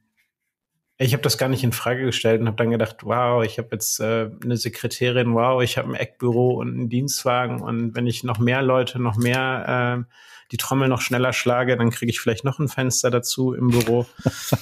ich 0.97 1.13
habe 1.13 1.23
das 1.23 1.38
gar 1.38 1.49
nicht 1.49 1.63
in 1.63 1.71
Frage 1.71 2.06
gestellt 2.06 2.41
und 2.41 2.47
habe 2.47 2.58
dann 2.58 2.69
gedacht, 2.69 2.97
wow, 3.01 3.43
ich 3.43 3.58
habe 3.58 3.69
jetzt 3.71 3.99
äh, 3.99 4.29
eine 4.43 4.58
Sekretärin, 4.58 5.34
wow, 5.34 5.62
ich 5.62 5.77
habe 5.77 5.89
ein 5.89 5.95
Eckbüro 5.95 6.51
und 6.56 6.69
einen 6.69 6.89
Dienstwagen 6.89 7.62
und 7.62 7.95
wenn 7.95 8.08
ich 8.08 8.23
noch 8.23 8.39
mehr 8.39 8.62
Leute, 8.62 8.99
noch 8.99 9.17
mehr 9.17 10.06
äh, 10.08 10.13
die 10.51 10.58
Trommel 10.58 10.88
noch 10.88 11.01
schneller 11.01 11.34
schlage, 11.34 11.77
dann 11.77 11.89
kriege 11.89 12.12
ich 12.12 12.19
vielleicht 12.19 12.43
noch 12.43 12.60
ein 12.60 12.67
Fenster 12.67 13.10
dazu 13.10 13.53
im 13.53 13.69
Büro. 13.69 14.06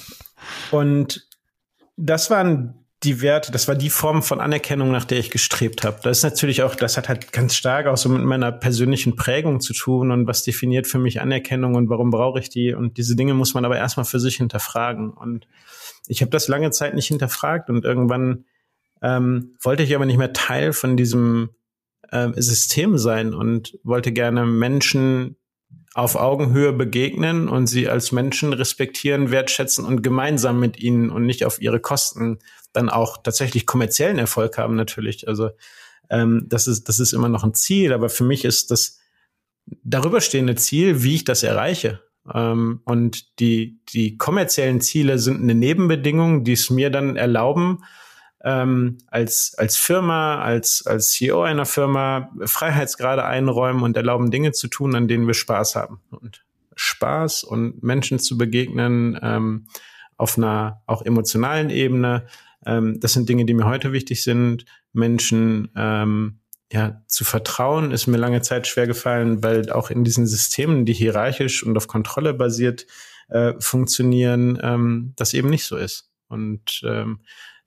und 0.70 1.28
das 1.96 2.30
waren 2.30 2.81
die 3.04 3.20
Werte, 3.20 3.50
das 3.50 3.68
war 3.68 3.74
die 3.74 3.90
Form 3.90 4.22
von 4.22 4.40
Anerkennung, 4.40 4.90
nach 4.90 5.04
der 5.04 5.18
ich 5.18 5.30
gestrebt 5.30 5.84
habe. 5.84 5.98
Das 6.02 6.18
ist 6.18 6.24
natürlich 6.24 6.62
auch, 6.62 6.74
das 6.74 6.96
hat 6.96 7.08
halt 7.08 7.32
ganz 7.32 7.54
stark 7.54 7.86
auch 7.86 7.96
so 7.96 8.08
mit 8.08 8.22
meiner 8.22 8.52
persönlichen 8.52 9.16
Prägung 9.16 9.60
zu 9.60 9.72
tun 9.72 10.10
und 10.10 10.26
was 10.26 10.44
definiert 10.44 10.86
für 10.86 10.98
mich 10.98 11.20
Anerkennung 11.20 11.74
und 11.74 11.88
warum 11.88 12.10
brauche 12.10 12.38
ich 12.38 12.48
die 12.48 12.74
und 12.74 12.98
diese 12.98 13.16
Dinge 13.16 13.34
muss 13.34 13.54
man 13.54 13.64
aber 13.64 13.76
erstmal 13.76 14.04
für 14.04 14.20
sich 14.20 14.36
hinterfragen 14.36 15.10
und 15.10 15.46
ich 16.06 16.20
habe 16.20 16.30
das 16.30 16.48
lange 16.48 16.70
Zeit 16.70 16.94
nicht 16.94 17.08
hinterfragt 17.08 17.70
und 17.70 17.84
irgendwann 17.84 18.44
ähm, 19.02 19.56
wollte 19.60 19.82
ich 19.82 19.94
aber 19.94 20.06
nicht 20.06 20.18
mehr 20.18 20.32
Teil 20.32 20.72
von 20.72 20.96
diesem 20.96 21.50
äh, 22.10 22.30
System 22.36 22.98
sein 22.98 23.34
und 23.34 23.78
wollte 23.82 24.12
gerne 24.12 24.46
Menschen 24.46 25.36
auf 25.94 26.16
Augenhöhe 26.16 26.72
begegnen 26.72 27.48
und 27.48 27.66
sie 27.66 27.88
als 27.88 28.12
Menschen 28.12 28.52
respektieren, 28.52 29.30
wertschätzen 29.30 29.84
und 29.84 30.02
gemeinsam 30.02 30.58
mit 30.58 30.78
ihnen 30.80 31.10
und 31.10 31.26
nicht 31.26 31.44
auf 31.44 31.60
ihre 31.60 31.80
Kosten 31.80 32.38
dann 32.72 32.88
auch 32.88 33.18
tatsächlich 33.22 33.66
kommerziellen 33.66 34.18
Erfolg 34.18 34.56
haben 34.56 34.74
natürlich. 34.74 35.28
Also 35.28 35.50
ähm, 36.08 36.46
das 36.48 36.66
ist 36.66 36.88
das 36.88 36.98
ist 36.98 37.12
immer 37.12 37.28
noch 37.28 37.44
ein 37.44 37.54
Ziel, 37.54 37.92
aber 37.92 38.08
für 38.08 38.24
mich 38.24 38.44
ist 38.44 38.70
das 38.70 38.98
darüberstehende 39.84 40.54
Ziel, 40.54 41.02
wie 41.02 41.16
ich 41.16 41.24
das 41.24 41.42
erreiche. 41.42 42.00
Ähm, 42.32 42.80
und 42.84 43.38
die, 43.40 43.80
die 43.90 44.16
kommerziellen 44.16 44.80
Ziele 44.80 45.18
sind 45.18 45.42
eine 45.42 45.54
Nebenbedingung, 45.54 46.44
die 46.44 46.52
es 46.52 46.70
mir 46.70 46.90
dann 46.90 47.16
erlauben, 47.16 47.84
ähm, 48.44 48.98
als, 49.08 49.54
als 49.56 49.76
Firma, 49.76 50.40
als, 50.42 50.84
als 50.86 51.12
CEO 51.12 51.42
einer 51.42 51.66
Firma 51.66 52.30
Freiheitsgrade 52.44 53.24
einräumen 53.24 53.82
und 53.82 53.96
erlauben, 53.96 54.30
Dinge 54.30 54.52
zu 54.52 54.68
tun, 54.68 54.94
an 54.94 55.08
denen 55.08 55.26
wir 55.26 55.34
Spaß 55.34 55.76
haben. 55.76 56.00
Und 56.10 56.44
Spaß 56.74 57.44
und 57.44 57.82
Menschen 57.82 58.18
zu 58.18 58.36
begegnen 58.38 59.18
ähm, 59.22 59.66
auf 60.16 60.38
einer 60.38 60.82
auch 60.86 61.02
emotionalen 61.02 61.70
Ebene, 61.70 62.26
ähm, 62.66 63.00
das 63.00 63.12
sind 63.12 63.28
Dinge, 63.28 63.44
die 63.44 63.54
mir 63.54 63.66
heute 63.66 63.92
wichtig 63.92 64.22
sind. 64.22 64.64
Menschen 64.92 65.70
ähm, 65.76 66.38
ja, 66.72 67.02
zu 67.06 67.24
vertrauen 67.24 67.90
ist 67.90 68.06
mir 68.06 68.16
lange 68.16 68.40
Zeit 68.40 68.66
schwer 68.66 68.86
gefallen, 68.86 69.42
weil 69.42 69.70
auch 69.70 69.90
in 69.90 70.04
diesen 70.04 70.26
Systemen, 70.26 70.86
die 70.86 70.94
hierarchisch 70.94 71.62
und 71.62 71.76
auf 71.76 71.86
Kontrolle 71.86 72.34
basiert 72.34 72.86
äh, 73.28 73.54
funktionieren, 73.58 74.58
ähm, 74.62 75.12
das 75.16 75.34
eben 75.34 75.50
nicht 75.50 75.64
so 75.64 75.76
ist. 75.76 76.10
Und 76.28 76.82
ähm, 76.84 77.20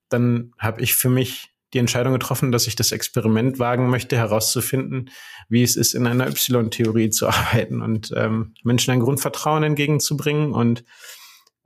dann 0.09 0.51
habe 0.57 0.81
ich 0.81 0.95
für 0.95 1.09
mich 1.09 1.55
die 1.73 1.79
Entscheidung 1.79 2.13
getroffen, 2.13 2.51
dass 2.51 2.67
ich 2.67 2.75
das 2.75 2.91
Experiment 2.91 3.59
wagen 3.59 3.89
möchte, 3.89 4.15
herauszufinden, 4.15 5.09
wie 5.49 5.63
es 5.63 5.75
ist, 5.75 5.93
in 5.93 6.07
einer 6.07 6.27
Y-Theorie 6.27 7.09
zu 7.09 7.27
arbeiten 7.29 7.81
und 7.81 8.13
ähm, 8.15 8.53
Menschen 8.63 8.91
ein 8.91 9.01
Grundvertrauen 9.01 9.63
entgegenzubringen 9.63 10.53
und 10.53 10.85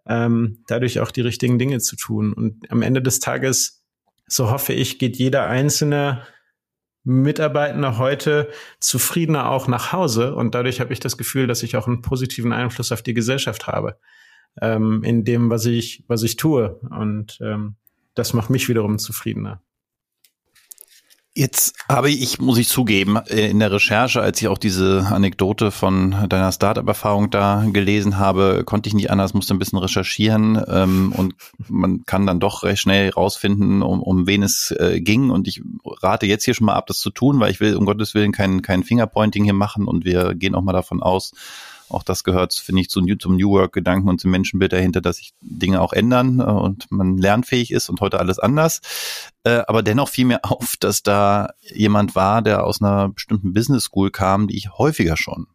ähm, 0.08 0.64
dadurch 0.68 1.00
auch 1.00 1.12
die 1.12 1.22
richtigen 1.22 1.60
Dinge 1.60 1.80
zu 1.80 1.96
tun. 1.96 2.34
Und 2.34 2.72
am 2.72 2.82
Ende 2.82 3.02
des 3.02 3.20
Tages, 3.20 3.84
so 4.26 4.50
hoffe 4.50 4.74
ich, 4.74 4.98
geht 4.98 5.18
jeder 5.18 5.46
Einzelne 5.48 6.26
Mitarbeitende 7.04 7.98
heute 7.98 8.50
zufriedener 8.80 9.50
auch 9.50 9.68
nach 9.68 9.94
Hause 9.94 10.36
und 10.36 10.54
dadurch 10.54 10.82
habe 10.82 10.92
ich 10.92 11.00
das 11.00 11.18
Gefühl, 11.18 11.48
dass 11.48 11.64
ich 11.64 11.78
auch 11.78 11.88
einen 11.88 12.02
positiven 12.02 12.52
Einfluss 12.52 12.92
auf 12.92 13.02
die 13.02 13.14
Gesellschaft 13.14 13.68
habe 13.68 13.98
ähm, 14.62 15.04
in 15.04 15.24
dem, 15.24 15.50
was 15.50 15.66
ich 15.66 16.04
was 16.08 16.24
ich 16.24 16.36
tue 16.36 16.80
und 16.90 17.40
ähm, 17.42 17.78
das 18.20 18.34
macht 18.34 18.50
mich 18.50 18.70
wiederum 18.70 19.00
zufriedener. 19.00 19.62
Jetzt 21.36 21.76
habe 21.88 22.10
ich, 22.10 22.40
muss 22.40 22.58
ich 22.58 22.68
zugeben, 22.68 23.16
äh, 23.28 23.50
in 23.50 23.60
der 23.60 23.72
Recherche, 23.72 24.20
als 24.20 24.42
ich 24.42 24.50
auch 24.50 24.58
diese 24.58 25.08
Anekdote 25.10 25.72
von 25.72 26.28
deiner 26.28 26.52
Startup-Erfahrung 26.52 27.30
da 27.30 27.66
gelesen 27.72 28.18
habe, 28.18 28.64
konnte 28.66 28.90
ich 28.90 28.94
nicht 28.94 29.10
anders, 29.10 29.34
musste 29.34 29.54
ein 29.54 29.60
bisschen 29.60 29.80
recherchieren 29.80 30.62
ähm, 30.68 31.14
und 31.16 31.36
man 31.70 32.04
kann 32.06 32.26
dann 32.26 32.42
doch 32.42 32.64
recht 32.64 32.82
schnell 32.82 33.12
rausfinden, 33.12 33.84
um, 33.84 34.02
um 34.02 34.28
wen 34.28 34.44
es 34.44 34.76
äh, 34.80 35.00
ging. 35.00 35.30
Und 35.30 35.48
ich 35.48 35.62
rate 36.02 36.26
jetzt 36.26 36.44
hier 36.44 36.56
schon 36.56 36.66
mal 36.66 36.74
ab, 36.74 36.88
das 36.88 37.00
zu 37.00 37.10
tun, 37.10 37.40
weil 37.40 37.52
ich 37.52 37.62
will 37.62 37.78
um 37.78 37.86
Gottes 37.86 38.16
Willen 38.16 38.34
kein, 38.34 38.62
kein 38.62 38.84
Fingerpointing 38.84 39.46
hier 39.46 39.54
machen 39.54 39.86
und 39.86 40.04
wir 40.04 40.36
gehen 40.36 40.56
auch 40.56 40.64
mal 40.64 40.74
davon 40.74 41.02
aus, 41.02 41.32
auch 41.90 42.04
das 42.04 42.24
gehört, 42.24 42.54
finde 42.54 42.82
ich, 42.82 42.90
zu 42.90 43.02
New, 43.02 43.16
zum 43.16 43.36
New 43.36 43.50
Work-Gedanken 43.52 44.10
und 44.10 44.22
zum 44.22 44.32
Menschenbild 44.32 44.74
dahinter, 44.74 45.02
dass 45.02 45.18
sich 45.18 45.34
Dinge 45.42 45.82
auch 45.82 45.94
ändern 45.94 46.40
äh, 46.40 46.44
und 46.44 46.92
man 46.92 47.18
lernfähig 47.18 47.72
ist 47.72 47.90
und 47.90 48.02
heute 48.02 48.20
alles 48.20 48.40
anders. 48.40 48.82
Äh, 49.44 49.62
aber 49.68 49.84
dennoch 49.84 50.10
fiel 50.10 50.26
mir 50.26 50.44
auf, 50.44 50.76
dass 50.80 51.04
da 51.04 51.50
jemand 51.62 52.16
war, 52.16 52.42
der 52.42 52.66
aus 52.66 52.82
einer 52.82 53.10
bestimmten 53.10 53.54
Business 53.54 53.86
School 53.86 54.12
kam, 54.12 54.48
die 54.48 54.58
ich 54.58 54.72
häufiger 54.78 55.18
schon 55.18 55.48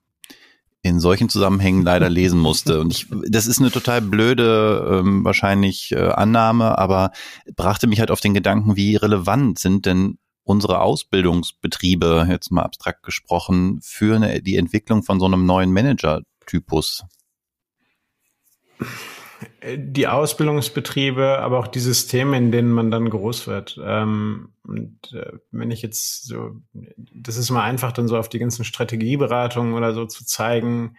in 0.82 1.00
solchen 1.00 1.30
Zusammenhängen 1.30 1.82
leider 1.82 2.10
lesen 2.10 2.38
musste. 2.38 2.80
Und 2.80 2.92
ich, 2.92 3.06
das 3.28 3.46
ist 3.46 3.58
eine 3.58 3.70
total 3.70 4.02
blöde 4.02 5.00
ähm, 5.00 5.24
wahrscheinlich 5.24 5.92
äh, 5.92 6.10
Annahme, 6.10 6.78
aber 6.78 7.10
brachte 7.56 7.86
mich 7.86 8.00
halt 8.00 8.10
auf 8.10 8.20
den 8.20 8.34
Gedanken, 8.34 8.76
wie 8.76 8.96
relevant 8.96 9.58
sind 9.58 9.86
denn 9.86 10.18
unsere 10.44 10.80
Ausbildungsbetriebe, 10.80 12.26
jetzt 12.30 12.50
mal 12.50 12.62
abstrakt 12.62 13.02
gesprochen, 13.02 13.80
für 13.82 14.16
eine, 14.16 14.42
die 14.42 14.56
Entwicklung 14.56 15.02
von 15.02 15.18
so 15.18 15.26
einem 15.26 15.46
neuen 15.46 15.72
Manager-Typus? 15.72 17.04
Die 19.66 20.06
Ausbildungsbetriebe, 20.06 21.38
aber 21.38 21.58
auch 21.58 21.66
die 21.66 21.80
Systeme, 21.80 22.36
in 22.36 22.52
denen 22.52 22.72
man 22.72 22.90
dann 22.90 23.08
groß 23.08 23.46
wird. 23.46 23.80
Ähm, 23.82 24.50
und 24.62 25.12
äh, 25.12 25.32
wenn 25.50 25.70
ich 25.70 25.82
jetzt 25.82 26.26
so, 26.26 26.56
das 26.72 27.36
ist 27.36 27.50
mal 27.50 27.64
einfach 27.64 27.92
dann 27.92 28.08
so 28.08 28.16
auf 28.16 28.28
die 28.28 28.38
ganzen 28.38 28.64
Strategieberatungen 28.64 29.74
oder 29.74 29.94
so 29.94 30.04
zu 30.06 30.24
zeigen, 30.24 30.96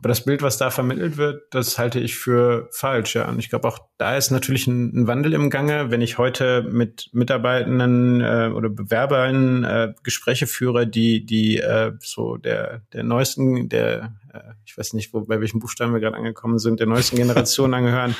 aber 0.00 0.08
das 0.08 0.24
Bild, 0.24 0.40
was 0.40 0.56
da 0.56 0.70
vermittelt 0.70 1.18
wird, 1.18 1.42
das 1.50 1.78
halte 1.78 2.00
ich 2.00 2.16
für 2.16 2.70
falsch, 2.72 3.16
ja. 3.16 3.28
Und 3.28 3.38
ich 3.38 3.50
glaube 3.50 3.68
auch, 3.68 3.80
da 3.98 4.16
ist 4.16 4.30
natürlich 4.30 4.66
ein, 4.66 4.96
ein, 4.96 5.06
Wandel 5.06 5.34
im 5.34 5.50
Gange. 5.50 5.90
Wenn 5.90 6.00
ich 6.00 6.16
heute 6.16 6.62
mit 6.62 7.10
Mitarbeitenden 7.12 8.22
äh, 8.22 8.50
oder 8.54 8.70
Bewerbern 8.70 9.62
äh, 9.64 9.92
Gespräche 10.02 10.46
führe, 10.46 10.86
die, 10.86 11.26
die 11.26 11.58
äh, 11.58 11.92
so 12.00 12.38
der, 12.38 12.80
der 12.94 13.04
neuesten, 13.04 13.68
der, 13.68 14.14
äh, 14.32 14.40
ich 14.64 14.78
weiß 14.78 14.94
nicht, 14.94 15.12
wo, 15.12 15.20
bei 15.20 15.38
welchen 15.38 15.60
Buchstaben 15.60 15.92
wir 15.92 16.00
gerade 16.00 16.16
angekommen 16.16 16.58
sind, 16.58 16.80
der 16.80 16.86
neuesten 16.86 17.16
Generation 17.16 17.74
angehören, 17.74 18.16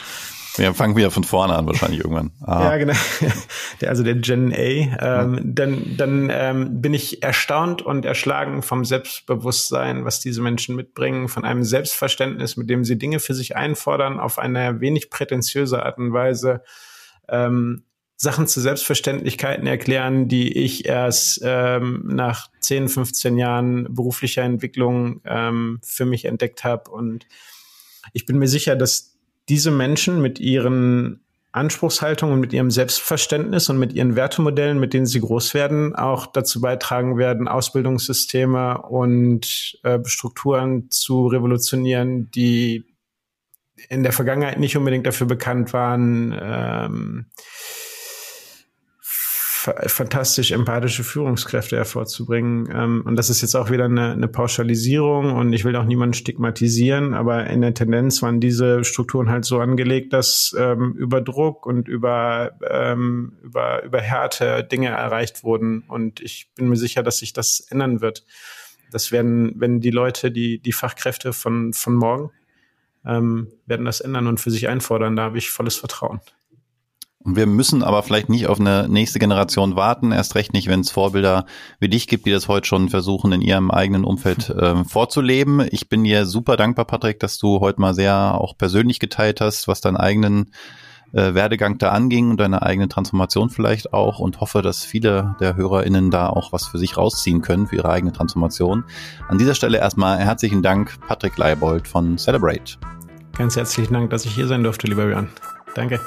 wir 0.57 0.75
fangen 0.75 0.97
wieder 0.97 1.11
von 1.11 1.25
vorne 1.25 1.55
an 1.55 1.67
wahrscheinlich 1.67 2.01
irgendwann. 2.01 2.33
Aha. 2.41 2.71
Ja, 2.71 2.77
genau. 2.79 2.95
Der, 3.81 3.89
also 3.89 4.03
der 4.03 4.17
Gen 4.17 4.53
A. 4.53 4.57
Ähm, 4.57 4.95
ja. 4.99 5.41
Dann, 5.45 5.97
dann 5.97 6.31
ähm, 6.33 6.83
bin 6.83 6.93
ich 6.93 7.23
erstaunt 7.23 7.83
und 7.83 8.05
erschlagen 8.05 8.63
vom 8.63 8.85
Selbstbewusstsein, 8.85 10.05
was 10.05 10.21
diese 10.21 10.43
Menschen 10.43 10.77
mitbringen, 10.77 11.29
von 11.29 11.45
einem 11.45 11.65
Selbstverständnis, 11.65 12.57
mit 12.57 12.69
dem 12.69 12.85
sie 12.85 12.99
Dinge 12.99 13.21
für 13.21 13.35
sich 13.35 13.57
einfordern, 13.57 14.21
auf 14.21 14.39
eine 14.39 14.81
wenig 14.81 15.09
prätentiöse 15.09 15.83
Art 15.85 15.99
und 15.99 16.13
Weise. 16.13 16.63
Ähm, 17.29 17.85
Sachen 18.17 18.47
zu 18.47 18.61
Selbstverständlichkeiten 18.61 19.67
erklären, 19.67 20.29
die 20.29 20.53
ich 20.53 20.85
erst 20.85 21.41
ähm, 21.43 22.03
nach 22.05 22.51
10, 22.61 22.91
15 22.91 23.39
Jahren 23.39 23.95
beruflicher 23.95 24.43
Entwicklung 24.43 25.23
ähm, 25.25 25.81
für 25.83 26.05
mich 26.05 26.27
entdeckt 26.27 26.63
habe. 26.63 26.91
Und 26.91 27.27
ich 28.13 28.27
bin 28.27 28.39
mir 28.39 28.47
sicher, 28.47 28.77
dass 28.77 29.10
diese 29.51 29.71
Menschen 29.71 30.23
mit 30.23 30.39
ihren 30.39 31.21
Anspruchshaltung 31.53 32.33
und 32.33 32.41
mit 32.41 32.53
ihrem 32.53 32.71
Selbstverständnis 32.71 33.69
und 33.69 33.79
mit 33.79 33.93
ihren 33.93 34.15
Wertemodellen, 34.15 34.79
mit 34.79 34.95
denen 34.95 35.07
sie 35.07 35.21
groß 35.21 35.53
werden, 35.53 35.97
auch 35.97 36.27
dazu 36.29 36.61
beitragen 36.61 37.19
werden, 37.19 37.49
Ausbildungssysteme 37.49 38.81
und 38.83 39.79
äh, 39.83 39.99
Strukturen 40.05 40.89
zu 40.91 41.27
revolutionieren, 41.27 42.31
die 42.31 42.85
in 43.89 44.05
der 44.05 44.13
Vergangenheit 44.13 44.61
nicht 44.61 44.77
unbedingt 44.77 45.07
dafür 45.07 45.27
bekannt 45.27 45.73
waren, 45.73 46.39
ähm, 46.41 47.27
fantastisch 49.61 50.53
empathische 50.53 51.05
Führungskräfte 51.05 51.77
hervorzubringen. 51.77 52.69
Ähm, 52.73 53.03
und 53.05 53.17
das 53.17 53.31
ist 53.31 53.43
jetzt 53.43 53.55
auch 53.55 53.71
wieder 53.71 53.85
eine, 53.85 54.13
eine 54.13 54.29
Pauschalisierung 54.29 55.33
und 55.33 55.53
ich 55.53 55.65
will 55.65 55.77
auch 55.77 55.85
niemanden 55.85 56.15
stigmatisieren, 56.15 57.15
aber 57.15 57.47
in 57.47 57.61
der 57.61 57.75
Tendenz 57.75 58.23
waren 58.23 58.41
diese 58.41 58.85
Strukturen 58.85 59.29
halt 59.29 59.45
so 59.45 59.61
angelegt, 59.61 60.13
dass 60.13 60.55
ähm, 60.59 60.95
über 60.95 61.21
Druck 61.21 61.67
und 61.67 61.89
über, 61.89 62.53
ähm, 62.69 63.35
über, 63.43 63.83
über 63.85 64.01
Härte 64.01 64.65
Dinge 64.65 64.89
erreicht 64.89 65.45
wurden. 65.45 65.85
Und 65.89 66.21
ich 66.21 66.51
bin 66.55 66.69
mir 66.69 66.77
sicher, 66.77 67.03
dass 67.03 67.19
sich 67.19 67.33
das 67.33 67.61
ändern 67.71 68.01
wird. 68.01 68.25
Das 68.91 69.13
werden, 69.13 69.53
wenn 69.57 69.81
die 69.81 69.91
Leute, 69.91 70.31
die, 70.31 70.59
die 70.59 70.73
Fachkräfte 70.73 71.33
von, 71.33 71.73
von 71.73 71.95
morgen, 71.95 72.31
ähm, 73.05 73.49
werden 73.67 73.87
das 73.87 74.01
ändern 74.01 74.27
und 74.27 74.41
für 74.41 74.51
sich 74.51 74.69
einfordern. 74.69 75.17
Da 75.17 75.25
habe 75.25 75.39
ich 75.39 75.51
volles 75.51 75.77
Vertrauen. 75.77 76.21
Und 77.23 77.37
wir 77.37 77.47
müssen 77.47 77.83
aber 77.83 78.03
vielleicht 78.03 78.31
nicht 78.31 78.47
auf 78.47 78.59
eine 78.59 78.89
nächste 78.89 79.19
Generation 79.19 79.77
warten, 79.77 80.11
erst 80.11 80.37
recht 80.37 80.55
nicht, 80.55 80.69
wenn 80.69 80.81
es 80.81 80.91
Vorbilder 80.91 81.45
wie 81.79 81.91
dich 81.91 82.07
gibt, 82.07 82.25
die 82.25 82.31
das 82.31 82.49
heute 82.49 82.67
schon 82.67 82.89
versuchen, 82.89 83.33
in 83.33 83.43
ihrem 83.43 83.71
eigenen 83.71 84.05
Umfeld 84.05 84.49
äh, 84.59 84.85
vorzuleben. 84.85 85.67
Ich 85.71 85.91
bin 85.91 86.05
dir 86.05 86.25
super 86.25 86.57
dankbar, 86.57 86.87
Patrick, 86.87 87.21
dass 87.21 87.39
du 87.39 87.61
heute 87.61 87.81
mal 87.81 87.93
sehr 87.93 88.41
auch 88.41 88.57
persönlich 88.57 89.01
geteilt 89.01 89.43
hast, 89.43 89.69
was 89.69 89.83
deinen 89.83 89.99
eigenen 89.99 90.51
äh, 91.13 91.35
Werdegang 91.35 91.77
da 91.77 91.91
anging 91.91 92.31
und 92.31 92.41
deine 92.41 92.63
eigene 92.63 92.89
Transformation 92.89 93.51
vielleicht 93.51 93.93
auch 93.93 94.19
und 94.19 94.41
hoffe, 94.41 94.63
dass 94.63 94.83
viele 94.83 95.37
der 95.41 95.57
HörerInnen 95.57 96.11
da 96.11 96.29
auch 96.31 96.55
was 96.55 96.69
für 96.69 96.79
sich 96.79 96.97
rausziehen 96.97 97.43
können, 97.43 97.67
für 97.67 97.77
ihre 97.77 97.91
eigene 97.91 98.13
Transformation. 98.13 98.85
An 99.29 99.37
dieser 99.37 99.55
Stelle 99.55 99.77
erstmal 99.77 100.19
herzlichen 100.19 100.63
Dank, 100.63 100.99
Patrick 101.07 101.37
Leibold 101.37 101.87
von 101.87 102.17
Celebrate. 102.17 102.79
Ganz 103.37 103.57
herzlichen 103.57 103.93
Dank, 103.93 104.09
dass 104.09 104.25
ich 104.25 104.35
hier 104.35 104.47
sein 104.47 104.63
durfte, 104.63 104.87
lieber 104.87 105.05
Björn. 105.05 105.29
Danke. 105.75 106.01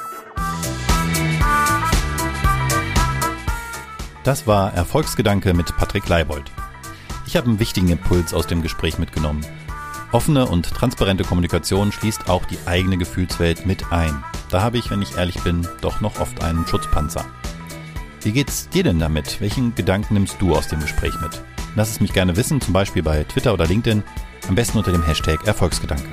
Das 4.24 4.48
war 4.48 4.74
Erfolgsgedanke 4.74 5.54
mit 5.54 5.76
Patrick 5.76 6.08
Leibold. 6.08 6.50
Ich 7.28 7.36
habe 7.36 7.48
einen 7.48 7.60
wichtigen 7.60 7.90
Impuls 7.90 8.34
aus 8.34 8.48
dem 8.48 8.62
Gespräch 8.62 8.98
mitgenommen. 8.98 9.46
Offene 10.14 10.46
und 10.46 10.70
transparente 10.70 11.26
Kommunikation 11.26 11.92
schließt 11.92 12.30
auch 12.30 12.46
die 12.46 12.58
eigene 12.66 12.98
Gefühlswelt 12.98 13.66
mit 13.66 13.92
ein. 13.92 14.24
Da 14.50 14.62
habe 14.62 14.78
ich, 14.78 14.90
wenn 14.90 15.02
ich 15.02 15.18
ehrlich 15.18 15.42
bin, 15.44 15.68
doch 15.82 16.00
noch 16.00 16.22
oft 16.22 16.42
einen 16.42 16.66
Schutzpanzer. 16.66 17.26
Wie 18.22 18.32
geht's 18.32 18.70
dir 18.70 18.84
denn 18.84 19.00
damit? 19.00 19.42
Welchen 19.42 19.76
Gedanken 19.76 20.14
nimmst 20.14 20.38
du 20.40 20.56
aus 20.56 20.70
dem 20.70 20.80
Gespräch 20.80 21.20
mit? 21.22 21.42
Lass 21.76 21.90
es 21.90 22.00
mich 22.00 22.14
gerne 22.14 22.38
wissen, 22.38 22.62
zum 22.62 22.72
Beispiel 22.72 23.04
bei 23.04 23.26
Twitter 23.26 23.54
oder 23.54 23.66
LinkedIn, 23.66 24.04
am 24.48 24.56
besten 24.56 24.78
unter 24.78 24.94
dem 24.94 25.04
Hashtag 25.04 25.46
Erfolgsgedanke. 25.46 26.08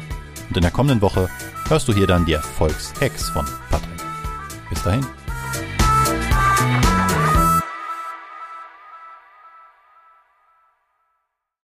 Und 0.48 0.56
in 0.56 0.62
der 0.62 0.72
kommenden 0.72 1.02
Woche 1.02 1.28
hörst 1.68 1.86
du 1.86 1.92
hier 1.92 2.08
dann 2.08 2.24
die 2.24 2.32
Erfolgshacks 2.32 3.28
von 3.28 3.46
Patrick. 3.70 3.90
Bis 4.68 4.82
dahin. 4.82 5.06